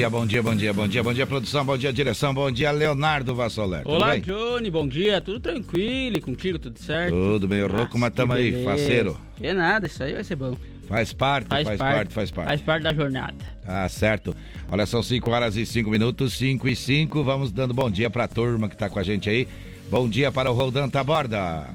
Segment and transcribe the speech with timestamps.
[0.00, 2.70] Dia, bom dia, bom dia, bom dia, bom dia, produção, bom dia, direção, bom dia,
[2.70, 3.82] Leonardo Vassoler.
[3.84, 7.12] Olá, Johnny, bom dia, tudo tranquilo e contigo, tudo certo?
[7.12, 9.18] Tudo meio rouco, mas tamo aí, faceiro.
[9.42, 10.56] É nada, isso aí vai ser bom.
[10.88, 12.48] Faz parte, faz, faz parte, parte, faz parte.
[12.48, 13.34] Faz parte da jornada.
[13.62, 14.34] Tá certo.
[14.72, 17.22] Olha, são 5 horas e 5 minutos, 5 e 5.
[17.22, 19.46] Vamos dando bom dia pra turma que tá com a gente aí.
[19.90, 21.68] Bom dia para o Roldan Taborda.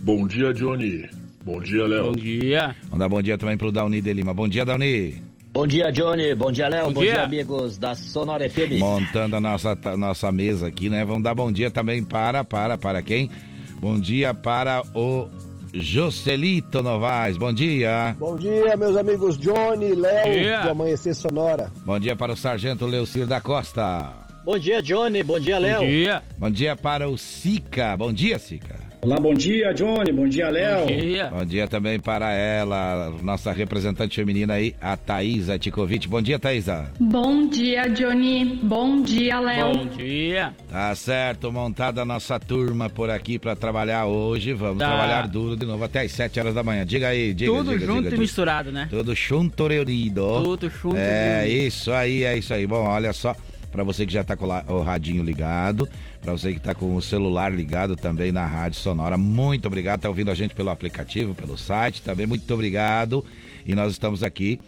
[0.00, 1.08] Bom dia, Johnny.
[1.44, 2.06] Bom dia, Léo.
[2.06, 2.74] Bom dia.
[2.82, 4.34] Vamos dar bom dia também pro Dauni de Lima.
[4.34, 5.31] Bom dia, Dauni.
[5.52, 6.34] Bom dia, Johnny.
[6.34, 6.86] Bom dia, Léo.
[6.86, 7.12] Bom, bom dia.
[7.12, 7.22] dia.
[7.24, 8.78] amigos da Sonora FM.
[8.78, 11.04] Montando a nossa, nossa mesa aqui, né?
[11.04, 13.30] Vamos dar bom dia também para, para, para quem?
[13.78, 15.28] Bom dia para o
[15.74, 17.36] Joselito Novaes.
[17.36, 18.16] Bom dia.
[18.18, 21.70] Bom dia, meus amigos Johnny, Léo, do Amanhecer Sonora.
[21.84, 24.10] Bom dia para o Sargento Leucir da Costa.
[24.46, 25.22] Bom dia, Johnny.
[25.22, 25.80] Bom dia, Léo.
[25.80, 26.22] Bom dia.
[26.38, 27.94] Bom dia para o Sica.
[27.94, 28.81] Bom dia, Sica.
[29.04, 30.12] Olá, bom dia, Johnny.
[30.12, 30.86] Bom dia, Léo.
[30.86, 31.26] Bom dia.
[31.26, 36.06] Bom dia também para ela, nossa representante feminina aí, a Thaisa Tikovic.
[36.06, 36.88] Bom dia, Thaisa.
[37.00, 38.60] Bom dia, Johnny.
[38.62, 39.76] Bom dia, Léo.
[39.76, 40.54] Bom dia.
[40.70, 44.52] Tá certo, montada a nossa turma por aqui para trabalhar hoje.
[44.52, 44.86] Vamos tá.
[44.86, 46.86] trabalhar duro de novo até às 7 horas da manhã.
[46.86, 48.86] Diga aí, diga Tudo diga, junto diga, e misturado, né?
[48.88, 50.44] Tudo junto reunido.
[50.44, 50.96] Tudo junto.
[50.96, 52.68] É, isso aí, é isso aí.
[52.68, 53.34] Bom, olha só
[53.72, 55.88] para você que já está com o radinho ligado,
[56.20, 60.08] para você que está com o celular ligado também na Rádio Sonora, muito obrigado, está
[60.10, 63.24] ouvindo a gente pelo aplicativo, pelo site, também muito obrigado.
[63.64, 64.60] E nós estamos aqui,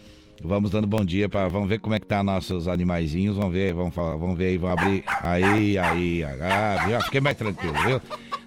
[0.43, 3.73] vamos dando bom dia para, vamos ver como é que tá nossos animaizinhos, vamos ver,
[3.73, 7.01] vamos falar, vamos ver aí, vamos abrir, aí, aí, ah, viu?
[7.01, 8.01] fiquei mais tranquilo, viu?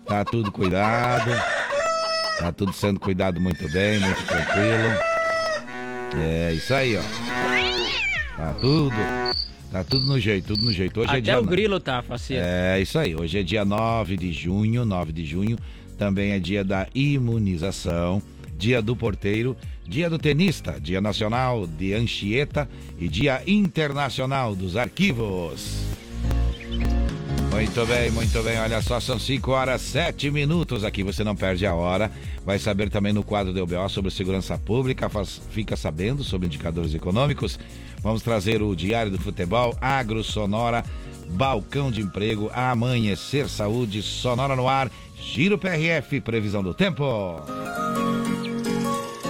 [0.05, 1.31] Tá tudo cuidado,
[2.41, 5.19] tá tudo sendo cuidado muito bem, muito tranquilo.
[6.17, 7.03] É isso aí, ó.
[8.37, 8.95] Tá tudo
[9.71, 11.01] Tá tudo no jeito, tudo no jeito.
[11.01, 12.43] Hoje Até é dia o grilo tá, faceiro.
[12.45, 13.15] É isso aí.
[13.15, 15.59] Hoje é dia 9 de junho, 9 de junho.
[15.99, 18.23] Também é dia da imunização,
[18.57, 22.69] dia do porteiro, dia do tenista, dia nacional de Anchieta
[22.99, 25.99] e dia internacional dos arquivos.
[27.51, 28.57] Muito bem, muito bem.
[28.61, 31.03] Olha só, são 5 horas 7 minutos aqui.
[31.03, 32.11] Você não perde a hora.
[32.47, 35.09] Vai saber também no quadro do UBO sobre segurança pública.
[35.09, 37.59] Faz, fica sabendo sobre indicadores econômicos.
[38.03, 40.85] Vamos trazer o Diário do Futebol, Agro Sonora,
[41.31, 47.43] Balcão de Emprego, Amanhecer Saúde, Sonora no Ar, Giro PRF, Previsão do Tempo.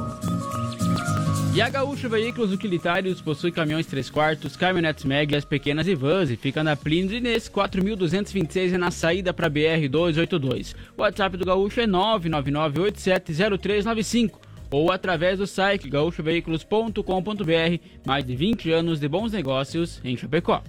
[1.52, 6.37] E a Gaúcho Veículos Utilitários possui caminhões 3 quartos, caminhonetes médias, pequenas e vans e
[6.37, 10.76] fica na Plínio Inês 4226 é na saída para BR 282.
[10.96, 14.31] O WhatsApp do Gaúcho é 999870395
[14.70, 17.81] ou através do site gaúchoveículos.com.br.
[18.06, 20.62] Mais de 20 anos de bons negócios em Chapecó.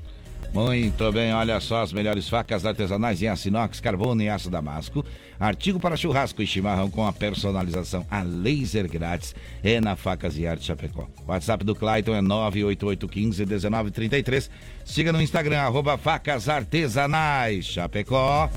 [0.53, 5.06] Muito bem, olha só as melhores facas artesanais em aço inox, carbono e aço damasco.
[5.39, 9.33] Artigo para churrasco e chimarrão com a personalização a laser grátis
[9.63, 11.07] é na Facas e Arte Chapecó.
[11.25, 14.50] WhatsApp do Clayton é 988151933.
[14.83, 18.50] Siga no Instagram, arroba Facas Artesanais Chapecó.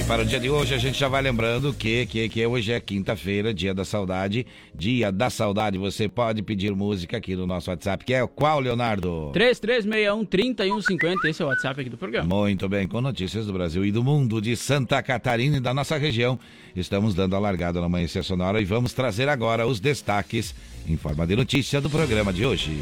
[0.00, 2.72] E para o dia de hoje, a gente já vai lembrando que, que, que hoje
[2.72, 4.46] é quinta-feira, dia da saudade.
[4.74, 9.30] Dia da saudade, você pode pedir música aqui no nosso WhatsApp, que é qual, Leonardo?
[9.34, 12.26] 3361-3150, esse é o WhatsApp aqui do programa.
[12.26, 15.98] Muito bem, com notícias do Brasil e do mundo, de Santa Catarina e da nossa
[15.98, 16.38] região.
[16.74, 20.54] Estamos dando a largada no Amanhecer Sonora e vamos trazer agora os destaques
[20.88, 22.80] em forma de notícia do programa de hoje.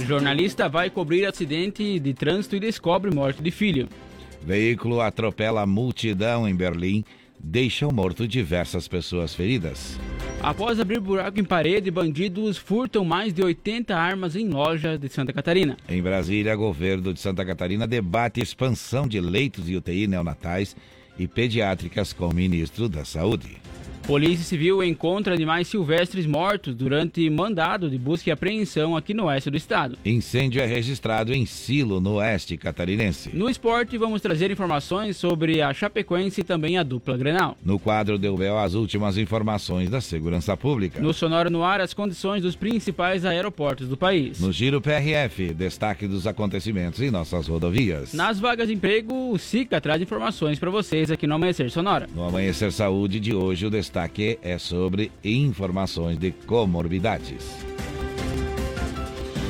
[0.00, 3.88] Jornalista vai cobrir acidente de trânsito e descobre morte de filho.
[4.46, 7.04] Veículo atropela multidão em Berlim,
[7.36, 9.98] deixa morto diversas pessoas feridas.
[10.40, 15.32] Após abrir buraco em parede, bandidos furtam mais de 80 armas em loja de Santa
[15.32, 15.76] Catarina.
[15.88, 20.76] Em Brasília, governo de Santa Catarina debate expansão de leitos de UTI neonatais
[21.18, 23.56] e pediátricas com o ministro da Saúde.
[24.06, 29.50] Polícia Civil encontra animais silvestres mortos durante mandado de busca e apreensão aqui no oeste
[29.50, 29.98] do estado.
[30.04, 33.30] Incêndio é registrado em Silo, no oeste catarinense.
[33.34, 37.58] No esporte, vamos trazer informações sobre a Chapecoense e também a dupla Grenal.
[37.64, 41.00] No quadro do UBL, as últimas informações da segurança pública.
[41.00, 44.38] No Sonora no Ar, as condições dos principais aeroportos do país.
[44.38, 48.12] No Giro PRF, destaque dos acontecimentos em nossas rodovias.
[48.12, 52.08] Nas vagas de emprego, o SICA traz informações para vocês aqui no Amanhecer Sonora.
[52.14, 57.64] No Amanhecer Saúde de hoje, o destaque destaque é sobre informações de comorbidades.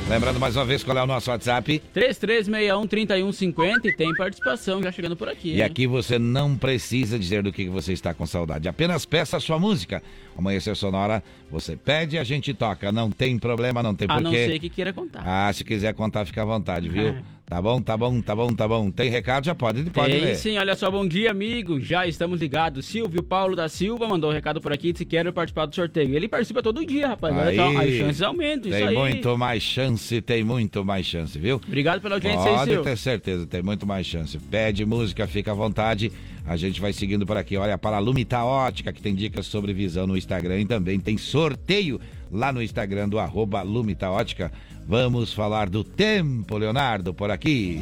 [0.09, 5.17] Lembrando mais uma vez qual é o nosso WhatsApp: 3361-3150 e tem participação já chegando
[5.17, 5.49] por aqui.
[5.49, 5.63] E hein?
[5.63, 9.59] aqui você não precisa dizer do que você está com saudade, apenas peça a sua
[9.59, 10.01] música.
[10.37, 11.21] Amanhecer Sonora,
[11.51, 12.89] você pede, a gente toca.
[12.89, 14.21] Não tem problema, não tem porquê.
[14.21, 15.23] A não ser que queira contar.
[15.25, 17.17] Ah, se quiser contar, fica à vontade, viu?
[17.49, 18.91] Tá bom, tá bom, tá bom, tá bom.
[18.91, 19.45] Tem recado?
[19.45, 20.35] Já pode, pode Tem ler.
[20.35, 21.79] sim, olha só, bom dia, amigo.
[21.79, 22.85] Já estamos ligados.
[22.85, 26.13] Silvio Paulo da Silva mandou um recado por aqui, se quer participar do sorteio.
[26.13, 27.33] Ele participa todo dia, rapaz.
[27.37, 31.55] Aí, olha só, as chances aumentam, Tem muito mais chance, tem muito mais chance, viu?
[31.65, 32.83] Obrigado pela audiência Pode aí, Silvio.
[32.83, 34.37] ter certeza, tem muito mais chance.
[34.37, 36.11] Pede música, fica à vontade.
[36.45, 37.55] A gente vai seguindo por aqui.
[37.55, 41.17] Olha, para a Lumita Ótica, que tem dicas sobre visão no Instagram e também tem
[41.17, 41.97] sorteio
[42.29, 44.51] lá no Instagram do arroba Lumita Ótica.
[44.89, 47.81] Vamos falar do tempo, Leonardo, por aqui.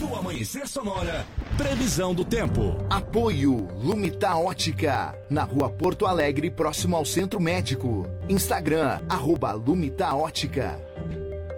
[0.00, 1.24] No Amanhecer Sonora,
[1.56, 2.76] previsão do tempo.
[2.90, 8.08] Apoio Lumita Ótica, na rua Porto Alegre, próximo ao Centro Médico.
[8.28, 10.80] Instagram, arroba Lumita Ótica.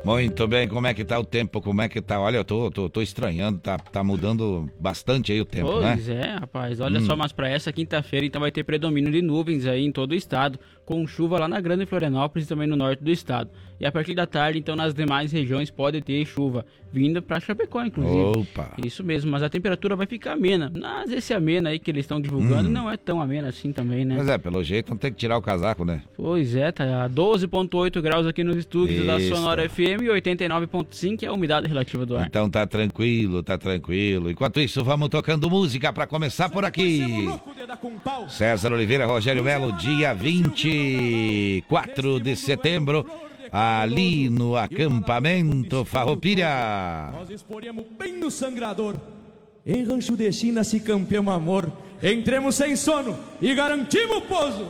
[0.05, 1.63] Muito bem, como é que tá o tempo?
[1.63, 2.21] Como é que tá?
[2.21, 5.93] Olha, eu tô, tô, tô estranhando, tá, tá mudando bastante aí o tempo, pois né?
[5.95, 6.81] Pois é, rapaz.
[6.81, 7.07] Olha hum.
[7.07, 10.15] só, mas para essa quinta-feira então vai ter predomínio de nuvens aí em todo o
[10.15, 13.50] estado, com chuva lá na Grande Florianópolis e também no norte do estado.
[13.82, 17.84] E a partir da tarde, então, nas demais regiões pode ter chuva, vinda para Chapecó,
[17.84, 18.38] inclusive.
[18.38, 18.75] Opa!
[18.84, 20.70] Isso mesmo, mas a temperatura vai ficar amena.
[20.73, 22.73] Mas esse amena aí que eles estão divulgando hum.
[22.73, 24.14] não é tão amena assim também, né?
[24.19, 26.02] Mas é, pelo jeito não tem que tirar o casaco, né?
[26.17, 29.06] Pois é, tá a 12.8 graus aqui nos estúdios Isso.
[29.08, 32.26] da Sonora FM e 89.5 é a umidade relativa do ar.
[32.28, 34.31] Então tá tranquilo, tá tranquilo.
[34.31, 37.05] Enquanto isso, vamos tocando música para começar por aqui.
[38.28, 40.14] César Oliveira, Rogério Melo, dia
[40.73, 43.07] 24 de setembro
[43.51, 47.11] ali no acampamento Farroupilha.
[47.12, 48.97] Nós exporemos bem no sangrador.
[49.67, 51.71] Em Rancho de China se campeamos amor.
[52.02, 54.69] Entremos sem sono e garantimos o pouso.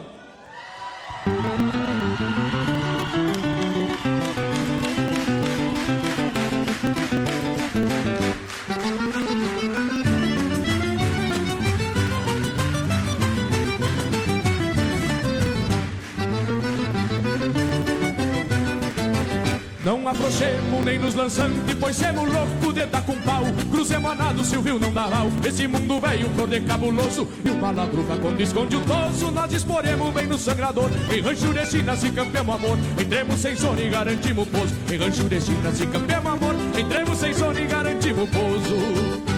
[19.93, 23.45] Não afrouxemos nem nos lançantes, pois semos louco de dar com pau.
[23.71, 25.27] Cruzemos a nado, se o rio não dá mal.
[25.45, 27.29] Esse mundo velho, cor cabuloso.
[27.45, 30.91] E o maladruga quando esconde o toso, nós disporemos bem no sangrador.
[31.15, 32.79] Em rancho de se campeamos amor.
[32.99, 34.75] Entremos sem sono e garantimos pouso.
[34.91, 36.55] Em rancho de se campeamos amor.
[36.75, 39.32] Entremos sem sono e garantimos pouso.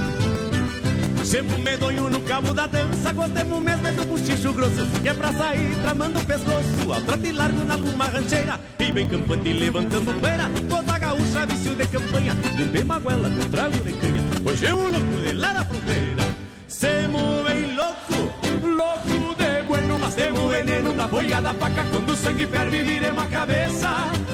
[1.25, 5.33] Sempre medonho no cabo da dança, gostemos mesmo é do buchicho grosso, que é pra
[5.33, 10.51] sair tramando o pescoço, ao trote largo na puma rancheira, e bem campante levantando poeira,
[10.69, 14.83] toda gaúcha vício de campanha, um bem maguela com trago de canha, hoje é o
[14.83, 16.25] louco de lá da fronteira,
[16.69, 22.47] semo bem louco, louco de bueno, mas temos veneno da boiada faca, quando o sangue
[22.47, 23.89] ferve viremos a cabeça,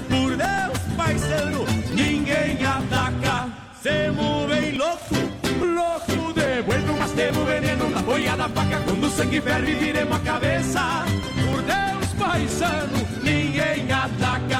[0.09, 3.49] por Deus, parceiro, ninguém ataca,
[3.81, 5.15] semo bem louco,
[5.65, 6.40] louco de
[7.31, 11.05] temos veneno na boiada quando quando o sangue ferve viremos a cabeça.
[11.47, 14.60] Por Deus, paisano, ninguém ataca.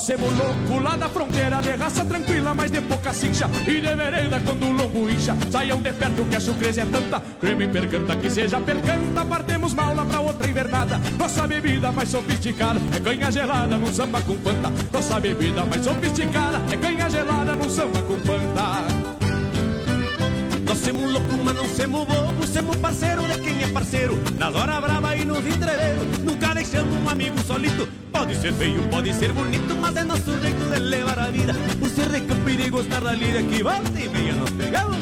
[0.00, 3.50] Nós somos louco lá da fronteira, de raça tranquila, mas de pouca cincha.
[3.66, 5.36] E de vereda quando o lombo incha.
[5.50, 7.20] Saiam de perto que a surpresa é tanta.
[7.38, 9.26] Creme percanta que seja percanta.
[9.26, 10.98] Partemos mal lá pra outra invernada.
[11.18, 14.72] Nossa bebida mais sofisticada é canha gelada num samba com panta.
[14.90, 18.86] Nossa bebida mais sofisticada é canha gelada num samba com panta.
[20.64, 24.18] Nós somos louco, mas não somos bobo, somos parceiro de quem é parceiro.
[24.38, 27.99] Nas horas brava e nos entreveiros, nunca deixamos um amigo solito.
[28.30, 31.52] Pode ser feio, pode ser bonito, mas é nosso jeito de levar a vida.
[31.80, 34.98] Por ser de campo e gostar da lida, que volta e nos pegamos.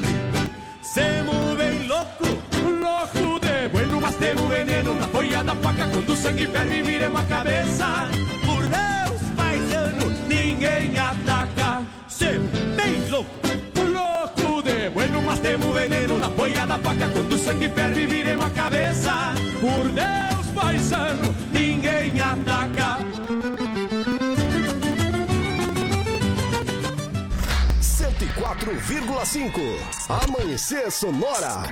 [0.80, 5.88] Semos bem louco, louco de bueno, mas temos veneno na folha da faca.
[5.88, 8.08] Quando o sangue ferve, viremos a cabeça.
[8.46, 11.82] Por Deus, paisano, ninguém ataca.
[12.08, 13.48] Semos bem louco
[13.88, 17.08] louco de bueno, mas temos veneno na poia da faca.
[17.08, 17.68] Quando o sangue
[29.18, 30.08] 101,5.
[30.08, 31.64] Amanhecer Sonora.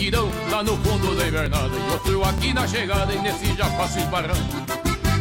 [0.00, 3.54] Dou-lhe um tirão lá no fundo da invernada E outro aqui na chegada e nesse
[3.54, 4.40] já faço esbarrando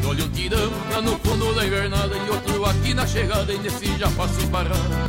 [0.01, 3.97] Dou-lhe um tirão lá no fundo da invernada E outro aqui na chegada e nesse
[3.97, 5.08] já faço esbarrando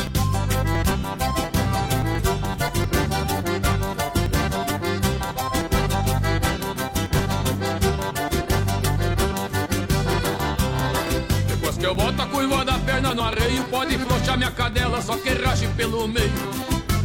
[14.31, 16.31] Flochar minha cadela, só que rache pelo meio.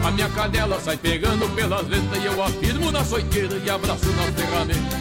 [0.05, 4.23] A minha cadela sai pegando pelas ventas E eu afirmo na soiteira e abraço na
[4.33, 4.97] ferramenta.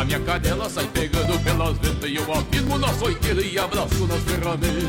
[0.00, 4.22] A minha cadela sai pegando pelas ventas E eu afirmo na soiteira e abraço nas
[4.22, 4.80] ferramentas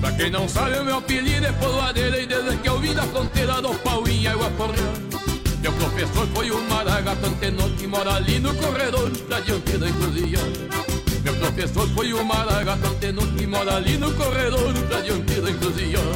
[0.00, 2.27] Pra quem não sabe, o meu apelido é Poloadeira
[4.58, 10.50] Meu professor foi o Maragato Antenor Que mora ali no corredor da dianteira encruzilhada
[11.22, 16.08] Meu professor foi o Maragato Antenor Que mora ali no corredor da dianteira encruzilhada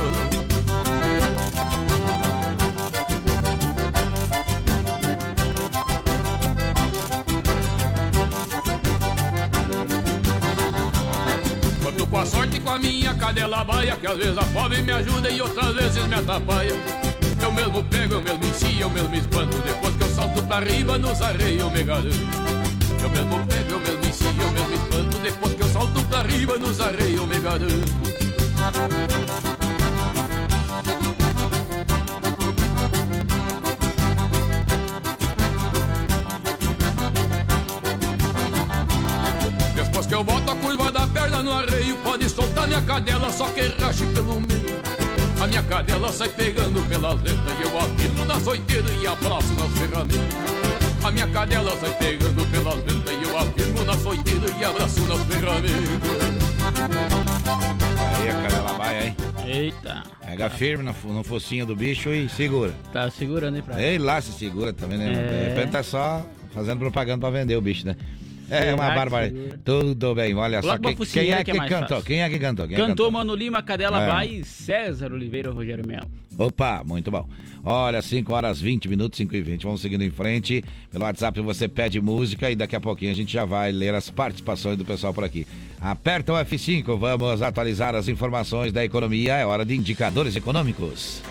[11.85, 14.91] Conto com a sorte com a minha cadela baia Que às vezes a fome me
[14.91, 17.12] ajuda e outras vezes me atrapalha
[17.53, 19.59] Eu mesmo pego, eu mesmo ensino, eu mesmo espanto.
[19.59, 22.17] Depois que eu salto pra riba nos arreios eu me garanto
[23.03, 25.19] Eu mesmo pego, eu mesmo ensino, eu mesmo espanto.
[25.19, 27.93] Depois que eu salto pra riba nos arreios eu me garanto
[39.75, 43.47] Depois que eu boto a curva da perna no arreio Pode soltar minha cadela, só
[43.49, 44.82] que rache pelo meio
[45.43, 49.73] A minha cadela sai pegando pelas letras E eu afirmo na soiteira e abraço nas
[49.77, 50.37] ferramentas
[51.03, 55.21] A minha cadela sai pegando pelas letras E eu afirmo na soiteira e abraço nas
[55.25, 55.83] ferramentas
[58.17, 59.17] Aí a cadela vai, hein?
[59.45, 60.05] Eita.
[60.25, 62.73] Pega firme no, no focinho do bicho e segura.
[62.93, 65.13] Tá segurando aí pra Ei, lá se segura também, né?
[65.13, 65.27] É.
[65.27, 67.97] De repente tá só fazendo propaganda pra vender o bicho, né?
[68.53, 69.59] É uma barbaridade.
[69.65, 70.79] Tudo bem, olha só.
[70.79, 72.03] Quem, quem, é que, que é cantou?
[72.03, 72.69] Quem é que cantou?
[72.69, 74.07] Quem cantou, cantou Mano Lima, Cadela é.
[74.07, 76.09] Vai, César Oliveira Rogério Melo.
[76.39, 77.29] Opa, muito bom.
[77.65, 79.63] Olha, 5 horas 20 minutos, 5 e 20.
[79.65, 80.65] Vamos seguindo em frente.
[80.91, 84.11] Pelo WhatsApp você pede música e daqui a pouquinho a gente já vai ler as
[84.11, 85.47] participações do pessoal por aqui.
[85.81, 89.35] Aperta o F5, vamos atualizar as informações da economia.
[89.35, 91.23] É hora de indicadores econômicos.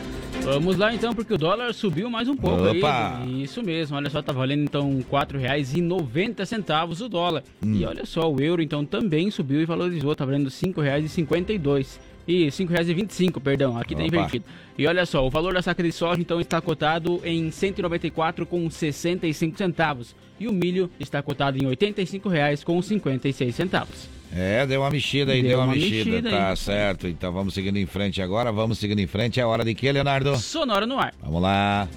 [0.44, 3.20] Vamos lá então, porque o dólar subiu mais um pouco Opa.
[3.20, 3.44] aí.
[3.44, 7.44] Isso mesmo, olha só, tá valendo então R$ 4,90 o dólar.
[7.64, 7.76] Hum.
[7.76, 12.00] E olha só, o euro então também subiu e valorizou, tá valendo R$ 5,52.
[12.28, 14.12] E R$ 5,25, perdão, aqui tá Opa.
[14.12, 14.46] tá invertido.
[14.78, 19.58] E olha só, o valor da saca de soja então está cotado em R$ 194,65
[19.58, 20.16] centavos.
[20.40, 24.10] E o milho está cotado em R$ 85,56 centavos.
[24.34, 26.10] É, deu uma mexida aí, deu, deu uma, uma, mexida.
[26.10, 26.58] mexida tá aí.
[26.58, 27.08] certo.
[27.08, 28.52] Então vamos seguindo em frente agora.
[28.52, 29.40] Vamos seguindo em frente.
[29.40, 30.38] É hora de quê, Leonardo?
[30.38, 31.14] Sonora no ar.
[31.22, 31.88] Vamos lá.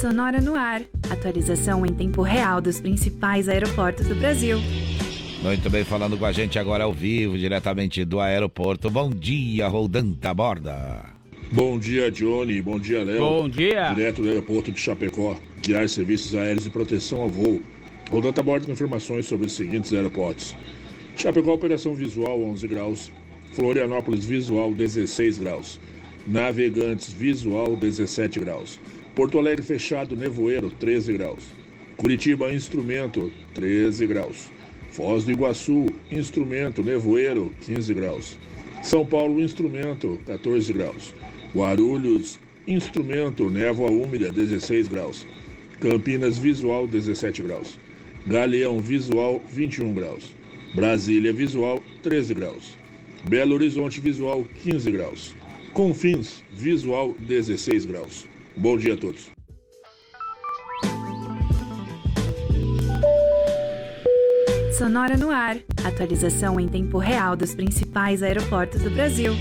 [0.00, 0.80] Sonora no ar.
[1.10, 4.58] Atualização em tempo real dos principais aeroportos do Brasil.
[5.42, 8.90] Muito bem, falando com a gente agora ao vivo, diretamente do aeroporto.
[8.90, 11.06] Bom dia, Roldanta Borda.
[11.50, 12.60] Bom dia, Johnny.
[12.60, 13.18] Bom dia, Léo.
[13.18, 13.92] Bom dia.
[13.94, 17.60] Direto do aeroporto de Chapecó, guiar serviços aéreos e proteção ao voo
[18.10, 20.56] Rodando a bordo com informações sobre os seguintes aeroportos.
[21.16, 23.12] Chapecó, operação visual 11 graus.
[23.52, 25.80] Florianópolis, visual 16 graus.
[26.26, 28.80] Navegantes, visual 17 graus.
[29.14, 31.44] Porto Alegre, fechado, nevoeiro 13 graus.
[31.96, 34.50] Curitiba, instrumento 13 graus.
[34.90, 38.36] Foz do Iguaçu, instrumento, nevoeiro 15 graus.
[38.82, 41.14] São Paulo, instrumento 14 graus.
[41.54, 45.26] Guarulhos, instrumento, névoa úmida 16 graus.
[45.78, 47.78] Campinas, visual 17 graus.
[48.26, 50.34] Galeão visual 21 graus.
[50.74, 52.76] Brasília visual 13 graus.
[53.28, 55.34] Belo Horizonte visual 15 graus.
[55.72, 58.26] Confins visual 16 graus.
[58.56, 59.39] Bom dia a todos.
[64.80, 65.58] Sonora no ar.
[65.84, 69.34] Atualização em tempo real dos principais aeroportos do Brasil.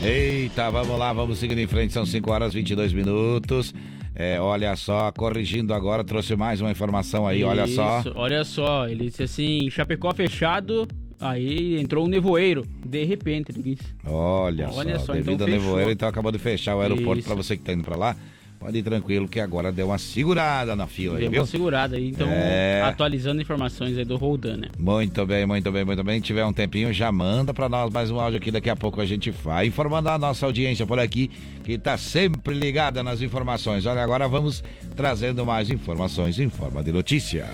[0.00, 1.92] Eita, vamos lá, vamos seguindo em frente.
[1.92, 3.74] São 5 horas e 22 minutos.
[4.14, 8.04] É, olha só, corrigindo agora, trouxe mais uma informação aí, Isso, olha só.
[8.14, 10.86] Olha só, ele disse assim, Chapecó fechado,
[11.18, 13.92] aí entrou um nevoeiro, de repente, ele disse.
[14.06, 17.34] Olha, olha só, só devido então ao nevoeiro, então acabou de fechar o aeroporto para
[17.34, 18.16] você que tá indo para lá.
[18.64, 21.42] Pode ir tranquilo que agora deu uma segurada na fila deu aí, viu?
[21.42, 22.80] uma segurada aí, então é...
[22.80, 24.68] atualizando informações aí do Roldan, né?
[24.78, 26.18] Muito bem, muito bem, muito bem.
[26.18, 29.02] Se tiver um tempinho, já manda para nós mais um áudio aqui, daqui a pouco
[29.02, 31.30] a gente vai informando a nossa audiência por aqui,
[31.62, 33.84] que tá sempre ligada nas informações.
[33.84, 34.64] Olha, agora vamos
[34.96, 37.46] trazendo mais informações em forma de notícia.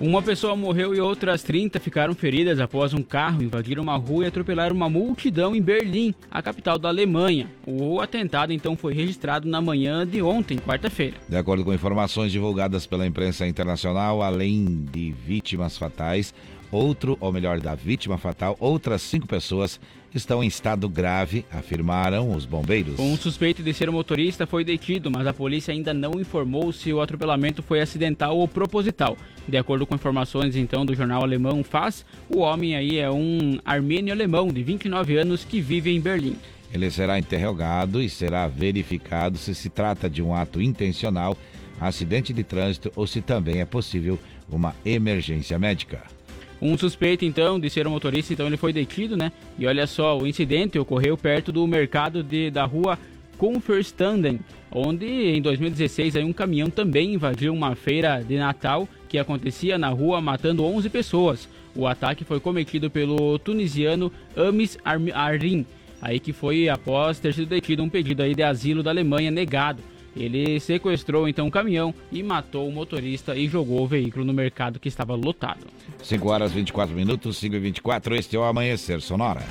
[0.00, 4.28] Uma pessoa morreu e outras 30 ficaram feridas após um carro invadir uma rua e
[4.28, 7.50] atropelar uma multidão em Berlim, a capital da Alemanha.
[7.66, 11.16] O atentado então foi registrado na manhã de ontem, quarta-feira.
[11.28, 16.32] De acordo com informações divulgadas pela imprensa internacional, além de vítimas fatais,
[16.70, 19.80] Outro, ou melhor, da vítima fatal, outras cinco pessoas
[20.14, 22.98] estão em estado grave, afirmaram os bombeiros.
[22.98, 26.92] Um suspeito de ser o motorista foi detido, mas a polícia ainda não informou se
[26.92, 29.16] o atropelamento foi acidental ou proposital.
[29.46, 34.12] De acordo com informações então do jornal alemão FAS, o homem aí é um armênio
[34.12, 36.36] alemão de 29 anos que vive em Berlim.
[36.72, 41.36] Ele será interrogado e será verificado se se trata de um ato intencional,
[41.80, 44.18] acidente de trânsito ou se também é possível
[44.50, 46.17] uma emergência médica.
[46.60, 49.30] Um suspeito, então, de ser um motorista, então ele foi detido, né?
[49.58, 52.98] E olha só, o incidente ocorreu perto do mercado de, da rua
[53.38, 54.40] Kunferstanden,
[54.70, 59.88] onde em 2016 aí, um caminhão também invadiu uma feira de Natal que acontecia na
[59.88, 61.48] rua, matando 11 pessoas.
[61.74, 64.76] O ataque foi cometido pelo tunisiano Amis
[65.14, 65.64] Arin,
[66.02, 69.80] aí que foi após ter sido detido um pedido aí de asilo da Alemanha negado.
[70.16, 74.80] Ele sequestrou então o caminhão e matou o motorista e jogou o veículo no mercado
[74.80, 75.66] que estava lotado.
[76.02, 79.42] 5 horas 24 minutos, 5 e 24, este é o Amanhecer Sonora.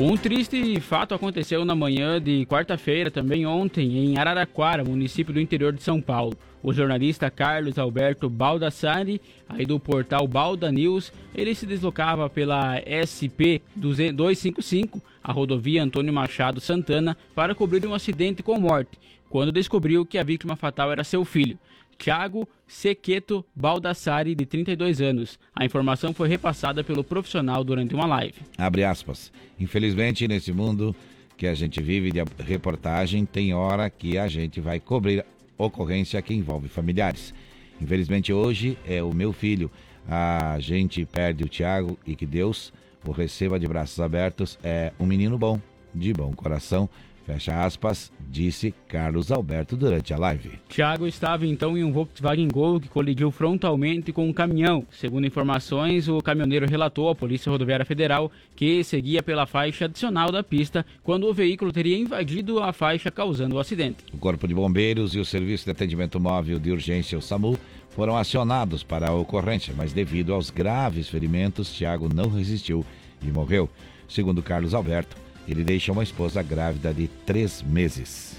[0.00, 5.72] Um triste fato aconteceu na manhã de quarta-feira, também ontem, em Araraquara, município do interior
[5.72, 6.38] de São Paulo.
[6.62, 13.58] O jornalista Carlos Alberto Baldassari, aí do portal Balda News, ele se deslocava pela SP
[13.74, 18.96] 255, a rodovia Antônio Machado Santana, para cobrir um acidente com morte
[19.28, 21.58] quando descobriu que a vítima fatal era seu filho,
[21.98, 25.38] Thiago Sequeto Baldassari, de 32 anos.
[25.54, 28.36] A informação foi repassada pelo profissional durante uma live.
[28.56, 29.32] Abre aspas.
[29.58, 30.94] Infelizmente, nesse mundo
[31.36, 35.24] que a gente vive de reportagem, tem hora que a gente vai cobrir
[35.56, 37.34] ocorrência que envolve familiares.
[37.80, 39.70] Infelizmente, hoje é o meu filho.
[40.08, 42.72] A gente perde o Thiago e que Deus
[43.04, 44.58] o receba de braços abertos.
[44.62, 45.60] É um menino bom,
[45.94, 46.88] de bom coração
[47.28, 50.52] Fecha aspas, disse Carlos Alberto durante a live.
[50.66, 54.86] Thiago estava então em um Volkswagen Gol que colidiu frontalmente com um caminhão.
[54.90, 60.42] Segundo informações, o caminhoneiro relatou à Polícia Rodoviária Federal que seguia pela faixa adicional da
[60.42, 63.98] pista quando o veículo teria invadido a faixa causando o acidente.
[64.10, 67.58] O Corpo de Bombeiros e o Serviço de Atendimento Móvel de Urgência, o SAMU,
[67.90, 72.82] foram acionados para a ocorrência, mas devido aos graves ferimentos, Thiago não resistiu
[73.22, 73.68] e morreu.
[74.08, 75.14] Segundo Carlos Alberto,
[75.48, 78.36] ele deixa uma esposa grávida de três meses.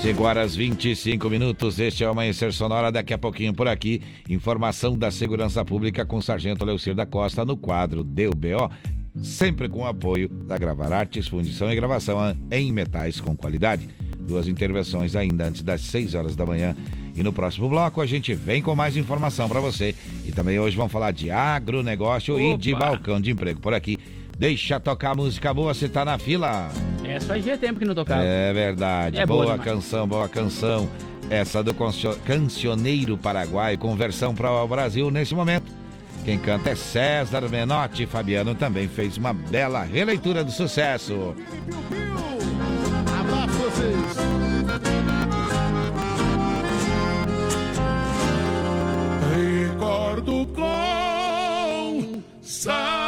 [0.00, 4.96] Chegou às 25 minutos, este é o Amanhecer Sonora, daqui a pouquinho por aqui, informação
[4.96, 8.70] da Segurança Pública com o Sargento Leucir da Costa no quadro DUBO,
[9.20, 12.16] sempre com o apoio da Gravar Artes, fundição e gravação
[12.48, 13.88] em metais com qualidade.
[14.20, 16.76] Duas intervenções ainda antes das 6 horas da manhã.
[17.16, 19.96] E no próximo bloco a gente vem com mais informação para você.
[20.24, 22.42] E também hoje vamos falar de agronegócio Opa.
[22.42, 23.98] e de balcão de emprego por aqui.
[24.38, 26.70] Deixa tocar música boa, você tá na fila.
[27.04, 28.22] É, só fazia tempo que não tocava.
[28.22, 29.18] É verdade.
[29.18, 30.88] É boa, boa canção, boa canção.
[31.28, 31.74] Essa do
[32.24, 35.72] cancioneiro paraguai, conversão para o Brasil nesse momento.
[36.24, 38.06] Quem canta é César Menotti.
[38.06, 41.34] Fabiano também fez uma bela releitura do sucesso.
[43.18, 44.16] Abraço vocês.
[49.34, 53.07] Recordo com saudade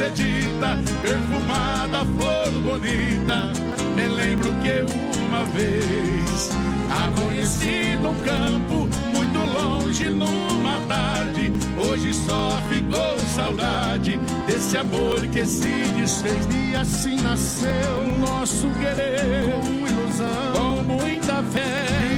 [0.00, 3.52] Mercedita, perfumada flor bonita.
[3.94, 4.80] Me lembro que
[5.26, 6.50] uma vez
[6.90, 11.52] a conheci no campo, muito longe numa tarde.
[11.86, 16.48] Hoje só ficou saudade desse amor que se desfez.
[16.50, 22.09] E assim nasceu nosso querer, com ilusão, com muita fé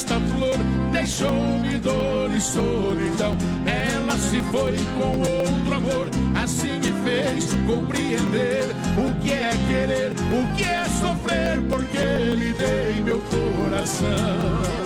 [0.00, 0.56] esta flor
[0.92, 3.36] deixou-me dor e solidão.
[3.66, 6.08] Ela se foi com outro amor,
[6.42, 8.64] assim me fez compreender
[8.96, 11.98] o que é querer, o que é sofrer, porque
[12.34, 14.80] lhe dei meu coração.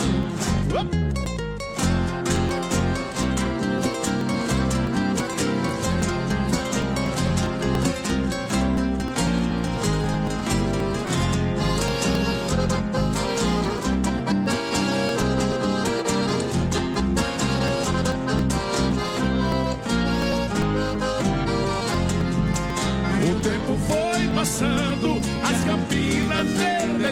[0.74, 1.13] passando,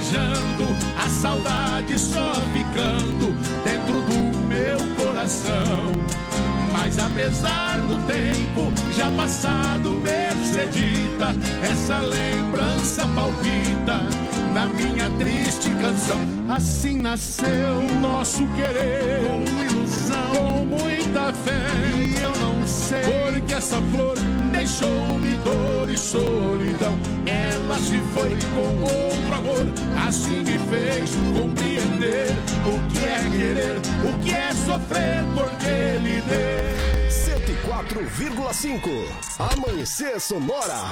[0.03, 0.67] verdejando,
[0.99, 3.33] a saudade só ficando
[3.65, 5.93] dentro do meu coração.
[6.73, 14.01] Mas apesar do tempo já passado, Mercedita, essa lembrança palpita
[14.53, 16.21] na minha triste canção.
[16.49, 21.63] Assim nasceu nosso querer, com ilusão, com muita fé.
[21.97, 24.17] E eu não porque essa flor
[24.53, 26.99] deixou-me dor e solidão.
[27.27, 29.67] Ela se foi com outro amor,
[30.07, 32.31] assim me fez compreender
[32.65, 36.73] o que é querer, o que é sofrer, porque lhe dei.
[37.11, 38.81] 104,5
[39.39, 40.91] Amanhecer Sonora.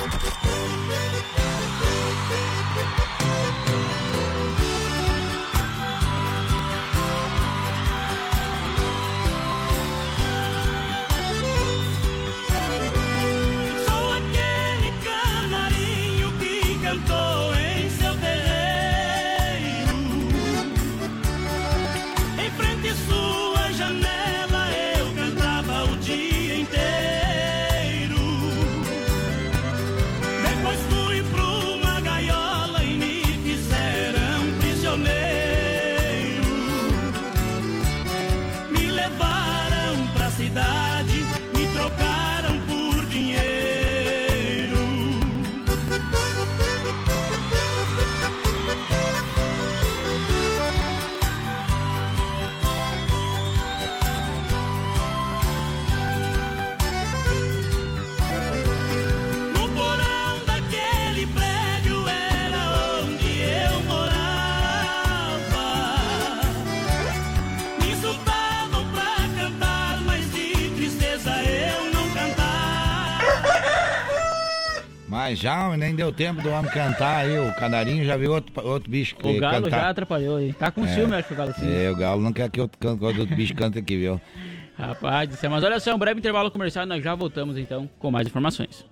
[75.41, 77.39] Já nem deu tempo do homem cantar aí.
[77.39, 79.81] O canarinho já viu outro, outro bicho O galo cantar.
[79.81, 80.53] já atrapalhou aí.
[80.53, 81.73] Tá com é, ciúme, acho que o galo sim.
[81.73, 84.21] É, o galo não quer que outro, outro bicho cante aqui, viu?
[84.79, 88.85] Rapaz, mas olha só, um breve intervalo comercial nós já voltamos então com mais informações.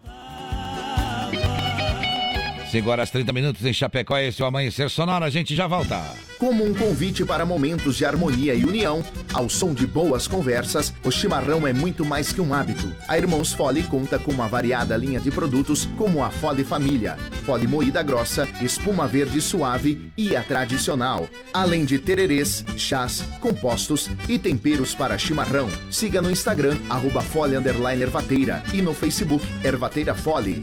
[2.70, 6.02] 5 horas 30 minutos em Chapecó, esse é o Amanhecer Sonora, a gente já volta.
[6.38, 9.02] Como um convite para momentos de harmonia e união,
[9.32, 12.94] ao som de boas conversas, o chimarrão é muito mais que um hábito.
[13.08, 17.66] A Irmãos Fole conta com uma variada linha de produtos como a Fole Família, Fole
[17.66, 24.94] moída grossa, espuma verde suave e a tradicional, além de tererês, chás, compostos e temperos
[24.94, 25.68] para chimarrão.
[25.90, 30.62] Siga no Instagram, arroba Fole Ervateira e no Facebook Ervateira Fole.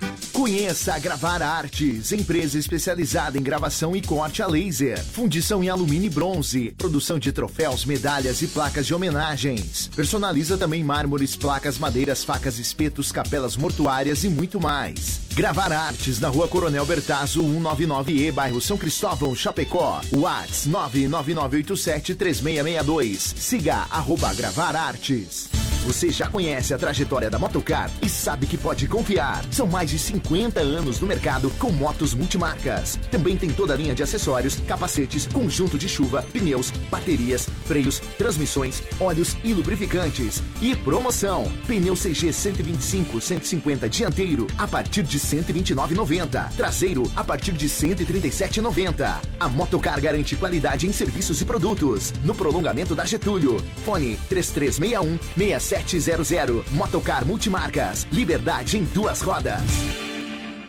[0.33, 6.07] Conheça a Gravar Artes, empresa especializada em gravação e corte a laser, fundição em alumínio
[6.07, 9.89] e bronze, produção de troféus, medalhas e placas de homenagens.
[9.93, 15.19] Personaliza também mármores, placas, madeiras, facas, espetos, capelas mortuárias e muito mais.
[15.35, 19.99] Gravar Artes na Rua Coronel Bertazzo, 199E, bairro São Cristóvão, Chapecó.
[20.13, 23.33] Whats 999873662.
[23.37, 25.49] Siga arroba Gravar Artes.
[25.85, 29.43] Você já conhece a trajetória da Motocar e sabe que pode confiar.
[29.51, 30.20] São mais de 50
[30.59, 32.97] anos no mercado com motos multimarcas.
[33.09, 38.81] Também tem toda a linha de acessórios, capacetes, conjunto de chuva, pneus, baterias, freios, transmissões,
[38.99, 40.41] óleos e lubrificantes.
[40.61, 46.51] E promoção: pneu CG 125 150 dianteiro a partir de 129,90.
[46.55, 49.21] Traseiro a partir de 137,90.
[49.39, 52.13] A Motocar garante qualidade em serviços e produtos.
[52.23, 53.61] No prolongamento da Getúlio.
[53.85, 56.71] Fone 3361 67 700.
[56.71, 58.07] Motocar Multimarcas.
[58.11, 60.10] Liberdade em duas rodas.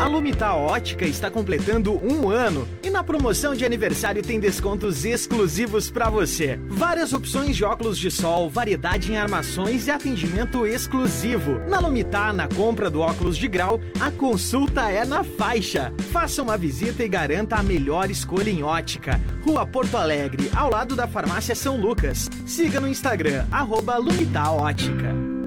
[0.00, 5.90] A Lumital Ótica está completando um ano e na promoção de aniversário tem descontos exclusivos
[5.90, 6.58] para você.
[6.68, 11.58] Várias opções de óculos de sol, variedade em armações e atendimento exclusivo.
[11.68, 15.92] Na Lumitar, na compra do óculos de grau, a consulta é na faixa.
[16.12, 19.20] Faça uma visita e garanta a melhor escolha em ótica.
[19.44, 22.30] Rua Porto Alegre, ao lado da Farmácia São Lucas.
[22.46, 25.37] Siga no Instagram, arroba Lumital Ótica.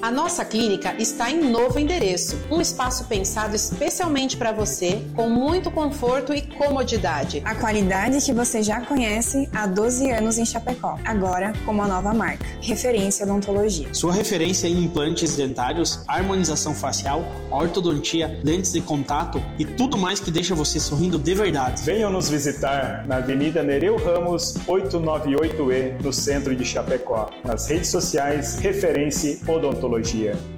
[0.00, 5.72] A nossa clínica está em novo endereço, um espaço pensado especialmente para você, com muito
[5.72, 7.42] conforto e comodidade.
[7.44, 12.14] A qualidade que você já conhece há 12 anos em Chapecó, agora com uma nova
[12.14, 13.92] marca, referência odontologia.
[13.92, 20.30] Sua referência em implantes dentários, harmonização facial, ortodontia, lentes de contato e tudo mais que
[20.30, 21.82] deixa você sorrindo de verdade.
[21.82, 27.30] Venham nos visitar na Avenida Nereu Ramos, 898E, no centro de Chapecó.
[27.44, 30.57] Nas redes sociais, referência odontologia odontologia.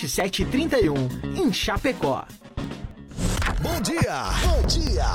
[0.07, 0.95] 7731,
[1.35, 2.25] em Chapecó.
[3.61, 4.23] Bom dia!
[4.43, 5.05] Bom dia!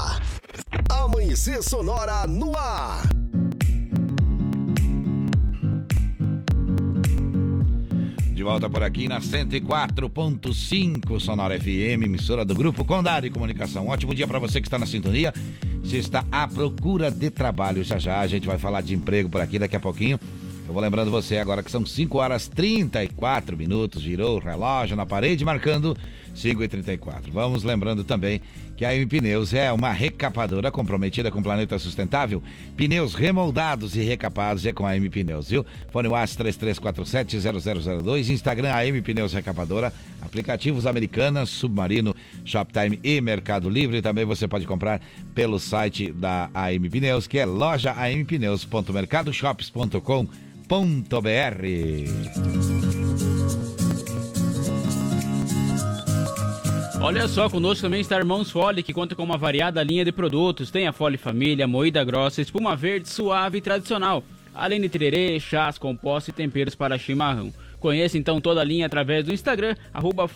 [0.88, 3.02] Amanhecer Sonora no ar.
[8.32, 13.88] De volta por aqui na 104.5 Sonora FM, emissora do Grupo Condado de Comunicação.
[13.88, 15.32] Ótimo dia para você que está na sintonia.
[15.82, 19.40] Se está à procura de trabalho, já já a gente vai falar de emprego por
[19.40, 20.20] aqui daqui a pouquinho.
[20.66, 25.06] Eu vou lembrando você agora que são 5 horas 34 minutos, girou o relógio na
[25.06, 25.96] parede marcando
[26.34, 28.40] 5 e 34 Vamos lembrando também
[28.76, 32.42] que a M Pneus é uma recapadora comprometida com o planeta sustentável.
[32.76, 35.64] Pneus remoldados e recapados é com a M Pneus, viu?
[35.90, 44.02] Fone WhatsApp 33470002, Instagram a M Pneus Recapadora, aplicativos Americanas, Submarino, Shoptime e Mercado Livre.
[44.02, 45.00] Também você pode comprar
[45.34, 50.45] pelo site da AM Pneus, que é loja ampneus.mercadoshops.com.br.
[57.00, 60.72] Olha só, conosco também está Irmãos Fole, que conta com uma variada linha de produtos.
[60.72, 64.24] Tem a Fole Família, moída grossa, espuma verde, suave e tradicional.
[64.52, 67.52] Além de tererê, chás, compostos e temperos para chimarrão.
[67.80, 70.28] Conheça então toda a linha através do Instagram, arroba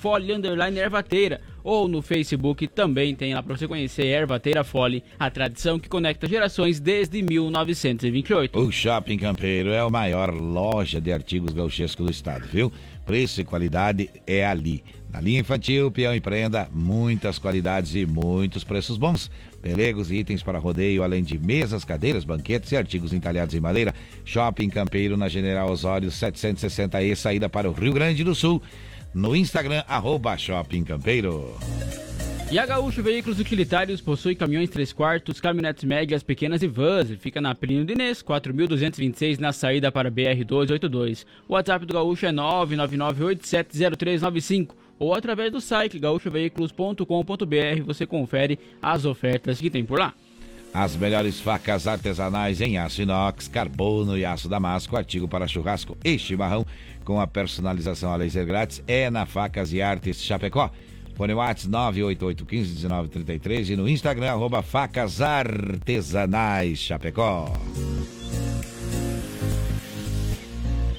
[0.76, 5.88] Ervateira, ou no Facebook também tem lá para você conhecer Ervateira Fole, a tradição que
[5.88, 8.58] conecta gerações desde 1928.
[8.58, 12.72] O Shopping Campeiro é a maior loja de artigos gauchescos do estado, viu?
[13.04, 14.84] Preço e qualidade é ali.
[15.12, 19.28] Na linha infantil, peão e prenda, muitas qualidades e muitos preços bons.
[19.60, 23.92] Pelegos e itens para rodeio, além de mesas, cadeiras, banquetes e artigos entalhados em madeira.
[24.24, 28.62] Shopping Campeiro na General Osório 760E, saída para o Rio Grande do Sul.
[29.12, 31.52] No Instagram, arroba Shopping Campeiro.
[32.52, 37.10] E a Gaúcho Veículos Utilitários possui caminhões 3 quartos, caminhonetes médias, pequenas e vans.
[37.20, 41.24] Fica na Pelino Dinês, 4226 na saída para BR-282.
[41.48, 49.58] O WhatsApp do Gaúcho é 999870395 ou através do site gaúchoveículos.com.br você confere as ofertas
[49.58, 50.14] que tem por lá.
[50.72, 56.16] As melhores facas artesanais em aço inox, carbono e aço damasco, artigo para churrasco e
[56.16, 56.64] chimarrão,
[57.04, 60.70] com a personalização a laser grátis, é na Facas e Artes Chapecó.
[61.16, 67.52] Fone Whats 988151933 e no Instagram, arroba Facas Artesanais Chapecó.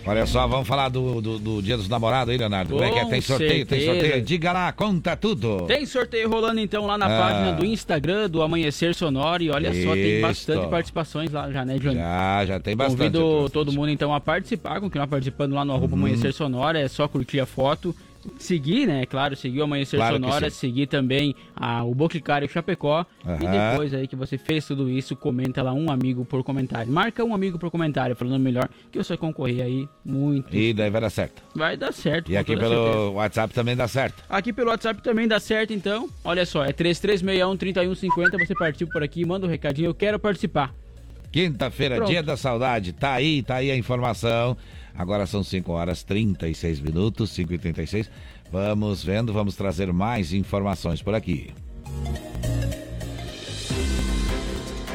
[0.05, 2.73] Olha só, vamos falar do, do, do Dia dos Namorados aí, Leonardo.
[2.73, 3.05] Como é que é?
[3.05, 3.91] Tem sorteio, certeza.
[3.91, 4.21] tem sorteio.
[4.23, 5.65] Diga lá, conta tudo.
[5.67, 7.21] Tem sorteio rolando então lá na ah.
[7.21, 9.43] página do Instagram do Amanhecer Sonoro.
[9.43, 9.83] E olha Isso.
[9.87, 11.95] só, tem bastante participações lá já, né, Johnny?
[11.95, 12.97] Já, já tem bastante.
[12.97, 16.01] Convido todo mundo então a participar, continuar participando lá no arroba uhum.
[16.01, 16.77] Amanhecer Sonoro.
[16.77, 17.95] É só curtir a foto
[18.37, 19.05] seguir, né?
[19.05, 23.05] Claro, seguir o Amanhecer claro Sonora, seguir também a, o Boticário Chapecó.
[23.25, 23.35] Uhum.
[23.35, 26.91] E depois aí que você fez tudo isso, comenta lá um amigo por comentário.
[26.91, 30.55] Marca um amigo por comentário, falando melhor, que você concorrer aí muito.
[30.55, 31.41] E daí vai dar certo.
[31.55, 32.31] Vai dar certo.
[32.31, 33.09] E aqui pelo certeza.
[33.11, 34.23] WhatsApp também dá certo.
[34.29, 36.09] Aqui pelo WhatsApp também dá certo, então.
[36.23, 38.45] Olha só, é 3361-3150.
[38.45, 40.73] Você participa por aqui, manda um recadinho, eu quero participar.
[41.31, 42.91] Quinta-feira, dia da saudade.
[42.91, 44.57] Tá aí, tá aí a informação.
[44.95, 48.09] Agora são 5 horas 36 minutos, 5 e 36
[48.51, 51.53] Vamos vendo, vamos trazer mais informações por aqui.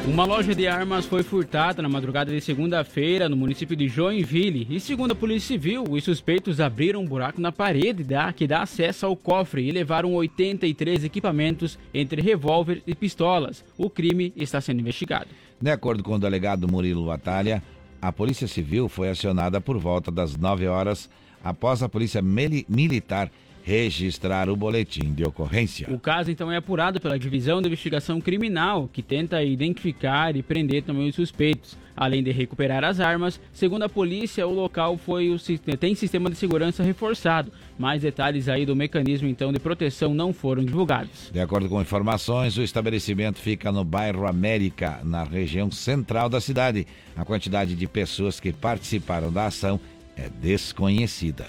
[0.07, 4.65] Uma loja de armas foi furtada na madrugada de segunda-feira no município de Joinville.
[4.69, 8.05] E segundo a Polícia Civil, os suspeitos abriram um buraco na parede
[8.35, 13.65] que dá acesso ao cofre e levaram 83 equipamentos entre revólver e pistolas.
[13.77, 15.27] O crime está sendo investigado.
[15.59, 17.61] De acordo com o delegado Murilo Batalha,
[18.01, 21.09] a Polícia Civil foi acionada por volta das 9 horas
[21.43, 23.31] após a Polícia Militar
[23.63, 25.87] registrar o boletim de ocorrência.
[25.91, 30.83] O caso então é apurado pela Divisão de Investigação Criminal, que tenta identificar e prender
[30.83, 31.77] também os suspeitos.
[31.97, 35.37] Além de recuperar as armas, segundo a polícia, o local foi o,
[35.79, 37.51] tem sistema de segurança reforçado.
[37.77, 41.31] Mais detalhes aí do mecanismo então de proteção não foram divulgados.
[41.33, 46.85] De acordo com informações, o estabelecimento fica no bairro América, na região central da cidade.
[47.15, 49.79] A quantidade de pessoas que participaram da ação
[50.15, 51.47] é desconhecida.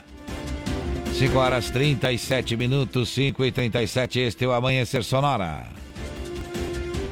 [1.12, 5.66] 5 horas 37 minutos, 5 e 37, este é o Amanhecer Sonora.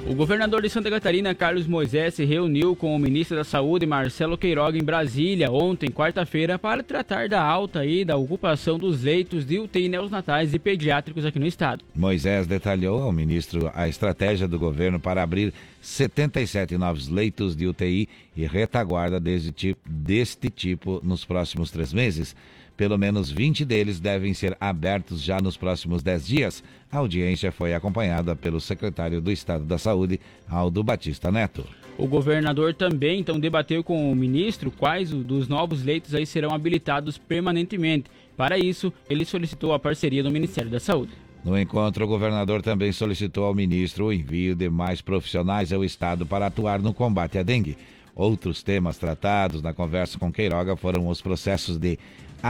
[0.09, 4.39] O governador de Santa Catarina, Carlos Moisés, se reuniu com o ministro da Saúde, Marcelo
[4.39, 9.59] Queiroga, em Brasília, ontem, quarta-feira, para tratar da alta e da ocupação dos leitos de
[9.59, 11.83] UTI neonatais e pediátricos aqui no estado.
[11.93, 18.09] Moisés detalhou ao ministro a estratégia do governo para abrir 77 novos leitos de UTI
[18.37, 22.37] e retaguarda deste tipo, nos próximos três meses.
[22.77, 26.65] Pelo menos 20 deles devem ser abertos já nos próximos 10 dias.
[26.93, 31.65] A audiência foi acompanhada pelo secretário do Estado da Saúde, Aldo Batista Neto.
[31.97, 37.17] O governador também então debateu com o ministro quais dos novos leitos aí serão habilitados
[37.17, 38.11] permanentemente.
[38.37, 41.13] Para isso, ele solicitou a parceria do Ministério da Saúde.
[41.43, 46.27] No encontro, o governador também solicitou ao ministro o envio de mais profissionais ao estado
[46.27, 47.79] para atuar no combate à dengue.
[48.15, 51.99] Outros temas tratados na conversa com Queiroga foram os processos de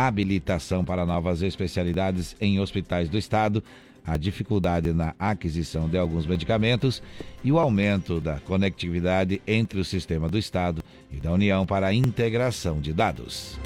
[0.04, 3.62] habilitação para novas especialidades em hospitais do estado,
[4.04, 7.02] a dificuldade na aquisição de alguns medicamentos
[7.42, 11.94] e o aumento da conectividade entre o sistema do Estado e da União para a
[11.94, 13.58] integração de dados.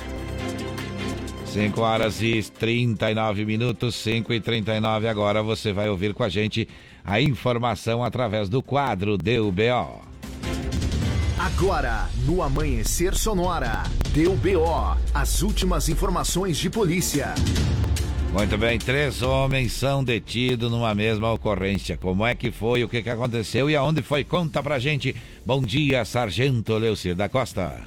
[1.47, 6.69] 5 horas e 39 minutos, 5 e 39 agora você vai ouvir com a gente
[7.05, 10.10] a informação através do quadro DUBO.
[11.41, 17.35] Agora, no Amanhecer Sonora, deu BO, as últimas informações de polícia.
[18.31, 21.97] Muito bem, três homens são detidos numa mesma ocorrência.
[21.97, 24.23] Como é que foi, o que, que aconteceu e aonde foi?
[24.23, 25.17] Conta pra gente.
[25.43, 27.85] Bom dia, Sargento Leucir da Costa.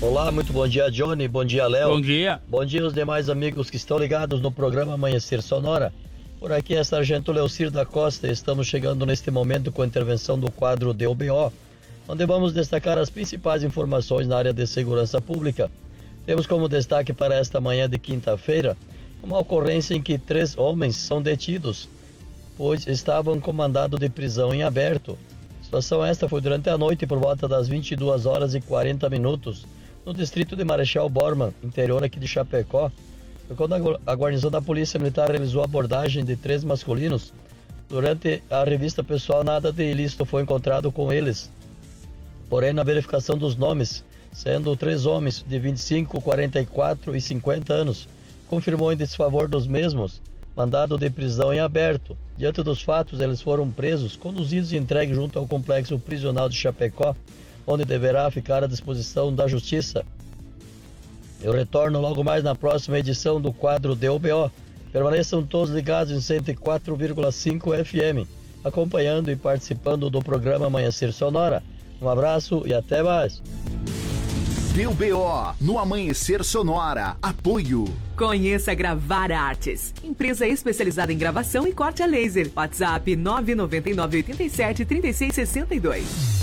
[0.00, 1.28] Olá, muito bom dia, Johnny.
[1.28, 1.90] Bom dia, Léo.
[1.90, 2.42] Bom dia.
[2.48, 5.92] Bom dia aos demais amigos que estão ligados no programa Amanhecer Sonora.
[6.40, 8.26] Por aqui é Sargento Leucir da Costa.
[8.26, 11.52] Estamos chegando neste momento com a intervenção do quadro DOBO
[12.10, 15.70] onde vamos destacar as principais informações na área de segurança pública.
[16.26, 18.76] Temos como destaque para esta manhã de quinta-feira
[19.22, 21.88] uma ocorrência em que três homens são detidos,
[22.56, 25.16] pois estavam com mandado de prisão em aberto.
[25.60, 29.64] A situação esta foi durante a noite por volta das 22 horas e 40 minutos,
[30.04, 32.90] no distrito de Marechal Borman, interior aqui de Chapecó.
[33.56, 37.32] Quando a guarnição da Polícia Militar realizou a abordagem de três masculinos.
[37.88, 41.50] Durante a revista pessoal, nada de ilícito foi encontrado com eles.
[42.50, 48.06] Porém, na verificação dos nomes, sendo três homens de 25, 44 e 50 anos,
[48.48, 50.20] confirmou em desfavor dos mesmos
[50.56, 52.16] mandado de prisão em aberto.
[52.36, 57.14] Diante dos fatos, eles foram presos, conduzidos e entregues junto ao complexo prisional de Chapecó,
[57.66, 60.04] onde deverá ficar à disposição da justiça.
[61.42, 64.50] Eu retorno logo mais na próxima edição do quadro DOBO.
[64.92, 68.28] Permaneçam todos ligados em 104,5 FM,
[68.64, 71.62] acompanhando e participando do programa Amanhecer Sonora.
[72.00, 73.42] Um abraço e até mais.
[74.74, 77.16] Deu BO no Amanhecer Sonora.
[77.20, 77.84] Apoio.
[78.16, 82.50] Conheça Gravar Artes, empresa especializada em gravação e corte a laser.
[82.54, 86.40] WhatsApp 999 87 3662.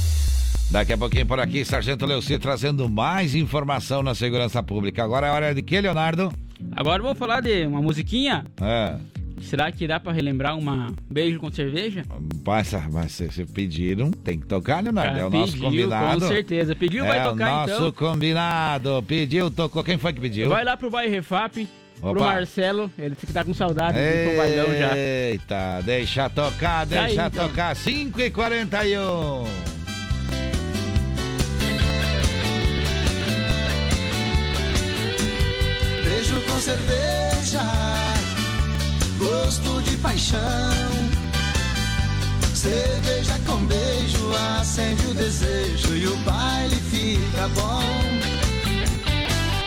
[0.70, 5.04] Daqui a pouquinho por aqui, Sargento Leuci trazendo mais informação na segurança pública.
[5.04, 6.34] Agora é hora de que, Leonardo?
[6.76, 8.46] Agora vamos falar de uma musiquinha.
[8.62, 8.98] É.
[9.42, 12.04] Será que dá pra relembrar uma beijo com cerveja?
[12.46, 15.12] Mas, mas se, pediram, tem que tocar, Leonardo.
[15.12, 16.22] Cara, é o nosso combinado.
[16.22, 16.76] Com certeza.
[16.76, 17.92] Pediu, é vai tocar o nosso então.
[17.92, 19.04] combinado.
[19.08, 19.84] Pediu, tocou.
[19.84, 20.50] Quem foi que pediu?
[20.50, 21.68] Vai lá pro bairro Refap,
[22.00, 22.20] pro Opa.
[22.26, 22.92] Marcelo.
[22.98, 24.98] Ele fica tá com saudade de Tobalhão já.
[24.98, 27.48] Eita, deixa tocar, Tá aí, deixa então.
[27.48, 27.76] tocar.
[27.76, 29.44] 5 e 41
[36.04, 37.62] Beijo com cerveja,
[39.18, 40.40] gosto de paixão.
[42.54, 47.82] Cerveja com beijo acende o desejo e o baile fica bom.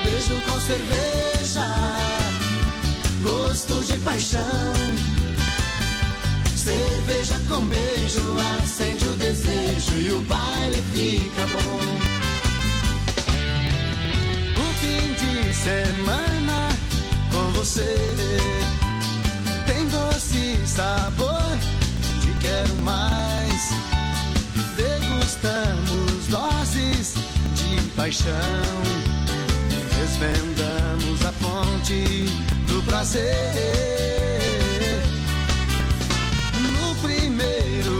[0.04, 1.66] Beijo com cerveja,
[3.22, 4.40] gosto de paixão.
[6.56, 11.80] Cerveja com beijo acende o desejo e o baile fica bom.
[15.62, 16.68] Semana
[17.30, 18.10] com você
[20.10, 21.58] doce sabor.
[22.20, 23.70] Te quero mais.
[24.76, 27.14] Degustamos doses
[27.54, 28.34] de paixão.
[29.96, 32.26] Desvendamos a fonte
[32.66, 33.30] do prazer.
[36.72, 37.99] No primeiro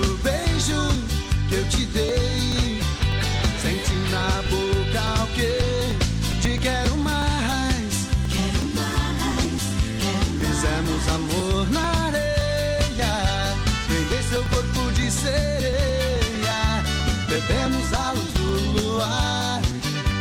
[17.51, 19.61] bebemos a luz do luar.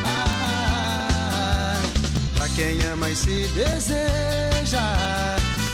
[0.06, 1.82] Ah,
[2.36, 4.82] pra quem ama e se deseja,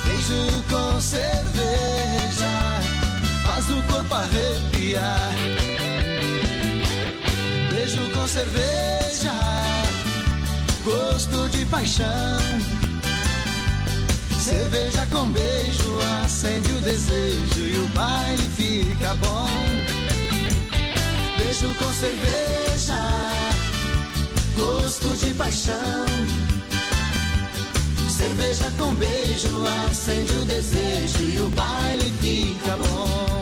[0.05, 2.51] beijo com cerveja,
[3.45, 5.31] faz o corpo arrepiar.
[7.71, 9.33] Beijo com cerveja,
[10.83, 12.05] gosto de paixão.
[14.39, 19.74] Cerveja com beijo acende o desejo e o baile fica bom.
[21.55, 22.99] Beijo com cerveja,
[24.57, 26.05] gosto de paixão.
[28.09, 33.34] Cerveja com beijo acende o desejo e o baile fica bom.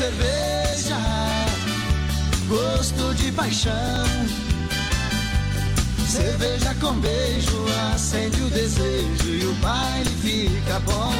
[0.00, 0.96] Cerveja,
[2.48, 4.06] gosto de paixão.
[6.08, 11.12] Cerveja com beijo acende o desejo e o baile fica bom.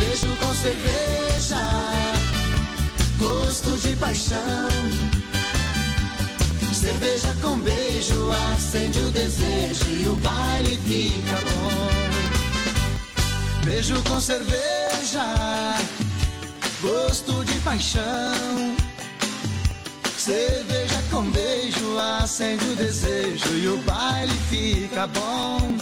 [0.00, 1.62] Beijo com cerveja,
[3.20, 4.68] gosto de paixão.
[6.72, 12.08] Cerveja com beijo acende o desejo e o baile fica bom.
[13.64, 15.22] Beijo com cerveja,
[16.80, 18.76] gosto de paixão.
[20.16, 25.76] Cerveja com beijo acende o desejo e o baile fica bom.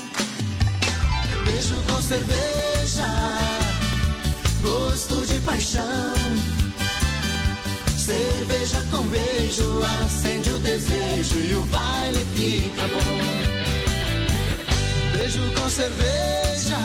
[1.44, 3.07] Beijo com cerveja,
[4.62, 6.14] gosto de paixão.
[7.97, 13.36] Cerveja com beijo acende o desejo e o baile fica bom.
[15.16, 16.78] Beijo com cerveja,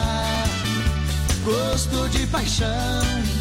[1.45, 3.40] gosto de paixão.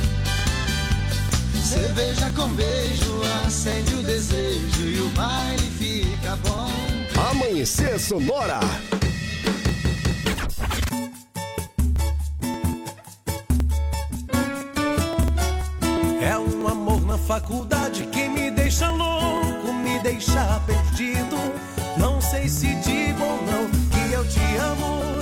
[1.70, 6.68] Cerveja com beijo acende o desejo e o baile fica bom.
[7.30, 8.58] Amanhecer Sonora.
[16.20, 21.36] É um amor na faculdade que me deixa louco, me deixa perdido.
[21.96, 25.19] Não sei se digo ou não que eu te amo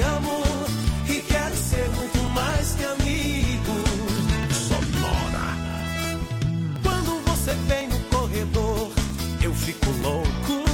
[0.00, 0.42] amo
[1.08, 3.74] e quero ser muito mais que amigo.
[4.52, 5.46] Sonora.
[6.82, 8.90] Quando você vem no corredor,
[9.42, 10.64] eu fico louco.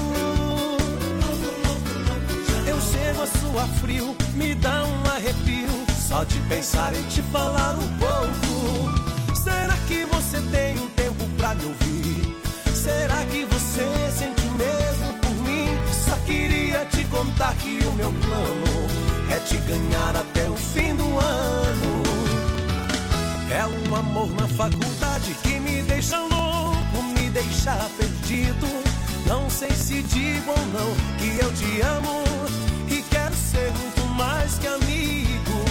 [2.66, 5.84] Eu chego a suar frio, me dá um arrepio.
[6.08, 9.34] Só de pensar em te falar um pouco.
[9.34, 12.36] Será que você tem um tempo pra me ouvir?
[12.74, 13.84] Será que você
[14.16, 15.68] sente mesmo por mim?
[16.04, 21.18] Só queria te contar que o meu plano é te ganhar até o fim do
[21.18, 22.02] ano.
[23.50, 28.66] É um amor na faculdade que me deixa louco, me deixa perdido.
[29.26, 32.24] Não sei se digo ou não que eu te amo
[32.88, 35.64] e quero ser muito mais que amigo.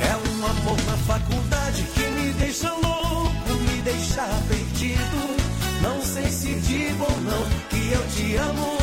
[0.00, 5.36] É um amor na faculdade que me deixa louco, me deixa perdido.
[5.82, 8.77] Não sei se digo ou não que eu te amo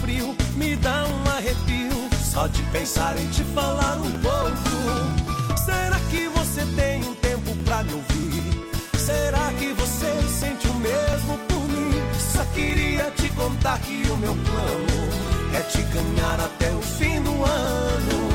[0.00, 2.10] frio, me dá um arrepio.
[2.22, 5.56] Só de pensar em te falar um pouco.
[5.64, 8.68] Será que você tem um tempo pra me ouvir?
[8.98, 11.92] Será que você sente o mesmo por mim?
[12.18, 17.44] Só queria te contar que o meu plano é te ganhar até o fim do
[17.44, 18.30] ano.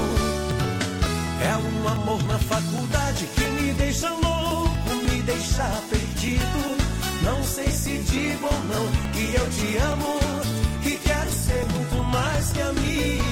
[1.41, 6.77] É um amor na faculdade que me deixa louco, me deixa perdido.
[7.23, 12.51] Não sei se digo ou não que eu te amo e quero ser muito mais
[12.51, 13.25] que amigo.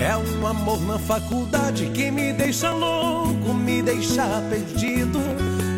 [0.00, 5.18] É um amor na faculdade que me deixa louco, me deixa perdido.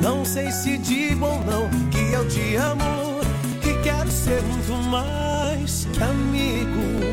[0.03, 3.20] Não sei se digo ou não que eu te amo
[3.64, 7.09] e quero ser muito mais que amigo.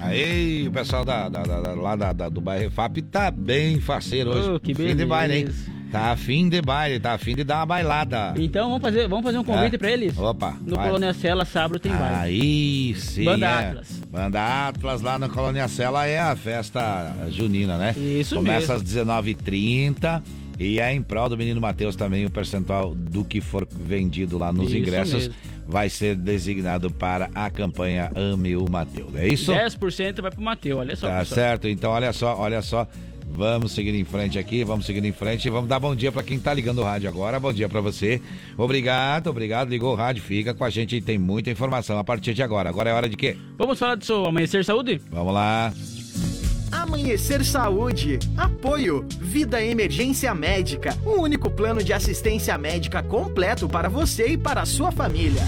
[0.00, 4.30] Aí, o pessoal da, da- da- lá da, da- do bairro FAP tá bem faceiro
[4.30, 4.50] hoje.
[4.54, 5.48] Oh, que Fim de baile, hein?
[5.90, 8.34] Tá afim de baile, tá afim de dar uma bailada.
[8.36, 9.78] Então vamos fazer, vamos fazer um convite É.
[9.78, 10.18] pra eles?
[10.18, 10.86] Opa, No vai.
[10.86, 12.14] Colônia Cela, sábado tem baile.
[12.16, 13.24] Aí sim.
[13.24, 13.68] Banda é.
[13.70, 13.88] Atlas.
[14.10, 17.94] Banda Atlas lá na Colônia Sela é a festa junina, né?
[17.96, 18.74] Isso Começa mesmo.
[18.74, 20.22] às 19h30
[20.58, 24.52] e é em prol do menino Matheus também o percentual do que for vendido lá
[24.52, 25.34] nos Isso ingressos mesmo.
[25.66, 29.14] vai ser designado para a campanha Ame o Matheus.
[29.14, 29.52] É isso?
[29.52, 31.08] 10% vai pro Mateu, olha só.
[31.08, 31.34] Tá pessoal.
[31.36, 32.86] certo, então olha só, olha só.
[33.30, 36.22] Vamos seguir em frente aqui, vamos seguir em frente e vamos dar bom dia para
[36.22, 37.38] quem tá ligando o rádio agora.
[37.38, 38.20] Bom dia para você.
[38.56, 39.68] Obrigado, obrigado.
[39.68, 42.68] Ligou o rádio, fica com a gente e tem muita informação a partir de agora.
[42.68, 43.36] Agora é hora de quê?
[43.56, 45.00] Vamos falar do seu Amanhecer Saúde?
[45.10, 45.72] Vamos lá.
[46.70, 48.18] Amanhecer Saúde.
[48.36, 49.04] Apoio.
[49.20, 50.96] Vida Emergência Médica.
[51.04, 55.42] O único plano de assistência médica completo para você e para a sua família.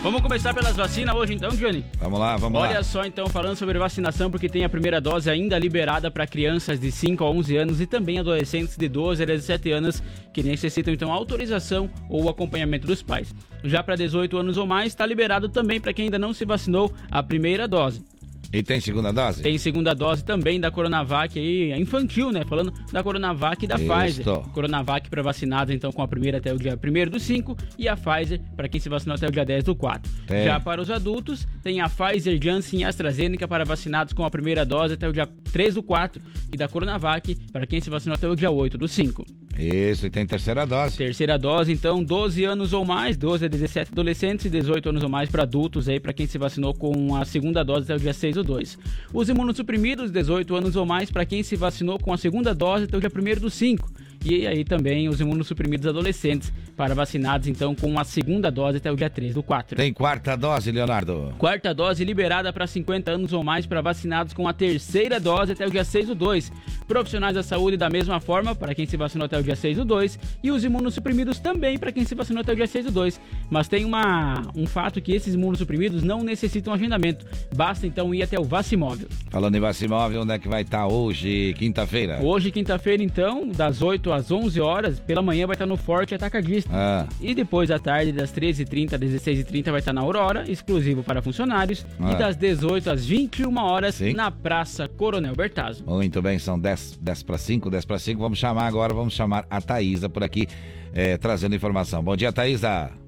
[0.00, 1.84] Vamos começar pelas vacinas hoje então, Johnny?
[1.98, 2.82] Vamos lá, vamos Olha lá.
[2.84, 6.92] só então, falando sobre vacinação, porque tem a primeira dose ainda liberada para crianças de
[6.92, 11.12] 5 a 11 anos e também adolescentes de 12 a 17 anos que necessitam então
[11.12, 13.34] autorização ou acompanhamento dos pais.
[13.64, 16.92] Já para 18 anos ou mais, está liberado também para quem ainda não se vacinou
[17.10, 18.04] a primeira dose.
[18.52, 19.42] E tem segunda dose?
[19.42, 22.44] Tem segunda dose também da Coronavac aí, a infantil, né?
[22.46, 23.88] Falando da Coronavac e da Isto.
[23.88, 24.24] Pfizer.
[24.52, 27.96] Coronavac para vacinados, então, com a primeira até o dia 1 do 5 e a
[27.96, 30.10] Pfizer para quem se vacinou até o dia 10 do 4.
[30.26, 30.44] Tem.
[30.44, 34.64] Já para os adultos, tem a Pfizer, Janssen e AstraZeneca para vacinados com a primeira
[34.64, 36.22] dose até o dia 3 do 4
[36.52, 39.26] e da Coronavac para quem se vacinou até o dia 8 do 5.
[39.58, 40.96] Isso, e tem terceira dose.
[40.96, 45.08] Terceira dose, então, 12 anos ou mais, 12 a 17 adolescentes e 18 anos ou
[45.08, 48.12] mais para adultos aí, para quem se vacinou com a segunda dose até o dia
[48.12, 48.78] 6 ou 2.
[49.12, 52.96] Os imunossuprimidos, 18 anos ou mais, para quem se vacinou com a segunda dose até
[52.96, 53.90] o dia 1 do 5.
[54.28, 58.96] E aí também os imunossuprimidos adolescentes, para vacinados então com a segunda dose até o
[58.96, 59.74] dia 3 do 4.
[59.74, 61.34] Tem quarta dose, Leonardo.
[61.38, 65.66] Quarta dose liberada para 50 anos ou mais para vacinados com a terceira dose até
[65.66, 66.52] o dia 6 do 2.
[66.86, 69.84] Profissionais da saúde da mesma forma para quem se vacinou até o dia 6 do
[69.86, 73.18] 2 e os imunossuprimidos também para quem se vacinou até o dia 6 do 2.
[73.48, 77.24] Mas tem uma, um fato que esses imunossuprimidos não necessitam agendamento.
[77.56, 79.08] Basta então ir até o Vacimóvel.
[79.30, 82.18] Falando em Vacimóvel, onde é que vai estar hoje, quinta-feira?
[82.22, 86.70] Hoje, quinta-feira, então, das 8 às 11 horas, pela manhã vai estar no Forte Atacadista.
[86.72, 87.06] Ah.
[87.20, 91.84] E depois à tarde, das 13h30 às 16h30, vai estar na Aurora, exclusivo para funcionários.
[92.00, 92.12] Ah.
[92.12, 94.14] E das 18 às 21 horas, Sim.
[94.14, 95.84] na Praça Coronel Bertazzo.
[95.86, 98.20] Muito bem, são 10, 10 para 5, 10 para 5.
[98.20, 100.46] Vamos chamar agora, vamos chamar a Thaísa por aqui,
[100.92, 102.02] eh, trazendo informação.
[102.02, 103.07] Bom dia, Thaísa.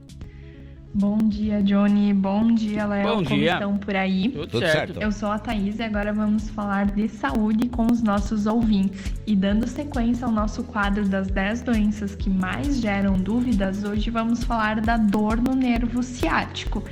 [0.92, 2.12] Bom dia, Johnny.
[2.12, 3.08] Bom dia, Léo.
[3.08, 3.52] Bom Como dia.
[3.52, 4.28] estão por aí?
[4.30, 5.00] Tudo certo.
[5.00, 9.14] Eu sou a Thaís e agora vamos falar de saúde com os nossos ouvintes.
[9.24, 14.42] E dando sequência ao nosso quadro das 10 doenças que mais geram dúvidas, hoje vamos
[14.42, 16.82] falar da dor no nervo ciático.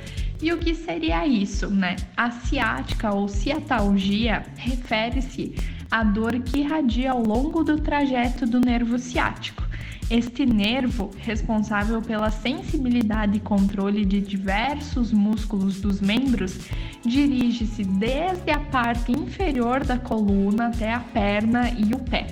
[0.41, 1.97] E o que seria isso, né?
[2.15, 5.53] A ciática ou ciatalgia refere-se
[5.91, 9.67] à dor que irradia ao longo do trajeto do nervo ciático.
[10.09, 16.57] Este nervo, responsável pela sensibilidade e controle de diversos músculos dos membros,
[17.05, 22.25] dirige-se desde a parte inferior da coluna até a perna e o pé.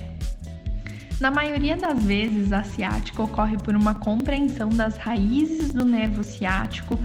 [1.20, 6.98] Na maioria das vezes, a ciática ocorre por uma compreensão das raízes do nervo ciático,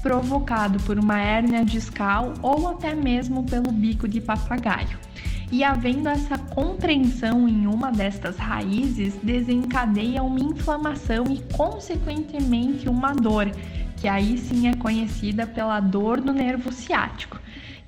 [0.00, 5.09] provocado por uma hérnia discal ou até mesmo pelo bico de papagaio.
[5.52, 13.50] E havendo essa compreensão em uma destas raízes, desencadeia uma inflamação e, consequentemente, uma dor,
[13.96, 17.38] que aí sim é conhecida pela dor do nervo ciático.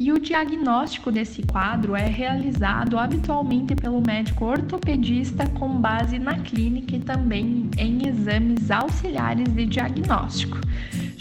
[0.03, 6.97] E o diagnóstico desse quadro é realizado habitualmente pelo médico ortopedista com base na clínica
[6.97, 10.59] e também em exames auxiliares de diagnóstico.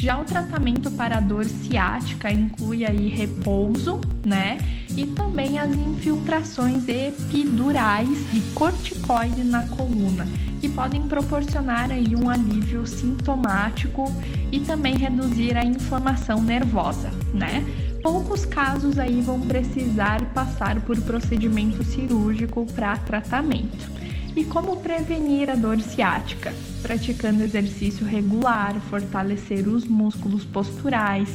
[0.01, 4.57] Já o tratamento para a dor ciática inclui aí repouso, né?
[4.97, 10.25] E também as infiltrações epidurais de corticoide na coluna,
[10.59, 14.11] que podem proporcionar aí um alívio sintomático
[14.51, 17.63] e também reduzir a inflamação nervosa, né?
[18.01, 23.91] Poucos casos aí vão precisar passar por procedimento cirúrgico para tratamento.
[24.35, 26.51] E como prevenir a dor ciática?
[26.81, 31.29] Praticando exercício regular, fortalecer os músculos posturais,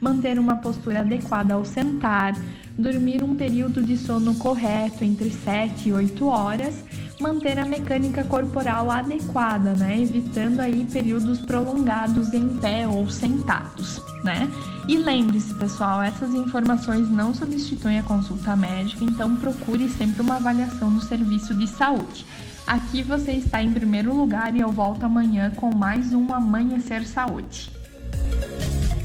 [0.00, 2.36] manter uma postura adequada ao sentar,
[2.78, 6.84] dormir um período de sono correto entre 7 e 8 horas,
[7.22, 10.00] manter a mecânica corporal adequada, né?
[10.02, 14.50] Evitando aí períodos prolongados em pé ou sentados, né?
[14.88, 20.90] E lembre-se, pessoal, essas informações não substituem a consulta médica, então procure sempre uma avaliação
[20.90, 22.26] no serviço de saúde.
[22.66, 27.70] Aqui você está em primeiro lugar e eu volto amanhã com mais um Amanhecer Saúde.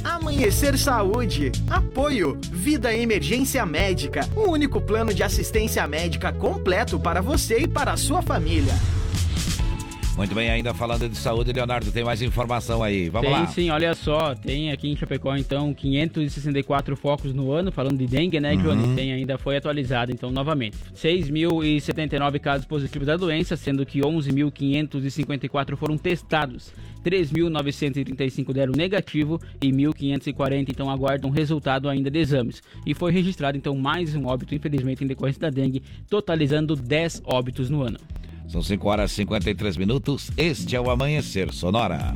[0.08, 1.52] Amanhecer Saúde.
[1.70, 2.40] Apoio.
[2.50, 4.22] Vida Emergência Médica.
[4.38, 8.74] O único plano de assistência médica completo para você e para a sua família.
[10.18, 13.08] Muito bem, ainda falando de saúde, Leonardo, tem mais informação aí.
[13.08, 13.46] Vamos tem, lá.
[13.46, 18.40] sim, olha só, tem aqui em Chapecó, então, 564 focos no ano, falando de dengue,
[18.40, 18.82] né, Johnny?
[18.82, 18.96] Uhum.
[18.96, 20.76] Tem ainda, foi atualizado, então, novamente.
[20.96, 26.74] 6.079 casos positivos da doença, sendo que 11.554 foram testados.
[27.06, 32.64] 3.935 deram negativo e 1.540 então aguardam resultado ainda de exames.
[32.88, 37.70] E foi registrado então mais um óbito, infelizmente, em decorrência da dengue, totalizando 10 óbitos
[37.70, 38.00] no ano.
[38.48, 40.32] São 5 horas e 53 minutos.
[40.38, 42.16] Este é o Amanhecer Sonora.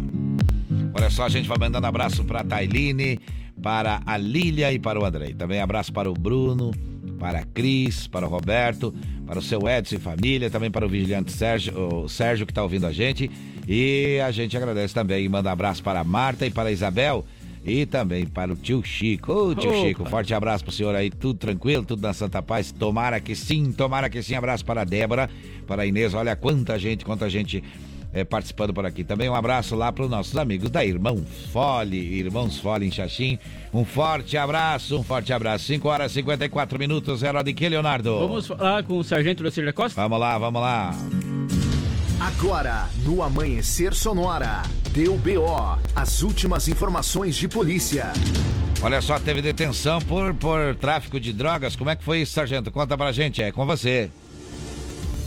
[0.94, 3.20] Olha só, a gente vai mandando abraço para a Tailine,
[3.62, 5.34] para a Lília e para o Andrei.
[5.34, 6.72] Também abraço para o Bruno,
[7.20, 8.94] para a Cris, para o Roberto,
[9.26, 12.64] para o seu Edson e família, também para o vigilante Sérgio, o Sérgio que está
[12.64, 13.30] ouvindo a gente.
[13.68, 17.26] E a gente agradece também e manda abraço para a Marta e para a Isabel.
[17.64, 19.32] E também para o tio Chico.
[19.32, 19.82] Ô, tio Opa.
[19.82, 22.72] Chico, forte abraço pro senhor aí, tudo tranquilo, tudo na Santa Paz.
[22.72, 24.36] Tomara que sim, tomara que sim.
[24.36, 25.30] Abraço para a Débora,
[25.68, 26.14] para a Inês.
[26.14, 27.64] Olha quanta gente, quanta gente
[28.14, 29.04] é, participando por aqui.
[29.04, 33.38] Também um abraço lá para os nossos amigos da Irmão Fole, Irmãos Fole em Xaxim.
[33.74, 35.66] Um forte abraço, um forte abraço.
[35.66, 37.24] 5 horas e 54 minutos.
[37.24, 38.20] Era de que, Leonardo?
[38.20, 40.02] Vamos falar com o Sargento Lucília Costa?
[40.02, 40.92] Vamos lá, vamos lá.
[42.22, 44.62] Agora, no Amanhecer Sonora,
[44.92, 48.14] deu BO, as últimas informações de polícia.
[48.80, 51.76] Olha só, teve detenção por, por tráfico de drogas.
[51.76, 52.70] Como é que foi isso, sargento?
[52.70, 54.12] Conta pra gente, é com você.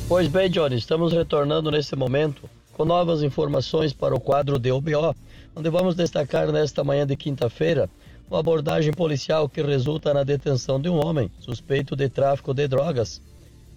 [0.06, 5.16] Pois bem, Johnny, estamos retornando neste momento com novas informações para o quadro DOBO,
[5.56, 7.90] onde vamos destacar nesta manhã de quinta-feira
[8.30, 13.20] uma abordagem policial que resulta na detenção de um homem suspeito de tráfico de drogas.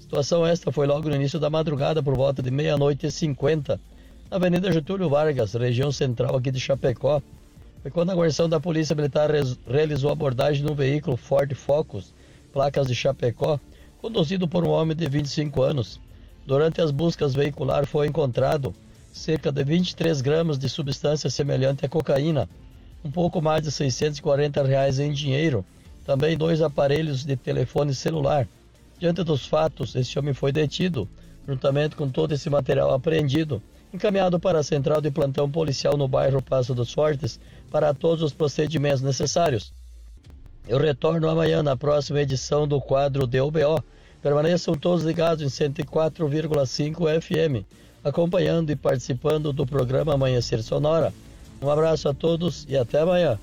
[0.08, 3.78] Situação esta foi logo no início da madrugada, por volta de meia-noite e cinquenta,
[4.32, 7.22] na Avenida Getúlio Vargas, região central aqui de Chapecó.
[7.82, 9.30] Foi quando a guarnição da Polícia Militar
[9.70, 12.14] realizou abordagem no veículo Ford Focus,
[12.54, 13.60] placas de Chapecó,
[14.02, 16.00] conduzido por um homem de 25 anos.
[16.46, 18.74] Durante as buscas veicular foi encontrado
[19.12, 22.48] cerca de 23 gramas de substância semelhante à cocaína,
[23.04, 25.66] um pouco mais de 640 reais em dinheiro,
[26.06, 28.48] também dois aparelhos de telefone celular.
[29.00, 31.08] Diante dos fatos, este homem foi detido,
[31.48, 33.62] juntamente com todo esse material apreendido,
[33.94, 37.40] encaminhado para a central de plantão policial no bairro Passo dos Fortes
[37.70, 39.72] para todos os procedimentos necessários.
[40.68, 43.82] Eu retorno amanhã na próxima edição do quadro DOBO.
[44.22, 47.66] Permaneçam todos ligados em 104,5 FM,
[48.04, 51.14] acompanhando e participando do programa Amanhecer Sonora.
[51.62, 53.40] Um abraço a todos e até amanhã.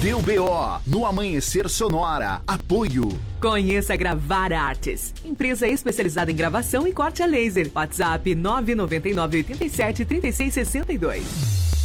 [0.00, 2.42] Deu BO no Amanhecer Sonora.
[2.46, 3.18] Apoio.
[3.40, 7.70] Conheça Gravar Artes, empresa especializada em gravação e corte a laser.
[7.74, 11.75] WhatsApp 999 87 3662.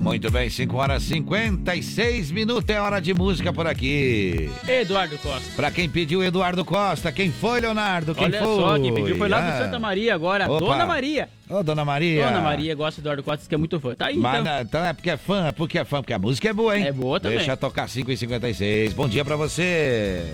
[0.00, 4.48] Muito bem, 5 horas e 56 minutos, é hora de música por aqui.
[4.66, 5.50] Eduardo Costa.
[5.56, 8.14] Pra quem pediu Eduardo Costa, quem foi, Leonardo?
[8.14, 8.56] Quem Olha foi?
[8.56, 10.60] só, quem pediu foi lá do Santa Maria agora, Opa.
[10.60, 11.28] Dona Maria.
[11.50, 12.26] Ô, Dona Maria.
[12.26, 13.94] Dona Maria gosta do Eduardo Costa, que é muito fã.
[13.94, 14.60] Tá aí, Mas então.
[14.60, 16.86] então é porque é fã, é porque é fã, porque a música é boa, hein?
[16.86, 17.38] É boa também.
[17.38, 20.24] Deixa tocar 5 e 56 Bom dia pra você.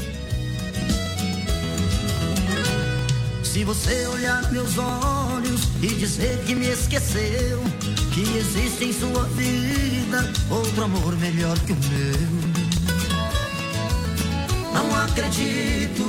[3.54, 7.62] Se você olhar meus olhos e dizer que me esqueceu,
[8.12, 12.18] que existe em sua vida outro amor melhor que o meu.
[14.72, 16.02] Não acredito.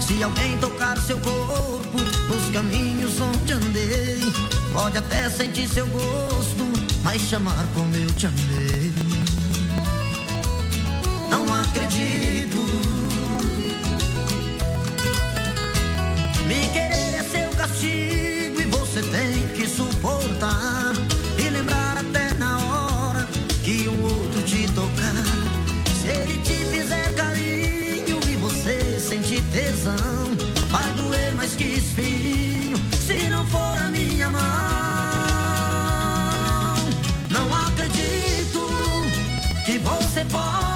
[0.00, 1.98] Se alguém tocar seu corpo
[2.28, 4.32] nos caminhos onde andei,
[4.72, 6.68] pode até sentir seu gosto,
[7.02, 8.92] mas chamar como eu te amei.
[11.28, 12.99] Não acredito.
[17.70, 20.92] Castigo e você tem que suportar.
[21.38, 23.28] E lembrar até na hora
[23.62, 25.24] que um outro te tocar.
[26.00, 30.36] Se ele te fizer carinho e você sentir tesão,
[30.68, 34.40] vai doer mais que espinho se não for a minha mão.
[37.30, 38.60] Não acredito
[39.64, 40.69] que você possa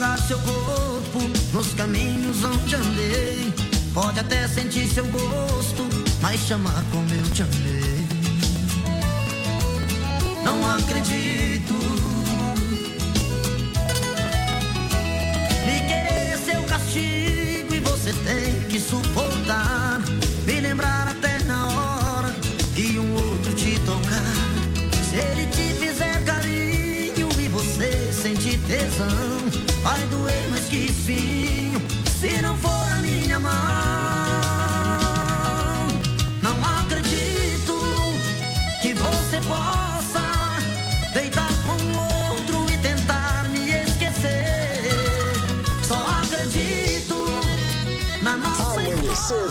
[0.00, 1.18] tocar seu corpo
[1.52, 3.52] nos caminhos onde andei,
[3.92, 5.86] pode até sentir seu gosto,
[6.22, 8.06] mas chamar como eu te amei.
[10.42, 11.74] Não acredito.
[15.66, 19.29] Me querer é seu castigo e você tem que suportar.
[28.70, 29.50] Tesão,
[29.82, 31.80] vai doer mais que espinho
[32.20, 33.50] se não for a minha mão.
[36.40, 37.74] Não acredito
[38.80, 40.22] que você possa
[41.12, 41.72] deitar com
[42.30, 44.84] outro e tentar me esquecer.
[45.82, 47.16] Só acredito
[48.22, 49.50] na nossa Amanhecer.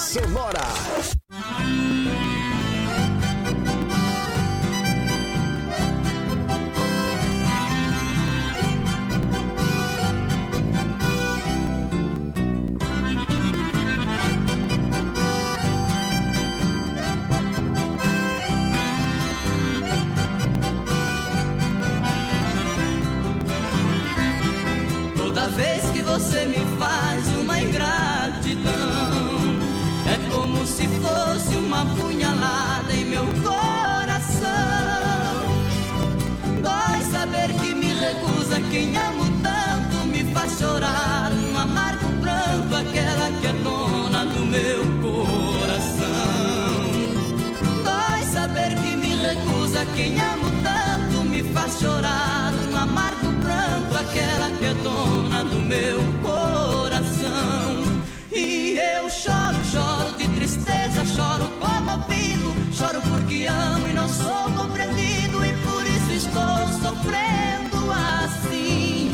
[59.10, 65.86] Choro, choro de tristeza, choro comovido, choro porque amo e não sou compreendido e por
[65.86, 69.12] isso estou sofrendo assim.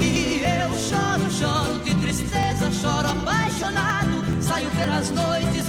[0.00, 5.67] E eu choro, choro de tristeza, choro apaixonado, saio pelas noites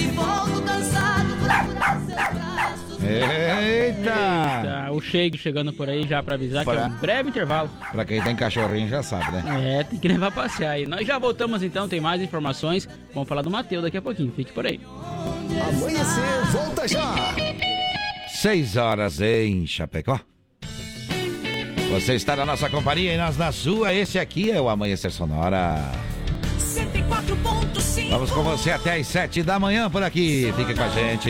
[3.21, 4.09] Eita!
[4.09, 7.69] Eita, o Shake chegando por aí já pra avisar que é Pra- um breve intervalo.
[7.91, 9.79] Pra quem tem cachorrinho já sabe, né?
[9.79, 10.85] É, tem que levar pra passear aí.
[10.85, 12.87] Nós já voltamos então, tem mais informações.
[13.13, 14.79] Vamos falar do Matheus daqui a pouquinho, fique por aí.
[15.67, 17.15] Amanhecer, volta já.
[18.27, 20.19] 6 horas em Chapecó.
[21.91, 23.93] Você está na nossa companhia e nós na sua.
[23.93, 25.75] Esse aqui é o Amanhecer Sonora.
[26.59, 30.53] 104.5 Vamos com você até às sete da manhã por aqui.
[30.55, 31.29] Fique com a gente.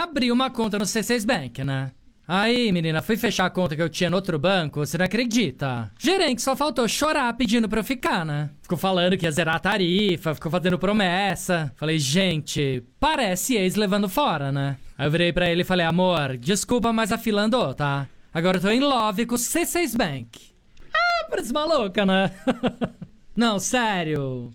[0.00, 1.92] Abri uma conta no C6 Bank, né?
[2.26, 5.92] Aí, menina, fui fechar a conta que eu tinha no outro banco, você não acredita?
[5.98, 8.48] Gerente só faltou chorar pedindo pra eu ficar, né?
[8.62, 11.70] Ficou falando que ia zerar a tarifa, ficou fazendo promessa.
[11.76, 14.78] Falei, gente, parece ex levando fora, né?
[14.96, 18.08] Aí eu virei pra ele e falei, amor, desculpa, mas a fila andou, tá?
[18.32, 20.40] Agora eu tô em love com o C6 Bank.
[20.94, 22.30] Ah, parece maluca, né?
[23.36, 24.54] não, sério.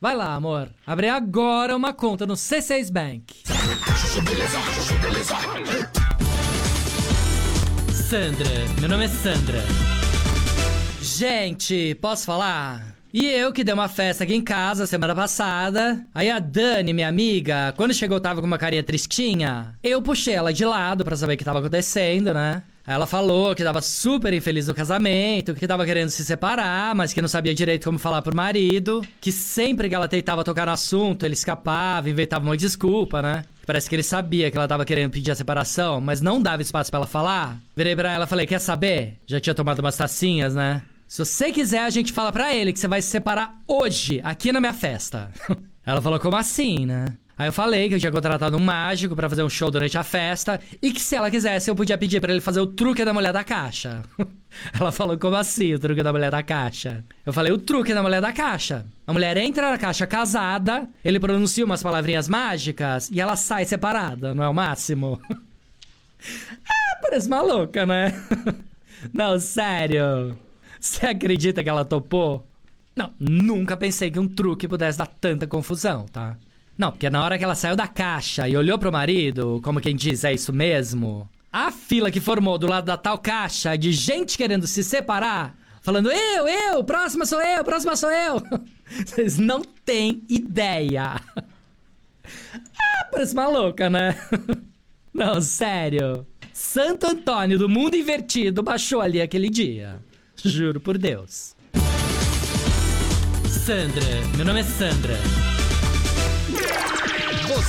[0.00, 0.70] Vai lá, amor.
[0.86, 3.42] Abre agora uma conta no C6 Bank.
[7.92, 8.48] Sandra,
[8.80, 9.62] meu nome é Sandra.
[11.02, 12.96] Gente, posso falar?
[13.12, 16.02] E eu que dei uma festa aqui em casa semana passada.
[16.14, 19.74] Aí a Dani, minha amiga, quando chegou tava com uma carinha tristinha.
[19.82, 22.62] Eu puxei ela de lado pra saber o que tava acontecendo, né?
[22.90, 27.22] Ela falou que tava super infeliz no casamento, que tava querendo se separar, mas que
[27.22, 31.24] não sabia direito como falar pro marido, que sempre que ela tentava tocar no assunto,
[31.24, 33.44] ele escapava, inventava uma desculpa, né?
[33.64, 36.90] Parece que ele sabia que ela tava querendo pedir a separação, mas não dava espaço
[36.90, 37.60] pra ela falar.
[37.76, 39.18] Virei pra ela e falei: Quer saber?
[39.24, 40.82] Já tinha tomado umas tacinhas, né?
[41.06, 44.50] Se você quiser, a gente fala pra ele que você vai se separar hoje, aqui
[44.50, 45.30] na minha festa.
[45.86, 47.04] ela falou: Como assim, né?
[47.40, 50.02] Aí eu falei que eu tinha contratado um mágico pra fazer um show durante a
[50.04, 53.14] festa e que se ela quisesse eu podia pedir pra ele fazer o truque da
[53.14, 54.02] mulher da caixa.
[54.78, 57.02] ela falou: Como assim o truque da mulher da caixa?
[57.24, 58.84] Eu falei: O truque da mulher da caixa.
[59.06, 64.34] A mulher entra na caixa casada, ele pronuncia umas palavrinhas mágicas e ela sai separada,
[64.34, 65.18] não é o máximo?
[65.32, 68.12] ah, parece maluca, né?
[69.14, 70.36] não, sério.
[70.78, 72.46] Você acredita que ela topou?
[72.94, 76.36] Não, nunca pensei que um truque pudesse dar tanta confusão, tá?
[76.80, 79.94] Não, porque na hora que ela saiu da caixa e olhou pro marido, como quem
[79.94, 81.28] diz, é isso mesmo?
[81.52, 86.10] A fila que formou do lado da tal caixa de gente querendo se separar, falando
[86.10, 88.42] eu, eu, próxima sou eu, próxima sou eu.
[89.04, 91.20] Vocês não têm ideia.
[92.82, 94.16] Ah, parece maluca, né?
[95.12, 96.24] Não, sério.
[96.52, 100.00] Santo Antônio do mundo invertido baixou ali aquele dia.
[100.36, 101.56] Juro por Deus.
[103.48, 105.49] Sandra, meu nome é Sandra.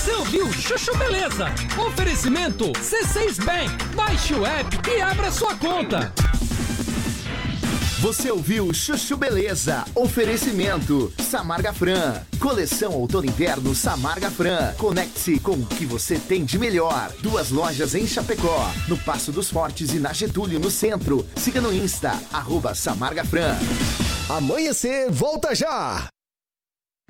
[0.01, 1.45] Você ouviu Chuchu Beleza?
[1.77, 3.95] Oferecimento C6 Bank.
[3.95, 6.11] Baixe o app e abra sua conta.
[7.99, 9.85] Você ouviu Chuchu Beleza?
[9.93, 12.19] Oferecimento Samarga Fran.
[12.39, 14.73] Coleção Outono Inverno Samarga Fran.
[14.73, 17.13] Conecte-se com o que você tem de melhor.
[17.19, 18.71] Duas lojas em Chapecó.
[18.87, 21.23] No Passo dos Fortes e na Getúlio, no centro.
[21.35, 23.55] Siga no Insta, arroba Samarga Fran.
[24.27, 26.07] Amanhecer, volta já!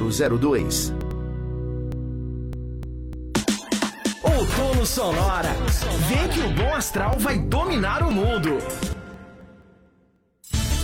[0.00, 0.92] 0002.
[4.22, 5.50] Outono Sonora.
[6.08, 8.58] Vem que o bom astral vai dominar o mundo.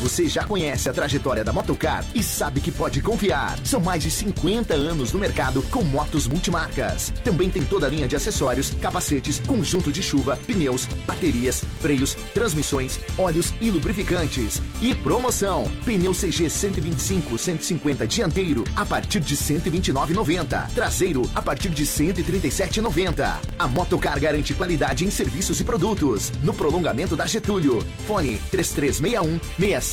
[0.04, 3.58] Você já conhece a trajetória da Motocar e sabe que pode confiar.
[3.64, 7.10] São mais de 50 anos no mercado com motos multimarcas.
[7.24, 13.00] Também tem toda a linha de acessórios, capacetes, conjunto de chuva, pneus, baterias, freios, transmissões,
[13.16, 14.60] óleos e lubrificantes.
[14.82, 20.68] E promoção: pneu CG 125 150 dianteiro a partir de 129,90.
[20.74, 23.38] Traseiro a partir de 137,90.
[23.58, 26.30] A Motocar garante qualidade em serviços e produtos.
[26.42, 27.82] No prolongamento da Getúlio.
[28.06, 29.40] Fone 3361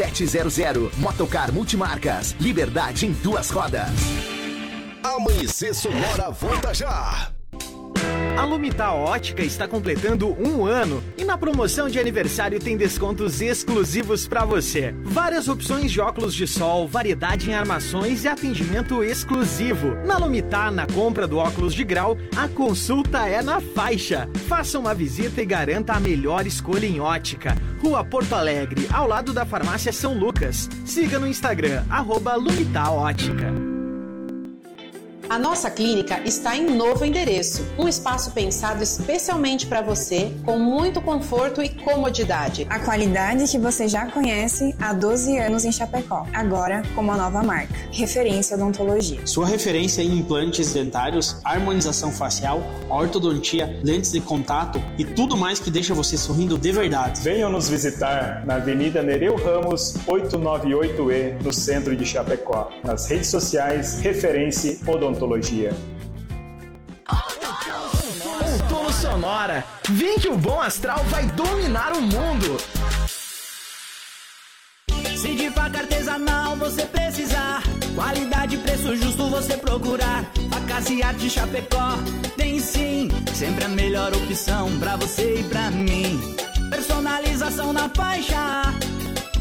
[0.01, 0.91] 6700.
[0.97, 2.35] Motocar Multimarcas.
[2.39, 3.89] Liberdade em duas rodas.
[5.03, 7.30] Amanhecer Sonora volta já.
[8.37, 14.27] A Lumita Ótica está completando um ano e na promoção de aniversário tem descontos exclusivos
[14.27, 14.95] para você.
[15.03, 19.95] Várias opções de óculos de sol, variedade em armações e atendimento exclusivo.
[20.05, 24.27] Na Lumita, na compra do óculos de grau, a consulta é na faixa.
[24.47, 27.55] Faça uma visita e garanta a melhor escolha em ótica.
[27.81, 30.69] Rua Porto Alegre, ao lado da farmácia São Lucas.
[30.85, 33.70] Siga no Instagram, arroba Lumita Ótica.
[35.31, 41.01] A nossa clínica está em novo endereço, um espaço pensado especialmente para você, com muito
[41.01, 42.67] conforto e comodidade.
[42.69, 47.41] A qualidade que você já conhece há 12 anos em Chapecó, agora com uma nova
[47.41, 49.25] marca, Referência Odontologia.
[49.25, 55.71] Sua referência em implantes dentários, harmonização facial, ortodontia, lentes de contato e tudo mais que
[55.71, 57.21] deixa você sorrindo de verdade.
[57.21, 62.69] Venham nos visitar na Avenida Nereu Ramos, 898E, no centro de Chapecó.
[62.83, 65.20] Nas redes sociais, Referência Odontologia.
[68.43, 69.63] Outono Sonora.
[69.89, 72.57] Vem que o bom astral vai dominar o mundo.
[75.15, 77.61] Se de faca artesanal você precisar,
[77.93, 80.25] qualidade e preço justo você procurar.
[80.49, 81.97] Facas e arte Chapecó
[82.35, 86.19] tem sim, sempre a melhor opção pra você e pra mim.
[86.71, 88.73] Personalização na faixa,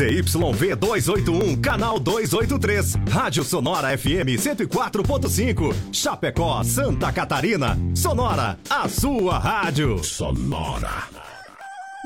[0.00, 2.96] ZYV 281, canal 283.
[3.10, 5.74] Rádio Sonora FM 104.5.
[5.92, 7.76] Chapecó, Santa Catarina.
[7.94, 10.02] Sonora, a sua rádio.
[10.02, 11.04] Sonora.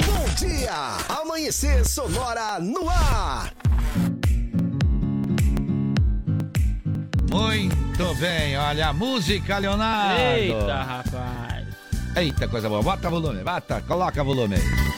[0.05, 0.75] Bom dia!
[1.23, 3.53] Amanhecer Sonora no ar.
[7.31, 10.21] Muito bem, olha a música, Leonardo.
[10.21, 11.67] Eita, rapaz.
[12.17, 12.83] Eita, coisa boa.
[12.83, 14.95] Bota volume, bota, coloca volume aí.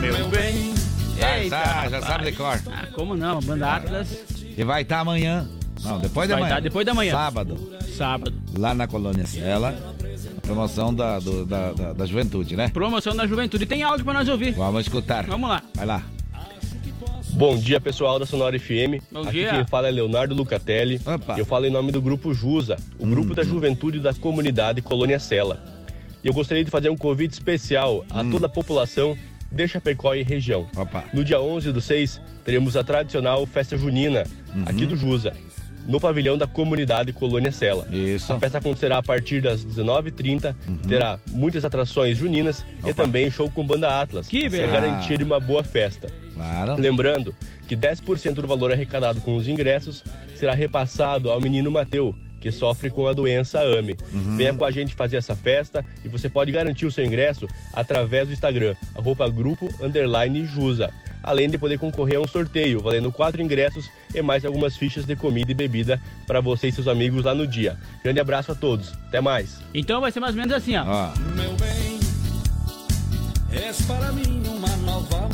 [0.00, 0.74] Meu bem.
[1.18, 2.60] Já, Eita, sabe, já sabe de cor.
[2.70, 3.40] Ah, como não?
[3.40, 4.24] Banda Atlas.
[4.56, 5.48] E vai estar amanhã.
[5.82, 6.54] Não, depois da Vai manhã.
[6.54, 7.12] tá depois da manhã.
[7.12, 7.72] Sábado.
[7.96, 8.34] Sábado.
[8.56, 9.74] Lá na Colônia Sela.
[10.42, 12.68] Promoção da, do- da, da, da juventude, né?
[12.68, 13.66] Promoção da juventude.
[13.66, 14.52] Tem áudio pra nós ouvir.
[14.52, 15.26] Vamos escutar.
[15.26, 15.62] Vamos lá.
[15.74, 16.02] Vai lá.
[17.32, 19.02] Bom dia, pessoal da Sonora FM.
[19.12, 19.50] Bom Aqui dia.
[19.50, 21.00] quem fala é Leonardo Lucatelli.
[21.36, 25.62] Eu falo em nome do Grupo Jusa, o grupo da juventude da comunidade Colônia Sela.
[26.24, 29.16] E eu gostaria de fazer um convite especial a toda a população
[29.50, 30.66] de Chapecó e região.
[31.12, 34.24] No dia 11 do 6, teremos a tradicional festa junina
[34.66, 35.32] aqui do Jusa,
[35.86, 37.86] no pavilhão da comunidade Colônia Sela.
[37.90, 38.30] Isso.
[38.32, 40.54] A festa acontecerá a partir das 19h30,
[40.86, 44.28] terá muitas atrações juninas e também show com banda Atlas.
[44.28, 44.72] Que É beleza.
[44.72, 46.08] garantia de uma boa festa.
[46.34, 46.76] Claro.
[46.80, 47.34] Lembrando
[47.66, 50.04] que 10% do valor arrecadado com os ingressos
[50.36, 53.96] será repassado ao menino Mateu, que sofre com a doença AME.
[54.12, 54.36] Uhum.
[54.36, 58.28] Venha com a gente fazer essa festa e você pode garantir o seu ingresso através
[58.28, 60.90] do Instagram, arroba grupo underline Jusa.
[61.22, 65.16] Além de poder concorrer a um sorteio, valendo quatro ingressos e mais algumas fichas de
[65.16, 67.76] comida e bebida para você e seus amigos lá no dia.
[68.02, 68.92] Grande abraço a todos.
[69.08, 69.58] Até mais.
[69.74, 70.84] Então vai ser mais ou menos assim, ó.
[71.34, 71.98] Meu bem,
[73.50, 75.28] és para mim uma nova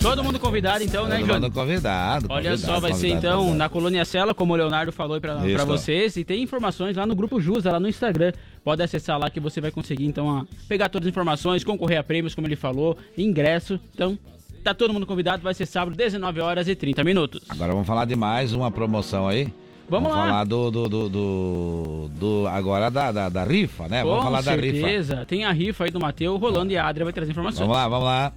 [0.00, 1.40] Todo mundo convidado então, né, Todo Johnny?
[1.40, 2.26] mundo convidado.
[2.28, 3.58] Olha convidado, só, vai ser então convidado.
[3.58, 6.16] na Colônia Cela, como o Leonardo falou pra vocês.
[6.16, 8.32] E tem informações lá no Grupo Jusa, lá no Instagram.
[8.64, 12.34] Pode acessar lá que você vai conseguir então pegar todas as informações, concorrer a prêmios,
[12.34, 13.80] como ele falou, ingresso.
[13.94, 14.18] Então,
[14.62, 15.42] tá todo mundo convidado.
[15.42, 17.40] Vai ser sábado, 19 horas e 30 minutos.
[17.48, 19.52] Agora vamos falar de mais uma promoção aí.
[19.90, 20.16] Vamos lá.
[20.26, 24.02] falar do, do, do, do- do- agora da, da, da rifa, né?
[24.04, 24.76] Vamos Com falar da rifa.
[24.86, 25.24] certeza.
[25.26, 27.60] Tem a rifa aí do Matheus rolando e a Adria vai trazer informações.
[27.60, 28.32] Vamos lá, vamos lá.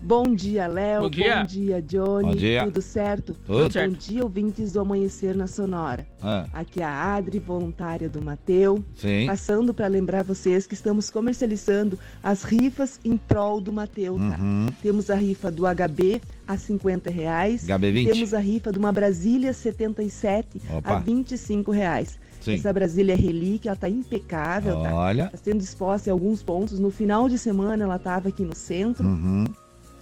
[0.00, 1.02] Bom dia, Léo.
[1.02, 1.82] Bom dia.
[1.82, 2.28] Johnny.
[2.28, 2.64] Bom dia.
[2.64, 3.34] Tudo certo?
[3.44, 3.90] Tudo certo.
[3.92, 6.06] Bom dia, ouvintes do Amanhecer na Sonora.
[6.22, 8.82] Ah, Aqui é a Adri, voluntária do Mateu.
[8.94, 9.26] Sim.
[9.26, 14.38] Passando para lembrar vocês que estamos comercializando as rifas em prol do Mateu, tá?
[14.40, 14.66] Uhum.
[14.80, 17.66] Temos a rifa do HB a 50 reais.
[17.66, 18.12] HB20.
[18.12, 20.96] Temos a rifa de uma Brasília 77 Opa.
[20.96, 22.18] a 25 reais.
[22.40, 22.54] Sim.
[22.54, 24.94] Essa Brasília é relíquia, ela tá impecável, tá?
[24.94, 25.24] Olha.
[25.24, 26.78] Está sendo exposta em alguns pontos.
[26.78, 29.06] No final de semana ela estava aqui no centro.
[29.06, 29.44] Uhum.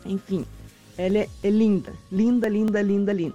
[0.09, 0.44] Enfim,
[0.96, 3.34] ela é, é linda, linda, linda, linda, linda.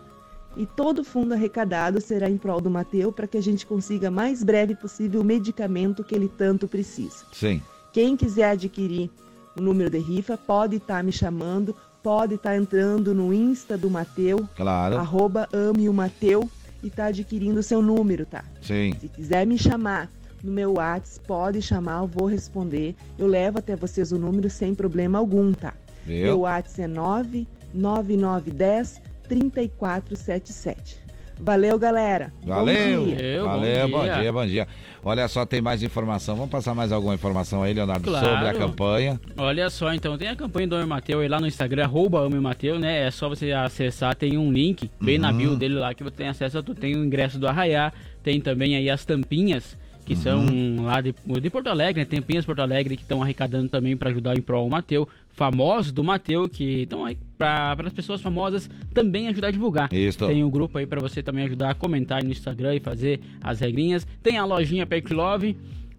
[0.57, 4.11] E todo o fundo arrecadado será em prol do Mateu para que a gente consiga
[4.11, 7.26] mais breve possível o medicamento que ele tanto precisa.
[7.32, 7.61] Sim.
[7.93, 9.09] Quem quiser adquirir
[9.57, 14.47] o número de rifa pode estar me chamando, pode estar entrando no Insta do Mateu,
[14.55, 14.97] Claro.
[14.97, 16.49] arroba ame o Mateu
[16.84, 18.43] e tá adquirindo o seu número, tá?
[18.61, 18.93] Sim.
[18.99, 20.09] Se quiser me chamar
[20.43, 22.95] no meu WhatsApp, pode chamar, eu vou responder.
[23.17, 25.74] Eu levo até vocês o número sem problema algum, tá?
[26.12, 26.24] Viu?
[26.26, 31.01] Meu WhatsApp é 99910 3477.
[31.43, 32.32] Valeu, galera.
[32.45, 32.99] Valeu.
[33.03, 33.43] Bom dia.
[33.43, 34.32] Valeu, bom dia.
[34.34, 34.68] bom dia,
[35.03, 36.36] Olha só, tem mais informação.
[36.36, 38.28] Vamos passar mais alguma informação aí, Leonardo, Claro.
[38.28, 39.20] sobre a campanha.
[39.36, 42.39] Olha só, então, tem a campanha do Homem Mateu aí lá no Instagram, arroba Homem
[42.39, 43.07] Mateu, né?
[43.07, 45.38] É só você acessar, tem um link bem na Uhum.
[45.38, 46.80] bio dele lá que você tem acesso tudo.
[46.80, 47.91] Tem o ingresso do Arraiá,
[48.22, 49.76] tem também aí as tampinhas,
[50.12, 50.45] que são
[50.84, 52.05] lá de, de Porto Alegre, né?
[52.05, 55.07] Tampinhas Porto Alegre, que estão arrecadando também para ajudar em prol ao Mateu.
[55.30, 59.93] Famosos do Mateu, que estão aí para as pessoas famosas também ajudar a divulgar.
[59.93, 60.28] Isso.
[60.28, 63.22] Tem um grupo aí para você também ajudar a comentar aí no Instagram e fazer
[63.41, 64.05] as regrinhas.
[64.22, 65.55] Tem a lojinha Perk Love.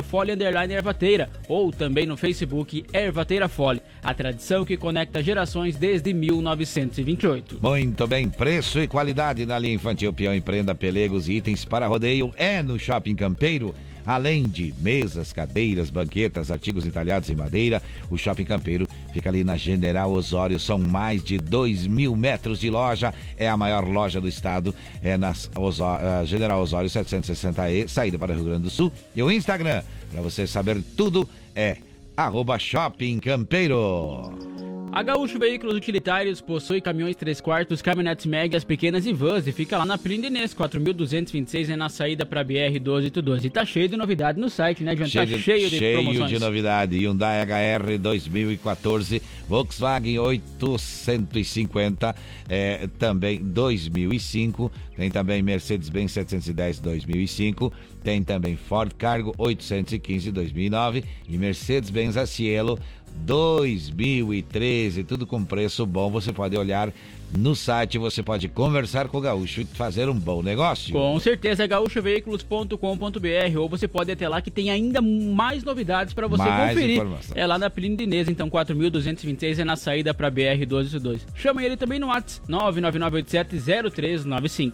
[0.69, 7.59] Ervateira, ou também no Facebook Ervateira Fole, a tradição que conecta gerações desde 1928.
[7.61, 12.33] Muito bem, preço e qualidade na linha infantil Peão Empreenda Pelegos e itens para rodeio
[12.37, 13.73] é no Shopping Campeiro.
[14.05, 18.87] Além de mesas, cadeiras, banquetas, artigos entalhados em madeira, o Shopping Campeiro
[19.19, 20.59] fica ali na General Osório.
[20.59, 23.13] São mais de 2 mil metros de loja.
[23.37, 24.73] É a maior loja do estado.
[25.03, 28.91] É na eh, General Osório 760E, saída para o Rio Grande do Sul.
[29.15, 31.77] E o Instagram, para você saber tudo, é
[32.15, 34.68] arroba Shopping Campeiro.
[34.91, 39.77] A Gaúcho Veículos Utilitários possui caminhões 3 quartos, caminhonetes médias, pequenas e vans e fica
[39.77, 43.45] lá na Plínio Inês, 4.226 é na saída para BR 1282.
[43.45, 45.07] E tá cheio de novidade no site, né, João?
[45.07, 46.29] Tá cheio de cheio promoções.
[46.31, 46.97] de novidade.
[46.97, 52.15] Hyundai HR 2014, Volkswagen 850,
[52.49, 54.71] é, também 2005.
[54.97, 57.71] Tem também Mercedes-Benz 710 2005.
[58.03, 62.79] Tem também Ford Cargo 815 2009 e Mercedes-Benz Cielo
[63.25, 66.09] 2013, tudo com preço bom.
[66.09, 66.91] Você pode olhar
[67.37, 70.93] no site, você pode conversar com o Gaúcho e fazer um bom negócio.
[70.93, 76.27] Com certeza, gaúchoveículos.com.br ou você pode ir até lá que tem ainda mais novidades para
[76.27, 77.01] você Mais conferir.
[77.35, 81.27] É lá na Plínio Inês, então 4226 é na saída para BR 1222.
[81.35, 84.73] Chama ele também no WhatsApp 999870395.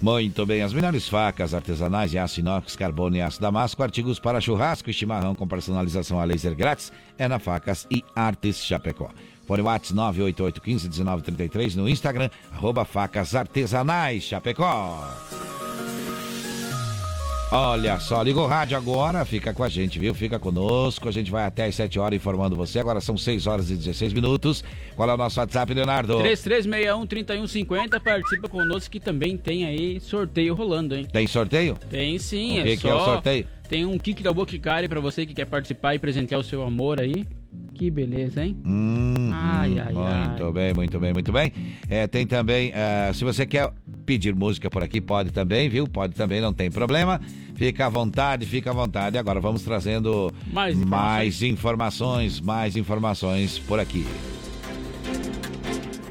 [0.00, 4.40] Muito bem, as melhores facas artesanais de aço inox, carbono e aço damasco, artigos para
[4.40, 9.10] churrasco e chimarrão com personalização a laser grátis é na Facas e Artes Chapecó.
[9.46, 15.02] Fone WhatsApp 988151933 no Instagram, arroba facas artesanais Chapecó.
[17.52, 20.12] Olha só, liga o rádio agora, fica com a gente, viu?
[20.12, 22.80] Fica conosco, a gente vai até às 7 horas informando você.
[22.80, 24.64] Agora são 6 horas e 16 minutos.
[24.96, 26.18] Qual é o nosso WhatsApp, Leonardo?
[26.18, 31.06] 3361-3150, participa conosco que também tem aí sorteio rolando, hein?
[31.10, 31.78] Tem sorteio?
[31.88, 33.00] Tem sim, O que é que é só...
[33.00, 33.46] o sorteio?
[33.68, 37.00] Tem um kick da Boticária pra você que quer participar e presentear o seu amor
[37.00, 37.26] aí.
[37.74, 38.56] Que beleza, hein?
[38.64, 39.92] Hum, Ai, ai,
[40.28, 41.52] muito bem, muito bem, muito bem.
[41.90, 43.70] É, tem também, ah, se você quer
[44.06, 45.86] pedir música por aqui, pode também, viu?
[45.86, 47.20] Pode também, não tem problema.
[47.54, 49.18] Fica à vontade, fica à vontade.
[49.18, 50.90] Agora vamos trazendo Mais informações.
[50.90, 54.06] mais informações, mais informações por aqui.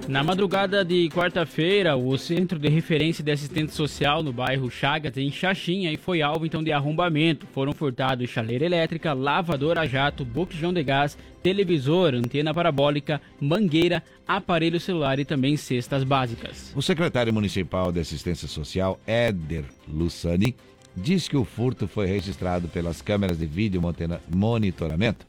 [0.08, 5.32] Na madrugada de quarta-feira, o Centro de Referência de Assistente Social no bairro Chagas, em
[5.32, 7.48] Xaxim, aí foi alvo então de arrombamento.
[7.48, 14.80] Foram furtados chaleira elétrica, lavadora a jato, botijão de gás, televisor, antena parabólica, mangueira, aparelho
[14.80, 16.72] celular e também cestas básicas.
[16.76, 20.56] O secretário municipal de Assistência Social, Éder Lussani,
[20.96, 23.82] diz que o furto foi registrado pelas câmeras de vídeo
[24.30, 25.26] monitoramento.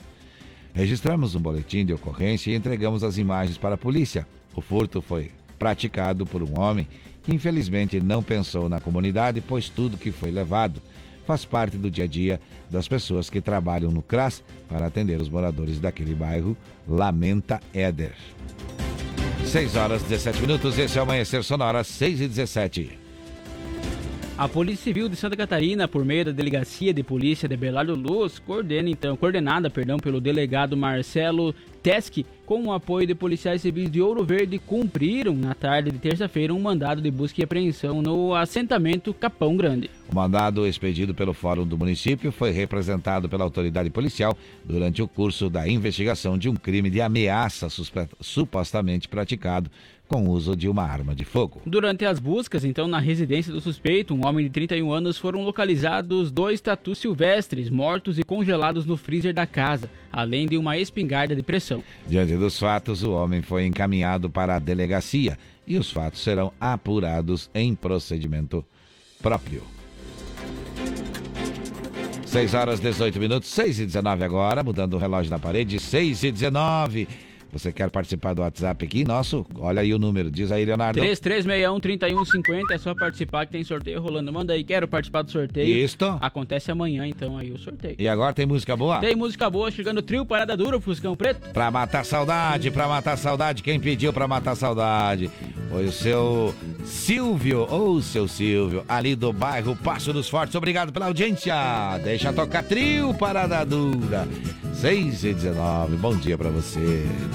[0.75, 4.27] Registramos um boletim de ocorrência e entregamos as imagens para a polícia.
[4.57, 6.89] O furto foi praticado por um homem
[7.23, 10.81] que infelizmente não pensou na comunidade, pois tudo que foi levado
[11.27, 15.29] faz parte do dia a dia das pessoas que trabalham no CRAS para atender os
[15.29, 16.57] moradores daquele bairro,
[16.89, 18.15] lamenta Éder.
[19.45, 23.07] 6 horas 17 minutos, esse é o Amanhecer Sonora, 6 e 17.
[24.39, 28.39] A Polícia Civil de Santa Catarina, por meio da Delegacia de Polícia de Belardo Luz,
[28.39, 31.55] coordena então, coordenada, perdão, pelo delegado Marcelo
[31.87, 36.53] Teske, com o apoio de policiais civis de Ouro Verde, cumpriram na tarde de terça-feira
[36.53, 39.89] um mandado de busca e apreensão no assentamento Capão Grande.
[40.11, 45.49] O mandado expedido pelo Fórum do município foi representado pela autoridade policial durante o curso
[45.49, 47.69] da investigação de um crime de ameaça
[48.21, 49.71] supostamente praticado
[50.09, 51.61] com o uso de uma arma de fogo.
[51.67, 56.31] Durante as buscas, então, na residência do suspeito, um homem de 31 anos, foram localizados
[56.31, 61.43] dois tatus silvestres mortos e congelados no freezer da casa, além de uma espingarda de
[61.43, 61.83] pressão.
[62.07, 67.51] Diante dos fatos, o homem foi encaminhado para a delegacia e os fatos serão apurados
[67.55, 68.65] em procedimento
[69.21, 69.63] próprio.
[72.27, 76.31] 6 horas 18 minutos, 6 e 19 agora, mudando o relógio na parede, 6 e
[76.31, 77.09] 19.
[77.53, 79.05] Você quer participar do WhatsApp aqui?
[79.05, 81.01] Nosso, olha aí o número, diz aí, Leonardo.
[81.01, 84.33] 3361-3150, é só participar que tem sorteio rolando.
[84.33, 85.85] Manda aí, quero participar do sorteio.
[85.85, 86.19] Isto.
[86.21, 87.97] Acontece amanhã, então, aí o sorteio.
[87.99, 88.99] E agora tem música boa?
[88.99, 91.51] Tem música boa chegando, trio Parada Dura, Fuscão Preto.
[91.53, 95.31] Pra matar saudade, pra matar saudade, quem pediu pra matar saudade?
[95.71, 96.55] Foi o seu
[96.85, 100.55] Silvio, ou seu Silvio, ali do bairro Passo dos Fortes.
[100.55, 101.55] Obrigado pela audiência.
[102.03, 104.29] Deixa tocar trio Parada Dura.
[104.75, 107.05] 6 e 19, bom dia pra você.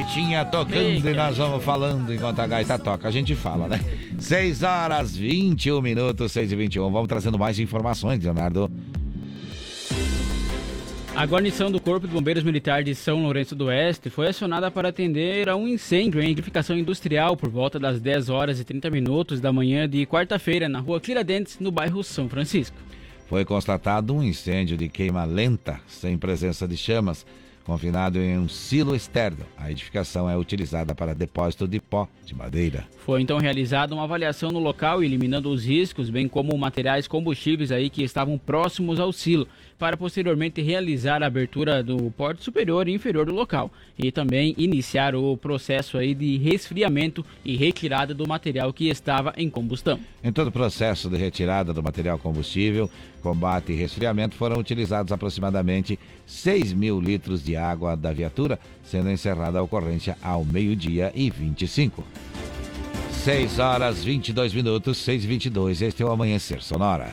[0.00, 3.06] gaitinha tocando e nós vamos falando enquanto a gaita toca.
[3.06, 3.80] A gente fala, né?
[4.18, 6.90] 6 horas 21 minutos, 6 e 21.
[6.90, 8.70] Vamos trazendo mais informações, Leonardo.
[11.14, 14.88] A guarnição do Corpo de Bombeiros Militar de São Lourenço do Oeste foi acionada para
[14.88, 19.38] atender a um incêndio em edificação industrial por volta das 10 horas e 30 minutos
[19.38, 22.76] da manhã de quarta-feira na rua Tiradentes, no bairro São Francisco.
[23.28, 27.26] Foi constatado um incêndio de queima lenta, sem presença de chamas,
[27.64, 29.44] confinado em um silo externo.
[29.56, 32.86] A edificação é utilizada para depósito de pó de madeira.
[32.98, 37.90] Foi então realizada uma avaliação no local, eliminando os riscos, bem como materiais combustíveis aí
[37.90, 39.46] que estavam próximos ao silo
[39.80, 45.14] para posteriormente realizar a abertura do porte superior e inferior do local e também iniciar
[45.16, 49.98] o processo aí de resfriamento e retirada do material que estava em combustão.
[50.22, 52.90] Em todo o processo de retirada do material combustível,
[53.22, 59.58] combate e resfriamento foram utilizados aproximadamente 6 mil litros de água da viatura, sendo encerrada
[59.58, 62.04] a ocorrência ao meio-dia e 25.
[63.12, 65.82] 6 horas 22 minutos, 6 e 22.
[65.82, 67.10] Este é o Amanhecer Sonora.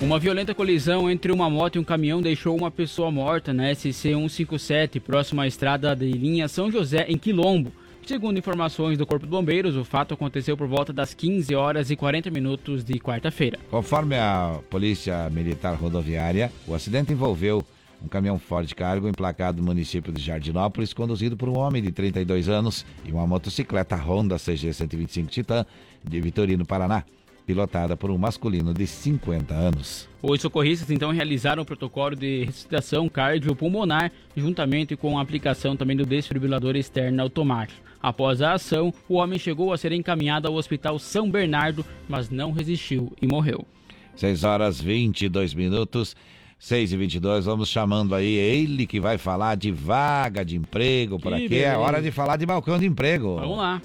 [0.00, 3.92] Uma violenta colisão entre uma moto e um caminhão deixou uma pessoa morta na SC
[3.92, 7.72] 157, próxima à estrada de linha São José, em Quilombo.
[8.06, 11.96] Segundo informações do Corpo de Bombeiros, o fato aconteceu por volta das 15 horas e
[11.96, 13.58] 40 minutos de quarta-feira.
[13.68, 17.60] Conforme a Polícia Militar Rodoviária, o acidente envolveu
[18.00, 22.48] um caminhão Ford Cargo emplacado no município de Jardinópolis, conduzido por um homem de 32
[22.48, 25.66] anos, e uma motocicleta Honda CG 125 Titan
[26.04, 27.02] de Vitorino, Paraná
[27.48, 30.06] pilotada por um masculino de 50 anos.
[30.22, 36.04] Os socorristas então realizaram o protocolo de ressuscitação cardiopulmonar, juntamente com a aplicação também do
[36.04, 37.80] desfibrilador externo automático.
[38.02, 42.52] Após a ação, o homem chegou a ser encaminhado ao Hospital São Bernardo, mas não
[42.52, 43.66] resistiu e morreu.
[44.14, 46.14] 6 horas 22 minutos.
[46.58, 51.30] 6 e 22 vamos chamando aí ele que vai falar de vaga de emprego por
[51.30, 51.48] que aqui.
[51.48, 51.68] Beleza.
[51.68, 53.36] É hora de falar de balcão de emprego.
[53.36, 53.80] Vamos lá.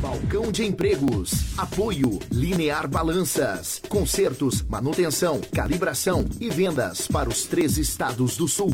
[0.00, 1.56] Balcão de Empregos.
[1.56, 3.80] Apoio Linear Balanças.
[3.88, 8.70] Consertos, manutenção, calibração e vendas para os três estados do sul.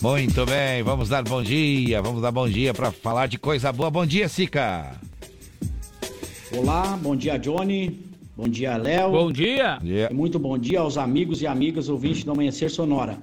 [0.00, 3.90] Muito bem, vamos dar bom dia, vamos dar bom dia para falar de coisa boa.
[3.90, 4.92] Bom dia, Sica.
[6.56, 8.00] Olá, bom dia, Johnny.
[8.36, 9.10] Bom dia, Léo.
[9.10, 9.78] Bom dia.
[9.82, 13.18] E muito bom dia aos amigos e amigas ouvintes do Amanhecer Sonora.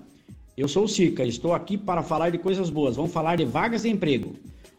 [0.58, 2.96] Eu sou o Sica, estou aqui para falar de coisas boas.
[2.96, 4.36] Vamos falar de vagas de emprego.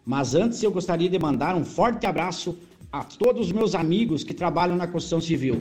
[0.06, 2.56] Mas antes eu gostaria de mandar um forte abraço
[2.92, 5.58] a todos os meus amigos que trabalham na construção civil.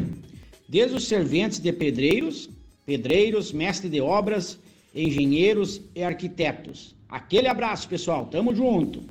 [0.70, 2.48] Desde os serventes de pedreiros,
[2.86, 4.60] pedreiros, mestres de obras,
[4.94, 6.96] engenheiros e arquitetos.
[7.10, 8.28] Aquele abraço, pessoal.
[8.28, 9.02] Tamo junto.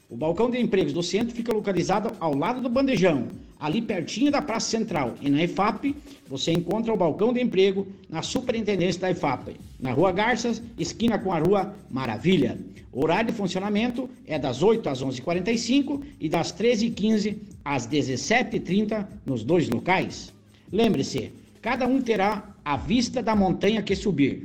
[0.08, 3.28] O balcão de empregos do centro fica localizado ao lado do bandejão,
[3.58, 5.14] ali pertinho da Praça Central.
[5.22, 5.96] E na EFAP
[6.28, 11.32] você encontra o balcão de emprego na superintendência da EFAP, na Rua Garças, esquina com
[11.32, 12.58] a Rua Maravilha.
[12.92, 19.42] O horário de funcionamento é das 8 às 11h45 e das 13h15 às 17h30 nos
[19.42, 20.30] dois locais.
[20.70, 21.32] Lembre-se,
[21.62, 24.44] cada um terá a vista da montanha que subir.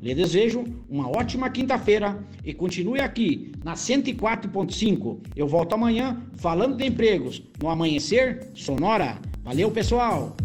[0.00, 5.18] Lhe desejo uma ótima quinta-feira e continue aqui na 104.5.
[5.34, 9.18] Eu volto amanhã falando de empregos no Amanhecer Sonora.
[9.42, 10.36] Valeu, pessoal!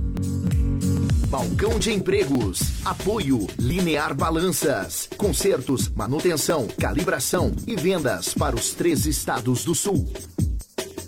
[1.31, 2.84] Balcão de Empregos.
[2.84, 5.07] Apoio Linear Balanças.
[5.15, 10.11] Consertos, manutenção, calibração e vendas para os três estados do sul.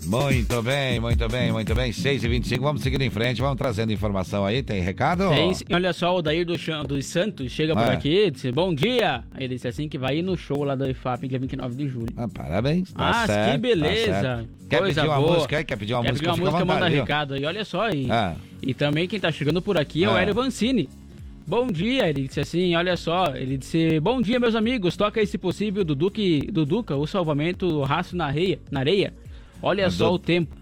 [0.06, 1.92] Muito bem, muito bem, muito bem.
[1.92, 4.62] 6 e 25 vamos seguindo em frente, vamos trazendo informação aí.
[4.62, 5.28] Tem recado?
[5.30, 6.54] Tem, olha só, o Dair do
[6.86, 7.92] dos Santos chega por é.
[7.92, 9.24] aqui disse: Bom dia.
[9.32, 11.88] Aí ele disse assim que vai ir no show lá do IFAP, dia 29 de
[11.88, 12.12] julho.
[12.16, 12.92] Ah, parabéns.
[12.92, 14.22] Tá ah, certo, que tá beleza.
[14.22, 15.34] Tá quer Coisa pedir uma boa.
[15.34, 15.64] música?
[15.64, 16.30] Quer pedir uma quer música?
[16.30, 17.44] Pedir uma música, manda recado aí.
[17.44, 18.08] Olha só aí.
[18.10, 18.34] Ah.
[18.62, 20.88] E também quem tá chegando por aqui é, é o Hélio Vancini.
[21.46, 25.36] Bom dia, ele disse assim, olha só, ele disse, bom dia meus amigos, toca esse
[25.36, 29.12] possível do Duque, do Duca, o salvamento raço na areia, na areia.
[29.64, 30.14] Olha só do...
[30.14, 30.54] o tempo.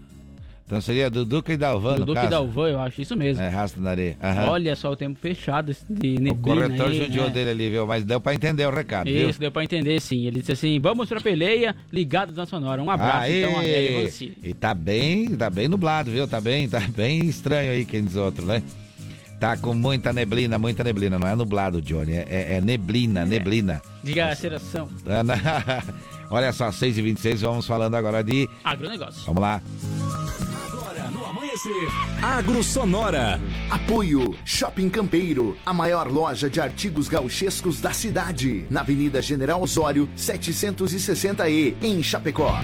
[0.65, 2.31] Então seria Duduca e Dalvan, no Duduca e caso.
[2.31, 3.43] Dalvan, eu acho isso mesmo.
[3.43, 4.17] É, rasta na areia.
[4.23, 4.49] Aham.
[4.49, 7.31] Olha só o tempo fechado de O neblina corretor aí, judiou né?
[7.33, 7.85] dele ali, viu?
[7.85, 9.29] Mas deu pra entender o recado, viu?
[9.29, 10.25] Isso, deu pra entender sim.
[10.25, 12.81] Ele disse assim, vamos pra peleia, ligados na Sonora.
[12.81, 13.43] Um abraço, Aê!
[13.43, 14.37] então, a Adélio Vancini.
[14.41, 16.27] E tá bem, tá bem nublado, viu?
[16.27, 18.63] Tá bem, tá bem estranho aí, quem diz outro, né?
[19.39, 21.19] Tá com muita neblina, muita neblina.
[21.19, 23.81] Não é nublado, Johnny, é, é- é neblina, neblina.
[24.01, 24.87] Diga a seração.
[26.33, 28.49] Olha só, 6 e 26 vamos falando agora de...
[28.63, 29.21] Agronegócio.
[29.27, 29.61] Vamos lá.
[30.65, 31.87] Agora no amanhecer,
[32.23, 33.39] Agro Sonora.
[33.69, 40.09] Apoio Shopping Campeiro, a maior loja de artigos gauchescos da cidade, na Avenida General Osório,
[40.17, 42.57] 760E, em Chapecó.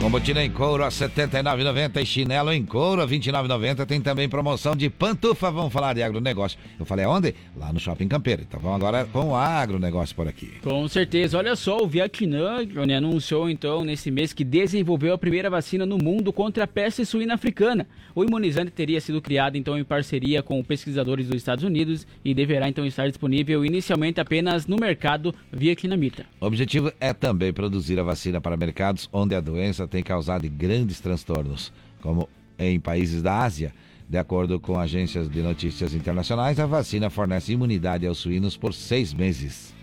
[0.00, 3.84] Com botina em couro a R$ 79,90 e chinelo em couro a R$ 29,90.
[3.84, 5.50] Tem também promoção de pantufa.
[5.50, 6.56] Vamos falar de agronegócio.
[6.78, 7.34] Eu falei aonde?
[7.56, 8.42] Lá no Shopping Campeiro.
[8.46, 10.52] Então vamos agora com o agronegócio por aqui.
[10.62, 11.36] Com certeza.
[11.36, 15.98] Olha só, o Vietnã, Johnny, anunciou então nesse mês que desenvolveu a primeira vacina no
[15.98, 17.84] mundo contra a peste suína africana.
[18.14, 22.68] O imunizante teria sido criado então em parceria com pesquisadores dos Estados Unidos e deverá
[22.68, 26.24] então estar disponível inicialmente apenas no mercado vietnamita.
[26.40, 31.00] O objetivo é também produzir a vacina para mercados onde a doença tem causado grandes
[31.00, 32.28] transtornos, como
[32.58, 33.72] em países da Ásia.
[34.08, 39.12] De acordo com agências de notícias internacionais, a vacina fornece imunidade aos suínos por seis
[39.12, 39.74] meses.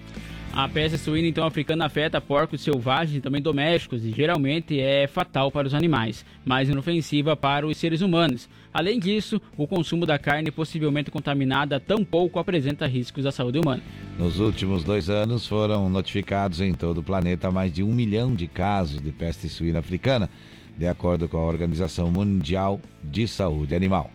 [0.52, 5.52] A peste suína então africana afeta porcos selvagens e também domésticos e geralmente é fatal
[5.52, 8.48] para os animais, mas inofensiva para os seres humanos.
[8.76, 13.82] Além disso, o consumo da carne possivelmente contaminada tampouco apresenta riscos à saúde humana.
[14.20, 18.48] Nos últimos dois anos foram notificados em todo o planeta mais de um milhão de
[18.48, 20.30] casos de peste suína africana,
[20.78, 24.12] de acordo com a Organização Mundial de Saúde Animal.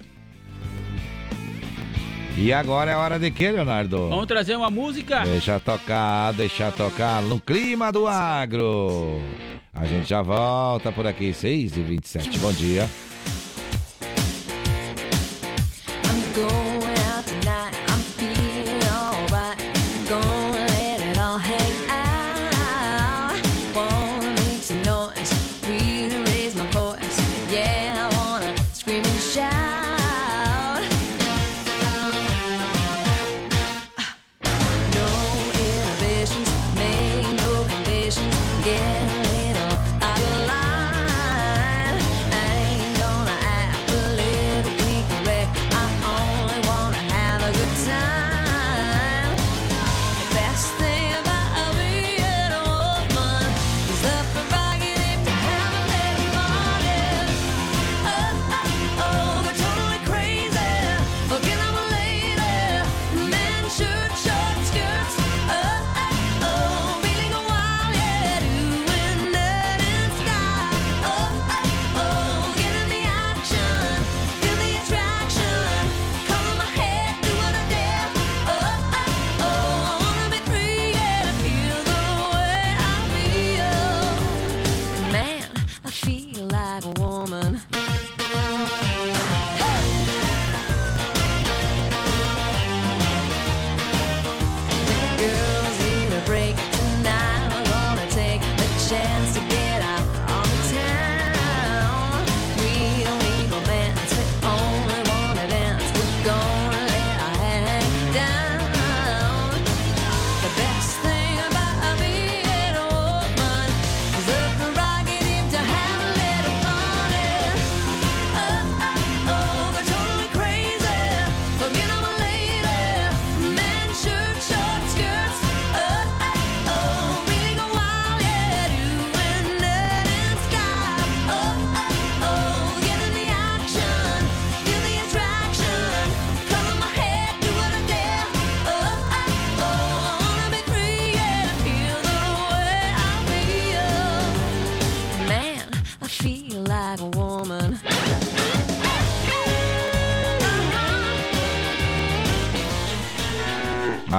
[2.36, 4.10] E agora é hora de quê, Leonardo?
[4.10, 5.24] Vamos trazer uma música?
[5.24, 9.22] Deixa tocar, deixa tocar no clima do agro.
[9.72, 12.86] A gente já volta por aqui, 6 e 27 Bom dia.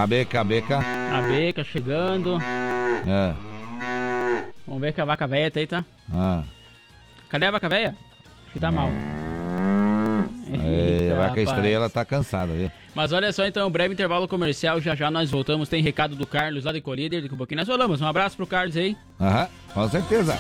[0.01, 0.79] A beca, a beca.
[0.79, 2.39] A beca chegando.
[3.07, 3.35] É.
[4.65, 5.85] Vamos ver que a vaca velha tá aí, tá?
[6.11, 6.41] Ah.
[7.29, 7.95] Cadê a vaca velha?
[8.45, 8.89] Acho que tá mal.
[10.51, 11.49] Eita, a vaca rapaz.
[11.49, 12.71] estrela tá cansada, viu?
[12.95, 15.69] Mas olha só, então, um breve intervalo comercial, já já nós voltamos.
[15.69, 18.01] Tem recado do Carlos lá de Colíder, daqui a pouquinho nós falamos.
[18.01, 18.97] Um abraço pro Carlos aí.
[19.19, 20.35] Aham, com certeza.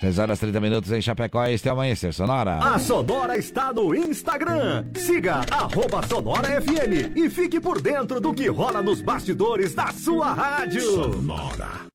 [0.00, 2.58] 6 horas 30 minutos em Chapecó, este é o Amanhecer Sonora.
[2.58, 4.86] A Sonora está no Instagram.
[4.94, 10.32] Siga arroba Sonora FM e fique por dentro do que rola nos bastidores da sua
[10.32, 10.82] rádio.
[10.82, 11.88] Sonora.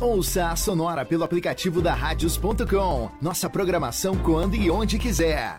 [0.00, 3.10] Ouça a Sonora pelo aplicativo da Radios.com.
[3.22, 5.58] Nossa programação quando e onde quiser.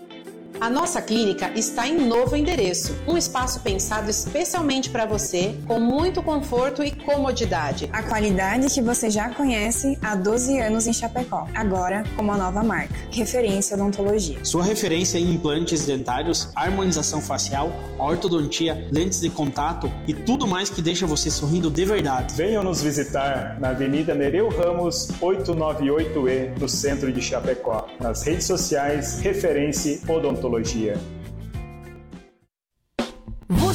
[0.59, 6.21] A nossa clínica está em novo endereço, um espaço pensado especialmente para você, com muito
[6.21, 7.89] conforto e comodidade.
[7.91, 12.63] A qualidade que você já conhece há 12 anos em Chapecó, agora com uma nova
[12.63, 14.43] marca, Referência Odontologia.
[14.43, 20.81] Sua referência em implantes dentários, harmonização facial, ortodontia, lentes de contato e tudo mais que
[20.81, 22.35] deixa você sorrindo de verdade.
[22.35, 27.87] Venham nos visitar na Avenida Nereu Ramos, 898E, no centro de Chapecó.
[27.99, 30.40] Nas redes sociais, Referência Odontologia.
[30.41, 30.97] 土耳其耶。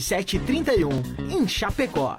[0.00, 2.18] 7731 em Chapecó.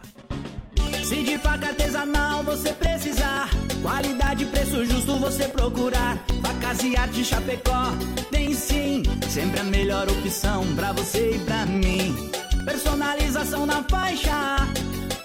[1.03, 3.49] Se de faca artesanal você precisar,
[3.81, 6.17] qualidade e preço justo você procurar.
[6.41, 7.91] Facas e arte Chapecó,
[8.29, 12.15] tem sim, sempre a melhor opção pra você e pra mim.
[12.63, 14.67] Personalização na faixa,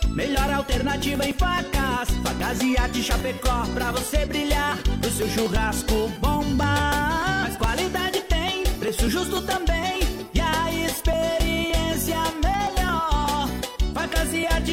[0.09, 2.09] melhor alternativa em facas.
[2.22, 6.64] Facas e arte Chapecó, pra você brilhar, o seu churrasco bomba.
[7.43, 10.01] Mas qualidade tem, preço justo também,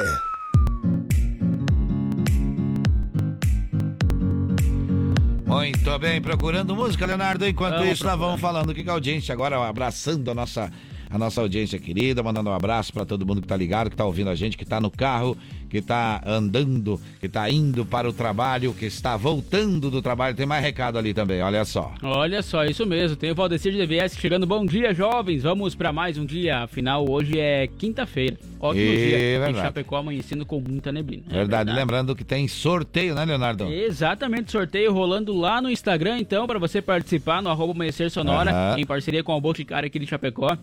[5.45, 7.48] Muito bem, procurando música, Leonardo.
[7.48, 8.27] Enquanto Vamos isso, nós procurar.
[8.27, 10.69] vamos falando aqui com a audiência agora, abraçando a nossa,
[11.16, 14.04] a nossa audiência querida, mandando um abraço para todo mundo que tá ligado, que tá
[14.06, 15.38] ouvindo a gente, que tá no carro,
[15.70, 20.36] que tá andando, que tá indo para o trabalho, que está voltando do trabalho.
[20.36, 21.94] Tem mais recado ali também, olha só.
[22.04, 23.16] Olha só, isso mesmo.
[23.16, 24.46] Tem o Valdecir de DVS chegando.
[24.46, 25.44] Bom dia, jovens.
[25.44, 26.64] Vamos para mais um dia.
[26.64, 28.38] Afinal, hoje é quinta-feira.
[28.60, 29.18] Ótimo É dia.
[29.18, 29.58] verdade.
[29.58, 31.24] Em Chapecó amanhecendo com muita neblina.
[31.30, 31.72] É verdade.
[31.72, 33.66] lembrando que tem sorteio, né, Leonardo?
[33.72, 38.80] Exatamente, sorteio rolando lá no Instagram, então, para você participar no arroba Amanhecer Sonora, Aham.
[38.80, 40.58] em parceria com o Boticário aqui de Chapecó.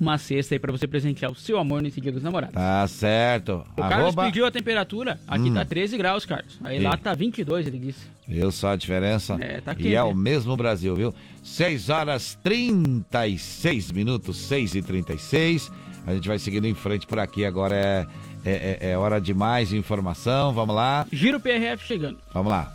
[0.00, 2.54] Uma cesta aí pra você presentear o seu amor nesse dia dos namorados.
[2.54, 3.64] Tá certo.
[3.72, 4.24] O Carlos Arroba...
[4.26, 5.54] pediu a temperatura, aqui Hum.
[5.54, 6.58] tá 13 graus, Carlos.
[6.62, 6.84] Aí Sim.
[6.84, 8.06] lá tá 22, ele disse.
[8.26, 9.36] Viu só a diferença?
[9.40, 10.14] É, tá E quente, é o né?
[10.14, 11.14] mesmo Brasil, viu?
[11.42, 15.70] 6 horas 36 minutos, 6 e 36.
[16.06, 17.44] A gente vai seguindo em frente por aqui.
[17.44, 18.06] Agora é,
[18.44, 20.52] é, é, é hora de mais informação.
[20.52, 21.06] Vamos lá.
[21.12, 22.18] Giro PRF chegando.
[22.32, 22.72] Vamos lá.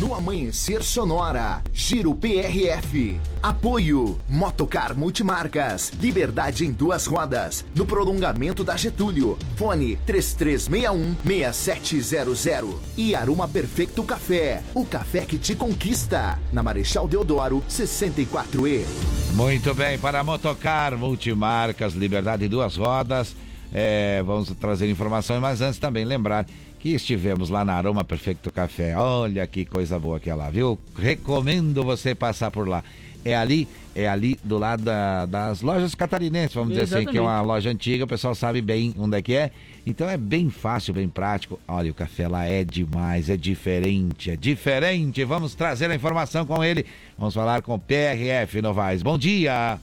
[0.00, 3.20] No Amanhecer Sonora, Giro PRF.
[3.42, 5.92] Apoio Motocar Multimarcas.
[6.00, 7.66] Liberdade em duas rodas.
[7.74, 9.36] No prolongamento da Getúlio.
[9.56, 12.78] Fone 3361-6700.
[12.96, 14.62] E Aruma Perfeito Café.
[14.74, 16.38] O café que te conquista.
[16.50, 18.86] Na Marechal Deodoro, 64E.
[19.34, 23.36] Muito bem, para Motocar Multimarcas, Liberdade em duas rodas.
[23.70, 26.46] É, vamos trazer informações, mas antes também lembrar
[26.80, 28.96] que estivemos lá na Aroma Perfeito Café.
[28.96, 30.78] Olha que coisa boa que é lá, viu?
[30.98, 32.82] Recomendo você passar por lá.
[33.22, 36.86] É ali, é ali do lado da, das lojas catarinenses, vamos Exatamente.
[36.86, 39.50] dizer assim, que é uma loja antiga, o pessoal sabe bem onde é que é.
[39.86, 41.60] Então é bem fácil, bem prático.
[41.68, 45.22] Olha, o café lá é demais, é diferente, é diferente.
[45.24, 46.86] Vamos trazer a informação com ele.
[47.18, 49.02] Vamos falar com o PRF Novaes.
[49.02, 49.78] Bom dia!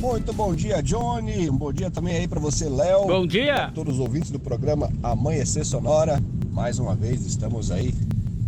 [0.00, 1.48] Muito bom dia, Johnny.
[1.48, 3.06] Um bom dia também aí para você, Léo.
[3.06, 3.70] Bom dia.
[3.74, 6.22] Todos os ouvintes do programa Amanhecer Sonora.
[6.52, 7.94] Mais uma vez estamos aí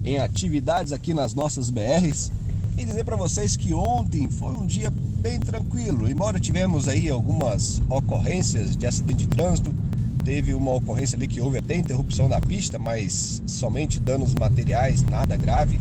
[0.05, 2.31] em atividades aqui nas nossas BRs.
[2.77, 6.09] E dizer para vocês que ontem foi um dia bem tranquilo.
[6.09, 9.75] Embora tivemos aí algumas ocorrências de acidente de trânsito,
[10.23, 15.35] teve uma ocorrência ali que houve até interrupção da pista, mas somente danos materiais, nada
[15.35, 15.81] grave.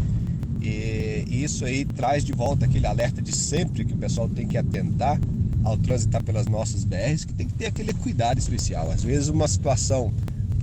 [0.62, 4.58] E isso aí traz de volta aquele alerta de sempre que o pessoal tem que
[4.58, 5.20] atentar
[5.64, 8.90] ao transitar pelas nossas BRs, que tem que ter aquele cuidado especial.
[8.92, 10.14] Às vezes uma situação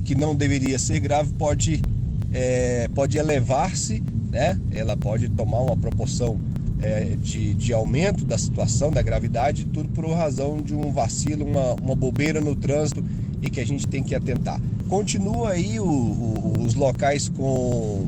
[0.04, 1.82] que não deveria ser grave pode,
[2.32, 4.58] é, pode elevar-se, né?
[4.70, 6.38] ela pode tomar uma proporção
[6.82, 11.74] é, de, de aumento da situação, da gravidade, tudo por razão de um vacilo, uma,
[11.74, 13.02] uma bobeira no trânsito
[13.40, 14.60] e que a gente tem que atentar.
[14.88, 18.06] Continua aí o, o, os locais com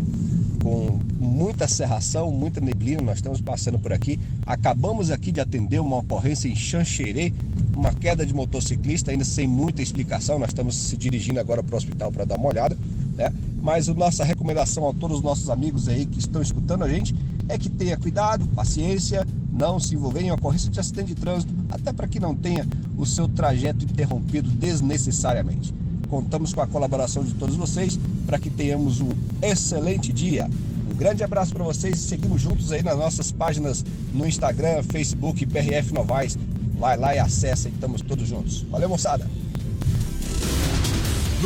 [0.67, 4.19] com muita serração, muita neblina, nós estamos passando por aqui.
[4.45, 7.33] Acabamos aqui de atender uma ocorrência em Xanxerê,
[7.73, 10.41] uma queda de motociclista, ainda sem muita explicação.
[10.41, 12.77] Nós estamos se dirigindo agora para o hospital para dar uma olhada,
[13.17, 13.33] né?
[13.63, 17.15] Mas a nossa recomendação a todos os nossos amigos aí que estão escutando a gente
[17.49, 21.93] é que tenha cuidado, paciência, não se envolver em ocorrência de acidente de trânsito, até
[21.93, 22.67] para que não tenha
[22.99, 25.73] o seu trajeto interrompido desnecessariamente.
[26.09, 29.11] Contamos com a colaboração de todos vocês para que tenhamos um
[29.51, 30.49] excelente dia.
[30.91, 35.45] Um grande abraço para vocês e seguimos juntos aí nas nossas páginas no Instagram, Facebook,
[35.47, 36.39] PRF Novais.
[36.79, 38.63] Vai lá e acessa e estamos todos juntos.
[38.71, 39.46] Valeu, moçada!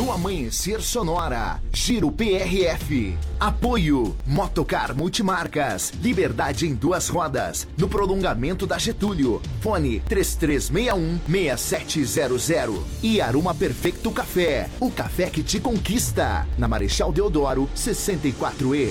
[0.01, 3.15] No Amanhecer Sonora, Giro PRF.
[3.39, 5.93] Apoio Motocar Multimarcas.
[6.01, 7.67] Liberdade em duas rodas.
[7.77, 9.39] No prolongamento da Getúlio.
[9.59, 12.81] Fone 3361-6700.
[13.03, 14.71] E Aruma Perfeito Café.
[14.79, 16.47] O café que te conquista.
[16.57, 18.89] Na Marechal Deodoro, 64E.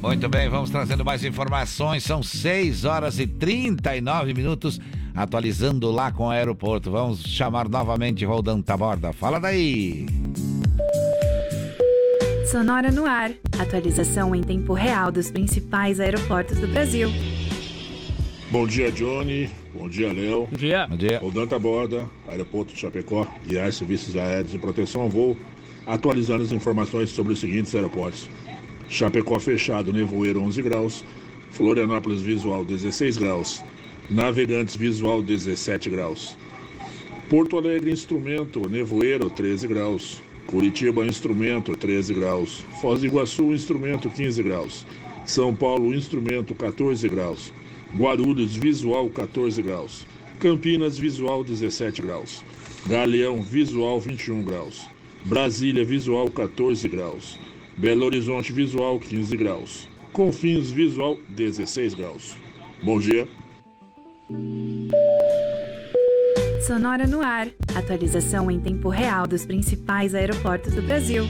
[0.00, 2.02] Muito bem, vamos trazendo mais informações.
[2.02, 4.80] São 6 horas e 39 minutos
[5.14, 6.90] atualizando lá com o aeroporto.
[6.90, 9.12] Vamos chamar novamente Roldan Taborda.
[9.12, 10.06] Fala daí!
[12.50, 13.30] Sonora no ar.
[13.60, 17.08] Atualização em tempo real dos principais aeroportos do Brasil.
[18.50, 19.48] Bom dia, Johnny.
[19.72, 20.48] Bom dia, Léo.
[20.50, 20.86] Bom dia.
[20.88, 21.20] Bom dia.
[21.20, 25.36] Roldan Taborda, Aeroporto de Chapecó, guiar serviços aéreos de proteção ao voo,
[25.86, 28.28] atualizando as informações sobre os seguintes aeroportos.
[28.88, 31.04] Chapecó fechado, nevoeiro 11 graus.
[31.52, 33.62] Florianópolis visual 16 graus.
[34.10, 36.36] Navegantes Visual 17 graus.
[37.28, 40.20] Porto Alegre Instrumento Nevoeiro 13 graus.
[40.48, 42.64] Curitiba Instrumento 13 graus.
[42.80, 44.84] Foz do Iguaçu Instrumento 15 graus.
[45.24, 47.52] São Paulo Instrumento 14 graus.
[47.96, 50.04] Guarulhos Visual 14 graus.
[50.40, 52.42] Campinas Visual 17 graus.
[52.88, 54.88] Galeão Visual 21 graus.
[55.24, 57.38] Brasília Visual 14 graus.
[57.76, 59.88] Belo Horizonte Visual 15 graus.
[60.12, 62.36] Confins Visual 16 graus.
[62.82, 63.28] Bom dia.
[66.66, 67.48] Sonora no ar.
[67.74, 71.24] Atualização em tempo real dos principais aeroportos do Brasil.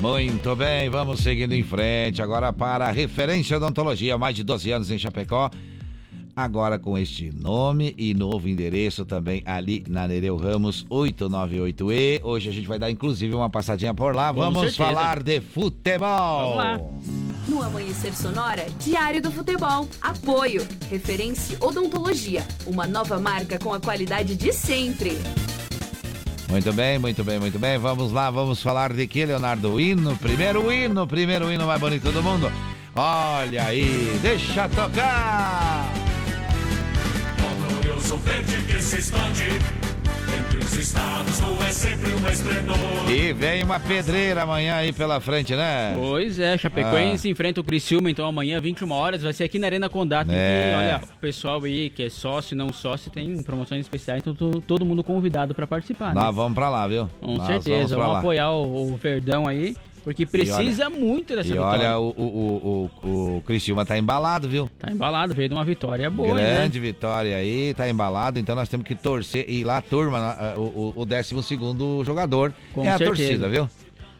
[0.00, 2.22] Muito bem, vamos seguindo em frente.
[2.22, 5.50] Agora para a referência odontologia, mais de 12 anos em Chapecó.
[6.34, 12.20] Agora com este nome e novo endereço também ali na Nereu Ramos 898E.
[12.22, 14.32] Hoje a gente vai dar inclusive uma passadinha por lá.
[14.32, 14.84] Com vamos certeza.
[14.84, 16.54] falar de futebol.
[16.54, 17.29] Vamos lá.
[17.50, 19.88] No Amanhecer Sonora, Diário do Futebol.
[20.00, 20.64] Apoio.
[20.88, 22.46] Referência Odontologia.
[22.64, 25.18] Uma nova marca com a qualidade de sempre.
[26.48, 27.76] Muito bem, muito bem, muito bem.
[27.76, 29.72] Vamos lá, vamos falar de que, Leonardo?
[29.72, 32.52] O hino, primeiro hino, primeiro hino mais bonito do mundo.
[32.94, 35.92] Olha aí, deixa tocar!
[38.24, 39.44] Verde que se expande
[40.38, 42.76] Entre os estados, ou é sempre um esplendor.
[43.10, 45.94] E vem uma pedreira amanhã aí pela frente, né?
[45.96, 47.30] Pois é, Chapecoense Ah.
[47.30, 50.30] enfrenta o Criciúma, então amanhã, 21 horas, vai ser aqui na Arena Condado.
[50.32, 50.72] É.
[50.72, 54.60] E, olha, o pessoal aí que é sócio não sócio tem promoções especiais, então to-
[54.60, 56.14] todo mundo convidado para participar.
[56.14, 56.30] né?
[56.32, 57.08] Vamos pra lá, viu?
[57.20, 58.18] Com Nós certeza, vamos, lá.
[58.20, 61.96] apoiar o, o Verdão aí, porque precisa muito dessa E vitória.
[61.96, 64.68] olha, o, o, o, o, Criciúma tá embalado, viu?
[64.78, 66.86] Tá embalado, veio de uma vitória boa, Grande né?
[66.86, 69.44] vitória aí, tá embalado, então nós temos que torcer.
[69.48, 73.16] E lá, a turma, a- o, o, o 12 segundo jogador Com é a certeza.
[73.16, 73.68] torcida, viu?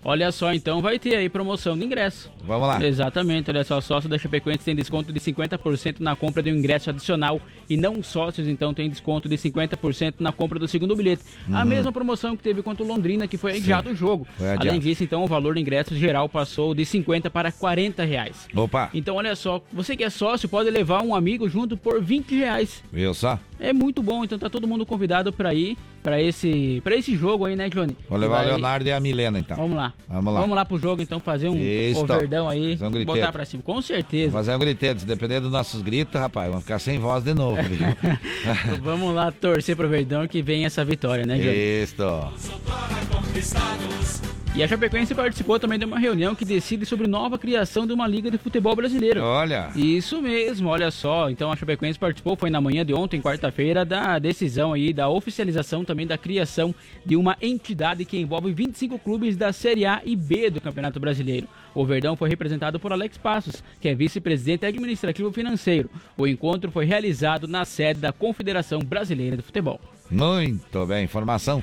[0.03, 2.31] Olha só, então vai ter aí promoção de ingresso.
[2.45, 2.83] Vamos lá.
[2.85, 6.89] Exatamente, olha só, sócio da Chapecoense tem desconto de 50% na compra de um ingresso
[6.89, 11.23] adicional e não sócios, então tem desconto de 50% na compra do segundo bilhete.
[11.53, 11.65] A Uhum.
[11.67, 14.27] mesma promoção que teve contra o Londrina, que foi adiado o jogo.
[14.59, 18.49] Além disso, então, o valor do ingresso geral passou de 50 para 40 reais.
[18.55, 22.35] Opa, Então, olha só, você que é sócio pode levar um amigo junto por 20
[22.35, 22.83] reais.
[22.93, 23.39] viu só?
[23.61, 27.45] É muito bom, então tá todo mundo convidado para ir para esse, pra esse jogo
[27.45, 27.95] aí, né, Johnny?
[28.09, 29.57] Vou levar Vai- o Leonardo e a Milena, então.
[29.57, 29.93] Vamos lá.
[30.09, 30.41] Vamos lá.
[30.41, 32.03] Vamos lá pro jogo, então, fazer um Isso.
[32.03, 33.21] o verdão aí, Fazer um griteiro.
[33.21, 33.63] botar pra cima.
[33.63, 34.33] Com certeza.
[34.33, 37.59] Fazer um griteiro, se depender dos nossos gritos, rapaz, vamos ficar sem voz de novo?
[38.83, 41.83] Vamos lá torcer pro Verdão que vem essa vitória, né, Johnny?
[41.83, 42.01] Isso.
[44.53, 48.07] E a Chapecoense participou também de uma reunião que decide sobre nova criação de uma
[48.09, 49.23] liga de futebol brasileiro.
[49.23, 49.71] Olha.
[49.77, 51.31] Isso mesmo, olha só.
[51.31, 55.85] Então a Chapecoense participou, foi na manhã de ontem, quarta-feira, da decisão aí, da oficialização
[55.85, 56.75] também da criação
[57.07, 61.47] de uma entidade que envolve 25 clubes da Série A e B do Campeonato Brasileiro.
[61.73, 65.89] O Verdão foi representado por Alex Passos, que é vice-presidente administrativo financeiro.
[66.19, 69.81] O encontro foi realizado na sede da Confederação Brasileira de Futebol.
[70.11, 71.63] Muito bem, informação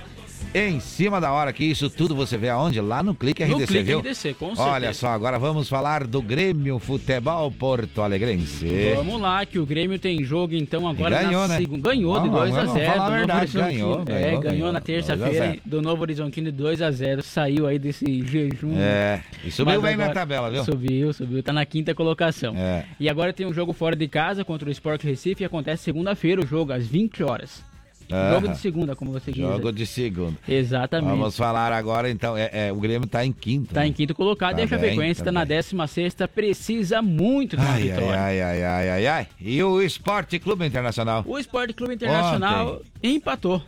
[0.53, 2.79] em cima da hora, que isso tudo você vê aonde?
[2.81, 3.99] Lá no Clique RDC, No Clique viu?
[3.99, 4.93] RDC, com Olha certeza.
[4.93, 8.67] só, agora vamos falar do Grêmio Futebol Porto Alegrense.
[8.95, 11.57] Vamos lá, que o Grêmio tem jogo então agora ganhou, na né?
[11.57, 11.89] segunda.
[11.89, 13.77] Ganhou de Vamos, 2 a vamos 0 falar a do Novo verdade, Horizontino.
[13.87, 14.71] ganhou, É, ganhou, ganhou, ganhou.
[14.71, 15.61] na 2 a terça-feira 0.
[15.65, 18.75] do Novo Horizontino de 2 a 0 Saiu aí desse jejum.
[18.77, 20.63] É, e subiu bem na tabela, viu?
[20.63, 22.55] Subiu, subiu, tá na quinta colocação.
[22.57, 22.85] É.
[22.99, 26.47] E agora tem um jogo fora de casa contra o Sport Recife acontece segunda-feira o
[26.47, 27.63] jogo, às 20 horas.
[28.09, 29.73] Jogo de segunda, como você Jogo dizer.
[29.73, 30.37] de segundo.
[30.47, 31.09] Exatamente.
[31.09, 33.73] Vamos falar agora, então, é, é, o Grêmio tá em quinto.
[33.73, 33.87] Tá né?
[33.87, 37.73] em quinto colocado Tá e a Chapecoense bem, tá, na 16 precisa muito de uma
[37.73, 38.19] Ai, vitória.
[38.19, 39.27] ai, ai, ai, ai, ai.
[39.39, 41.23] E o Esporte Clube Internacional?
[41.27, 43.61] O Esporte Clube Internacional empatou.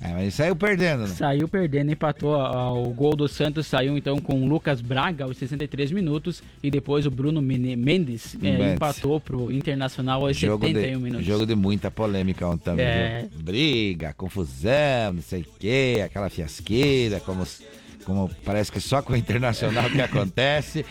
[0.00, 1.08] É, mas saiu perdendo, né?
[1.08, 2.32] Saiu perdendo, empatou.
[2.36, 7.04] O gol do Santos saiu então com o Lucas Braga aos 63 minutos e depois
[7.04, 8.36] o Bruno Mendes Mendes.
[8.74, 11.26] empatou pro Internacional aos Jogo 71 de, minutos.
[11.26, 13.28] jogo de muita polêmica ontem também, É.
[13.42, 17.44] Briga, confusão, não sei o quê, aquela fiasqueira, como,
[18.04, 20.86] como parece que só com o Internacional que acontece,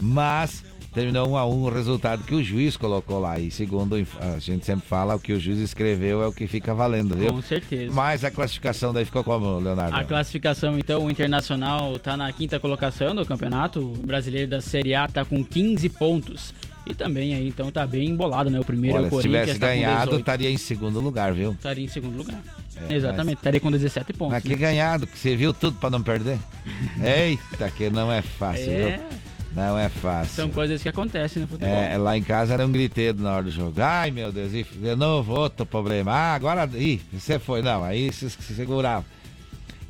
[0.00, 0.64] mas
[0.98, 3.38] terminou um a um o resultado que o juiz colocou lá.
[3.38, 6.74] E segundo a gente sempre fala, o que o juiz escreveu é o que fica
[6.74, 7.32] valendo, viu?
[7.32, 7.92] Com certeza.
[7.92, 9.96] Mas a classificação daí ficou como, Leonardo?
[9.96, 15.06] A classificação, então, o Internacional está na quinta colocação do campeonato brasileiro da Série A,
[15.06, 16.52] tá com 15 pontos.
[16.86, 18.58] E também aí, então, tá bem embolado, né?
[18.58, 20.20] O primeiro é Olha, o se Corinthians, tivesse tá ganhado, 18.
[20.20, 21.52] estaria em segundo lugar, viu?
[21.52, 22.40] Estaria em segundo lugar.
[22.88, 24.32] É, Exatamente, estaria com 17 pontos.
[24.32, 24.56] Mas que né?
[24.56, 26.38] ganhado, que você viu tudo pra não perder.
[27.04, 28.96] Eita, que não é fácil, É.
[28.96, 29.18] viu?
[29.58, 30.34] Não é fácil.
[30.34, 31.74] São coisas que acontecem no futebol.
[31.74, 33.80] É, lá em casa era um griteiro na hora do jogo.
[33.80, 36.12] Ai, meu Deus, e de novo outro problema.
[36.12, 36.68] Ah, agora.
[36.74, 37.60] Ih, você foi.
[37.60, 39.04] Não, aí se, se segurava.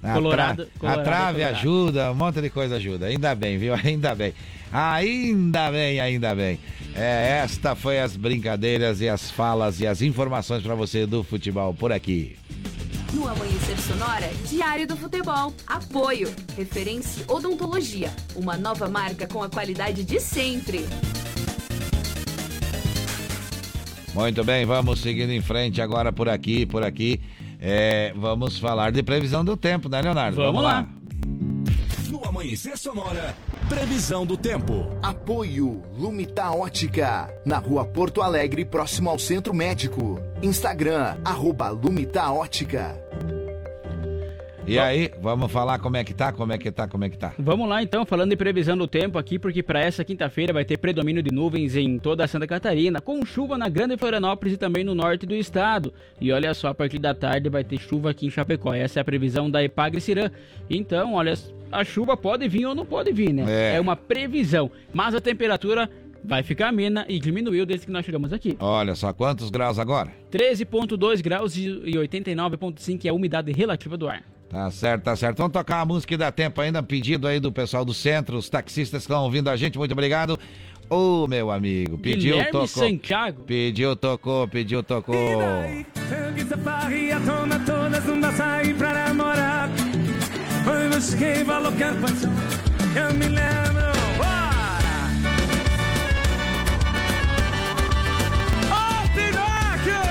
[0.03, 1.57] A Colorado- tra- Colorado a é trave Colorado.
[1.57, 3.07] ajuda, um monte de coisa ajuda.
[3.07, 3.75] Ainda bem, viu?
[3.85, 4.33] Ainda bem.
[4.73, 6.59] Ainda bem, ainda bem.
[6.95, 11.73] É, esta foi as brincadeiras e as falas e as informações pra você do futebol
[11.73, 12.37] por aqui.
[13.13, 15.55] No Amanhecer Sonora, Diário do Futebol.
[15.67, 16.31] Apoio.
[16.57, 18.11] Referência Odontologia.
[18.37, 20.87] Uma nova marca com a qualidade de sempre.
[24.15, 27.21] Muito bem, vamos seguindo em frente agora por aqui, por aqui.
[27.61, 30.37] É, vamos falar de previsão do tempo, né, Leonardo?
[30.37, 30.87] Vamos lá.
[32.09, 33.35] No Amanhecer Sonora,
[33.69, 34.89] previsão do tempo.
[35.03, 40.21] Apoio Lumita Ótica, na rua Porto Alegre, próximo ao Centro Médico.
[40.43, 42.97] Instagram, arroba Lumita Ótica.
[44.67, 47.17] E aí, vamos falar como é que tá, como é que tá, como é que
[47.17, 47.33] tá.
[47.39, 50.77] Vamos lá então, falando de previsão do tempo aqui, porque para essa quinta-feira vai ter
[50.77, 54.85] predomínio de nuvens em toda a Santa Catarina, com chuva na Grande Florianópolis e também
[54.85, 55.93] no norte do estado.
[56.21, 58.75] E olha só, a partir da tarde vai ter chuva aqui em Chapecó.
[58.75, 60.31] Essa é a previsão da Epagre Cirã.
[60.69, 61.33] Então, olha,
[61.71, 63.45] a chuva pode vir ou não pode vir, né?
[63.49, 63.77] É.
[63.77, 65.89] É uma previsão, mas a temperatura
[66.25, 68.57] vai ficar amena e diminuiu desde que nós chegamos aqui.
[68.61, 70.13] Olha só, quantos graus agora?
[70.31, 74.23] 13,2 graus e e 89,5 é a umidade relativa do ar.
[74.49, 75.37] Tá certo, tá certo.
[75.39, 78.49] Vamos tocar a música que dá tempo ainda, pedido aí do pessoal do centro, os
[78.49, 80.39] taxistas que estão ouvindo a gente, muito obrigado.
[80.89, 82.67] Ô, meu amigo, pediu, Guilherme tocou.
[82.67, 83.43] Santiago.
[83.43, 85.15] Pediu, tocou, pediu, tocou.
[86.09, 86.57] Tangue quiser
[90.69, 93.91] Foi você quem falou que era eu me lembro.
[94.19, 95.09] Bora!
[98.71, 100.05] Ô, Pinóquio!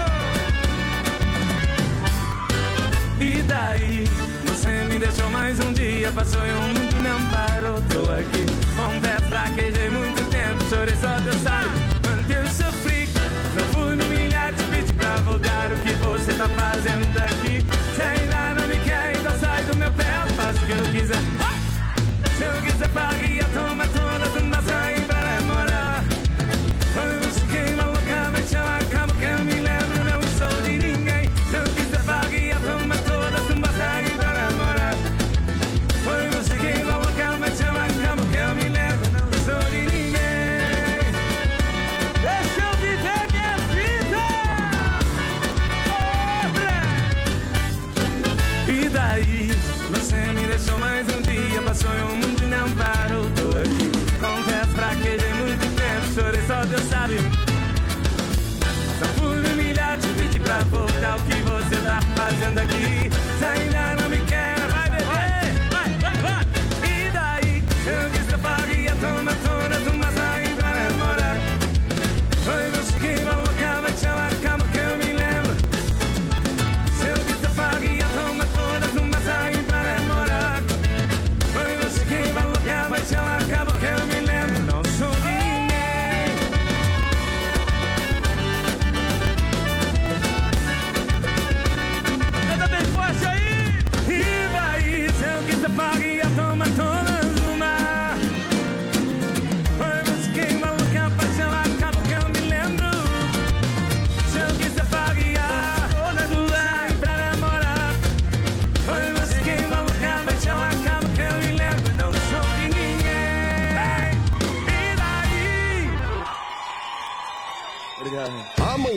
[3.19, 4.07] E daí?
[4.47, 7.79] Você me deixou mais um dia, passou e um mundo não parou.
[7.91, 8.43] Tô aqui,
[8.75, 11.69] confesso, fraquejei muito tempo, chorei só Deus sabe.
[12.01, 13.07] Quanto eu sofri,
[13.55, 15.71] não fui me humilhar, te pedi pra voltar.
[15.71, 17.36] O que você tá fazendo aqui?
[21.15, 23.96] Faço o que
[60.47, 61.17] pra voltar.
[61.17, 63.16] O que você tá fazendo aqui?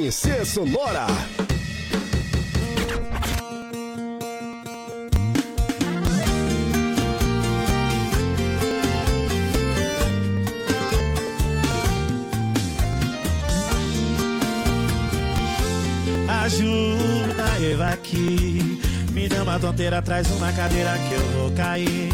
[0.01, 1.07] Amanhecer Sonora.
[16.45, 18.81] Ajuda eu aqui.
[19.13, 22.09] Me dá uma tonteira, traz uma cadeira que eu vou cair.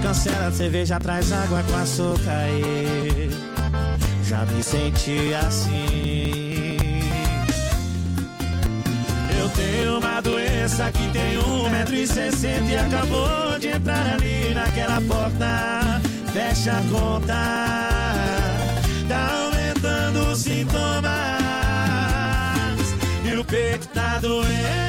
[0.00, 2.30] Cancela a cerveja, traz água com açúcar.
[2.30, 3.30] aí.
[4.22, 6.05] Já me senti assim.
[9.56, 15.00] Tenho uma doença que tem um metro e sessenta e acabou de entrar ali naquela
[15.00, 16.00] porta.
[16.32, 17.32] Fecha a conta,
[19.08, 21.10] tá aumentando os sintomas
[23.24, 24.85] e o peito tá doendo.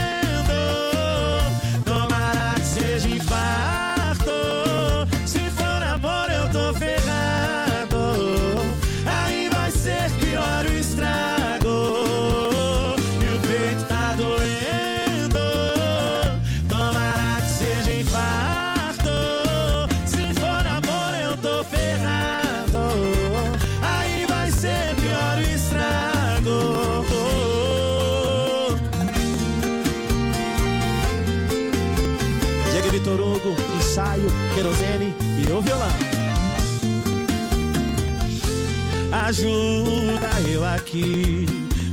[39.28, 41.46] Ajuda eu aqui.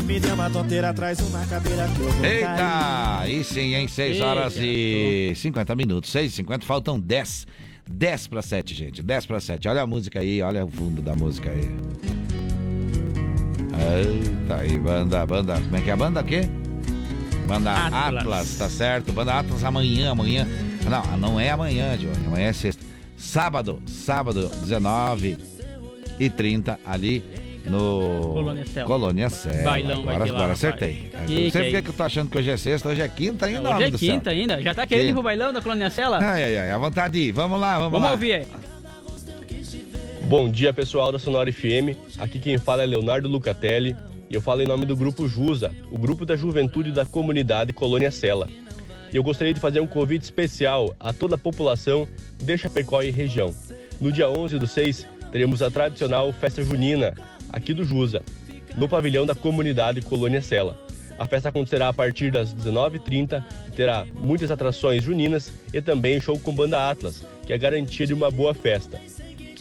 [0.05, 2.47] Me dê uma tonteira, traz uma cadeira que eu vou Eita!
[2.47, 3.23] cair.
[3.23, 3.89] Aí sim, hein?
[3.89, 6.13] 6 horas e 50 minutos.
[6.13, 7.49] 6 e 50, faltam 10.
[7.91, 9.03] 10 para 7, gente.
[9.03, 9.67] 10 para 7.
[9.67, 11.69] Olha a música aí, olha o fundo da música aí.
[13.99, 15.55] Eita aí, banda, banda.
[15.61, 16.43] Como é que é a banda o quê?
[17.49, 18.23] Banda Atlas.
[18.23, 18.59] Atlas.
[18.59, 19.13] tá certo?
[19.13, 20.47] Banda Atlas amanhã, amanhã.
[20.89, 22.27] Não, não é amanhã, Johnny.
[22.29, 22.85] Amanhã é sexta.
[23.17, 25.54] Sábado, sábado, 19
[26.19, 27.25] e 30 ali
[27.67, 28.87] no Colônia Cela.
[28.87, 29.63] Colônia Cela.
[29.63, 31.11] Bailão vai agora, ter lá, agora acertei.
[31.27, 33.09] Que Eu que sei é que eu tô achando que hoje é sexta, hoje é
[33.09, 33.75] quinta ainda.
[33.77, 34.61] Hoje é quinta ainda.
[34.63, 36.19] Já tá querendo Que- ir pro bailão da Colônia Cela?
[36.23, 37.33] Ai, ai, ai, à vontade de ir.
[37.33, 38.13] Vamos lá, vamos, Vamos lá.
[38.13, 38.47] ouvir aí.
[40.29, 41.97] Bom dia, pessoal da Sonora FM.
[42.19, 43.95] Aqui quem fala é Leonardo Lucatelli
[44.31, 48.11] e eu falo em nome do Grupo Jusa, o grupo da juventude da comunidade Colônia
[48.11, 48.49] Sela.
[49.13, 52.09] E eu gostaria de fazer um convite especial a toda a população
[52.43, 53.55] de Chapecó e região.
[54.01, 57.13] No dia 11 do 6, teremos a tradicional festa junina,
[57.53, 58.23] aqui do Jusa,
[58.77, 60.79] no pavilhão da comunidade Colônia Sela.
[61.19, 66.39] A festa acontecerá a partir das 19h30 e terá muitas atrações juninas e também show
[66.39, 69.01] com banda Atlas, que é garantia de uma boa festa.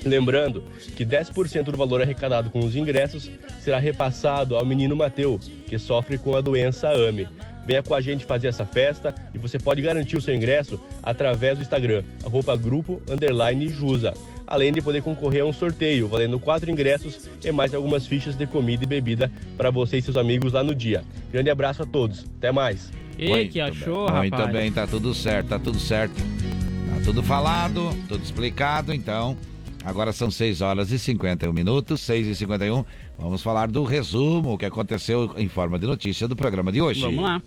[0.05, 0.63] Lembrando
[0.95, 6.19] que 10% do valor arrecadado com os ingressos será repassado ao menino Mateu, que sofre
[6.19, 7.27] com a doença AME.
[7.65, 11.57] Venha com a gente fazer essa festa e você pode garantir o seu ingresso através
[11.57, 14.13] do Instagram, arroba grupo underline Jusa.
[14.45, 18.45] Além de poder concorrer a um sorteio, valendo quatro ingressos e mais algumas fichas de
[18.45, 21.03] comida e bebida para você e seus amigos lá no dia.
[21.31, 22.25] Grande abraço a todos.
[22.37, 22.91] Até mais.
[23.17, 24.29] E que achou, bem.
[24.29, 24.43] rapaz?
[24.43, 26.15] Muito bem, tá tudo certo, tá tudo certo.
[26.15, 29.37] Tá tudo falado, tudo explicado, então.
[29.83, 32.85] Agora são 6 horas e 51 minutos, 6 e 51.
[33.19, 37.01] Vamos falar do resumo, o que aconteceu em forma de notícia do programa de hoje.
[37.01, 37.41] Vamos lá.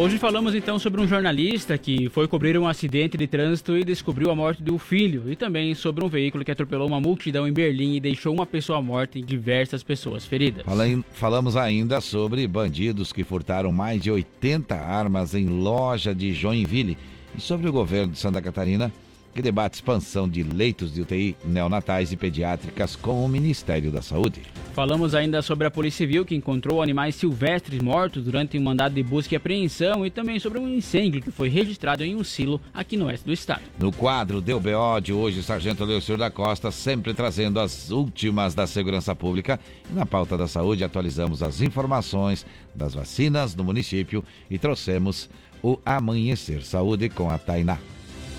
[0.00, 4.30] Hoje falamos então sobre um jornalista que foi cobrir um acidente de trânsito e descobriu
[4.30, 7.96] a morte do filho, e também sobre um veículo que atropelou uma multidão em Berlim
[7.96, 10.64] e deixou uma pessoa morta e diversas pessoas feridas.
[11.12, 16.96] Falamos ainda sobre bandidos que furtaram mais de 80 armas em loja de Joinville
[17.36, 18.90] e sobre o governo de Santa Catarina
[19.34, 24.42] que debate expansão de leitos de UTI neonatais e pediátricas com o Ministério da Saúde.
[24.74, 29.02] Falamos ainda sobre a Polícia Civil que encontrou animais silvestres mortos durante um mandado de
[29.02, 32.96] busca e apreensão e também sobre um incêndio que foi registrado em um silo aqui
[32.96, 33.62] no oeste do estado.
[33.78, 38.66] No quadro Deu BO de hoje, Sargento Leocir da Costa sempre trazendo as últimas da
[38.66, 44.58] segurança pública e na pauta da saúde atualizamos as informações das vacinas no município e
[44.58, 45.28] trouxemos
[45.62, 47.78] o Amanhecer Saúde com a Tainá.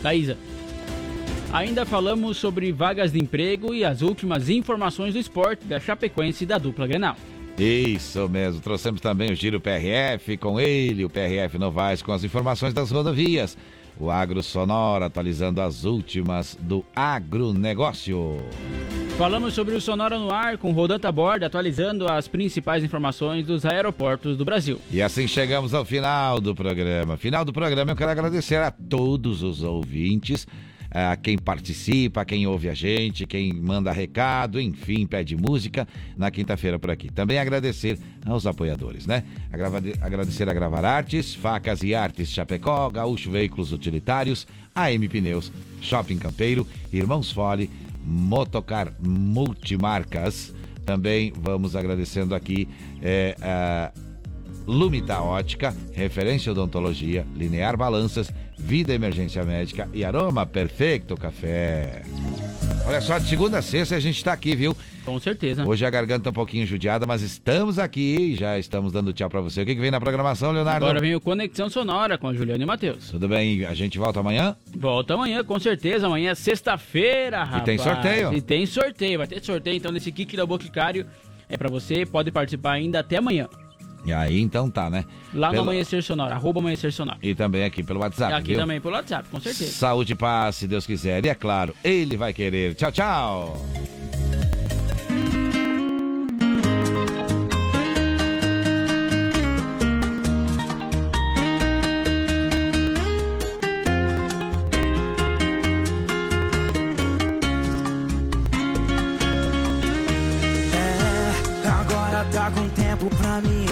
[0.01, 0.37] Thaisa,
[1.53, 6.47] Ainda falamos sobre vagas de emprego e as últimas informações do esporte da Chapecoense e
[6.47, 7.17] da dupla Grenal.
[7.59, 12.73] Isso mesmo, trouxemos também o Giro PRF com ele, o PRF Novaes com as informações
[12.73, 13.57] das rodovias.
[13.99, 18.37] O Agro Sonora atualizando as últimas do agronegócio.
[19.17, 24.37] Falamos sobre o Sonora no ar com Rodanta Borda atualizando as principais informações dos aeroportos
[24.37, 24.79] do Brasil.
[24.89, 27.17] E assim chegamos ao final do programa.
[27.17, 30.47] Final do programa eu quero agradecer a todos os ouvintes
[30.91, 35.87] a quem participa, quem ouve a gente, quem manda recado, enfim, pede música
[36.17, 37.09] na quinta-feira por aqui.
[37.09, 39.23] Também agradecer aos apoiadores, né?
[40.01, 44.45] Agradecer a Gravar Artes, Facas e Artes Chapecó, Gaúcho Veículos Utilitários,
[44.75, 47.69] AM Pneus, Shopping Campeiro, Irmãos Fole,
[48.03, 50.53] Motocar Multimarcas.
[50.85, 52.67] Também vamos agradecendo aqui
[53.01, 53.91] é, a
[54.67, 62.03] Lumita Ótica, Referência Odontologia, Linear Balanças, Vida Emergência Médica e Aroma Perfeito Café.
[62.85, 64.75] Olha só, de segunda a sexta a gente está aqui, viu?
[65.05, 65.65] Com certeza.
[65.65, 69.29] Hoje a garganta tá um pouquinho judiada, mas estamos aqui e já estamos dando tchau
[69.29, 69.61] para você.
[69.61, 70.85] O que, que vem na programação, Leonardo?
[70.85, 73.09] Agora vem o Conexão Sonora com a Juliana e Matheus.
[73.09, 74.55] Tudo bem, a gente volta amanhã?
[74.75, 76.05] Volta amanhã, com certeza.
[76.05, 77.63] Amanhã é sexta-feira, rapaz.
[77.63, 78.33] E tem sorteio.
[78.33, 81.05] E tem sorteio, vai ter sorteio então desse kit da Boticário.
[81.49, 83.47] É para você, pode participar ainda até amanhã.
[84.03, 85.05] E aí, então tá, né?
[85.33, 85.63] Lá pelo...
[85.63, 87.17] no Amanhecer Sonora, arroba Amanhecer Sonora.
[87.21, 88.57] E também aqui pelo WhatsApp, Aqui viu?
[88.59, 89.71] também pelo WhatsApp, com certeza.
[89.71, 91.23] Saúde e paz, se Deus quiser.
[91.25, 92.73] E é claro, Ele vai querer.
[92.75, 93.65] Tchau, tchau!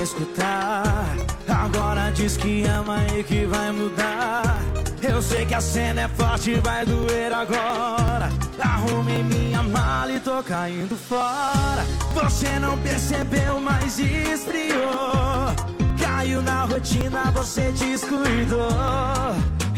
[0.01, 1.15] Escutar.
[1.47, 4.59] Agora diz que ama e que vai mudar.
[5.01, 8.29] Eu sei que a cena é forte, vai doer agora.
[8.59, 11.85] Arrumei minha mala e tô caindo fora.
[12.13, 15.53] Você não percebeu, mas esfriou.
[16.01, 18.69] Caiu na rotina, você descuidou.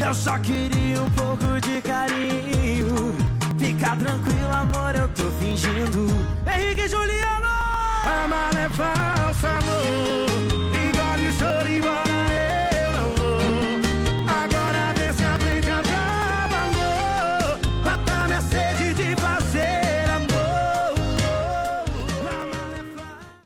[0.04, 3.14] Eu só queria um pouco de carinho.
[3.58, 6.08] Fica tranquilo, amor, eu tô fingindo.
[6.46, 6.88] Henrique e
[8.02, 10.31] permanece en salud.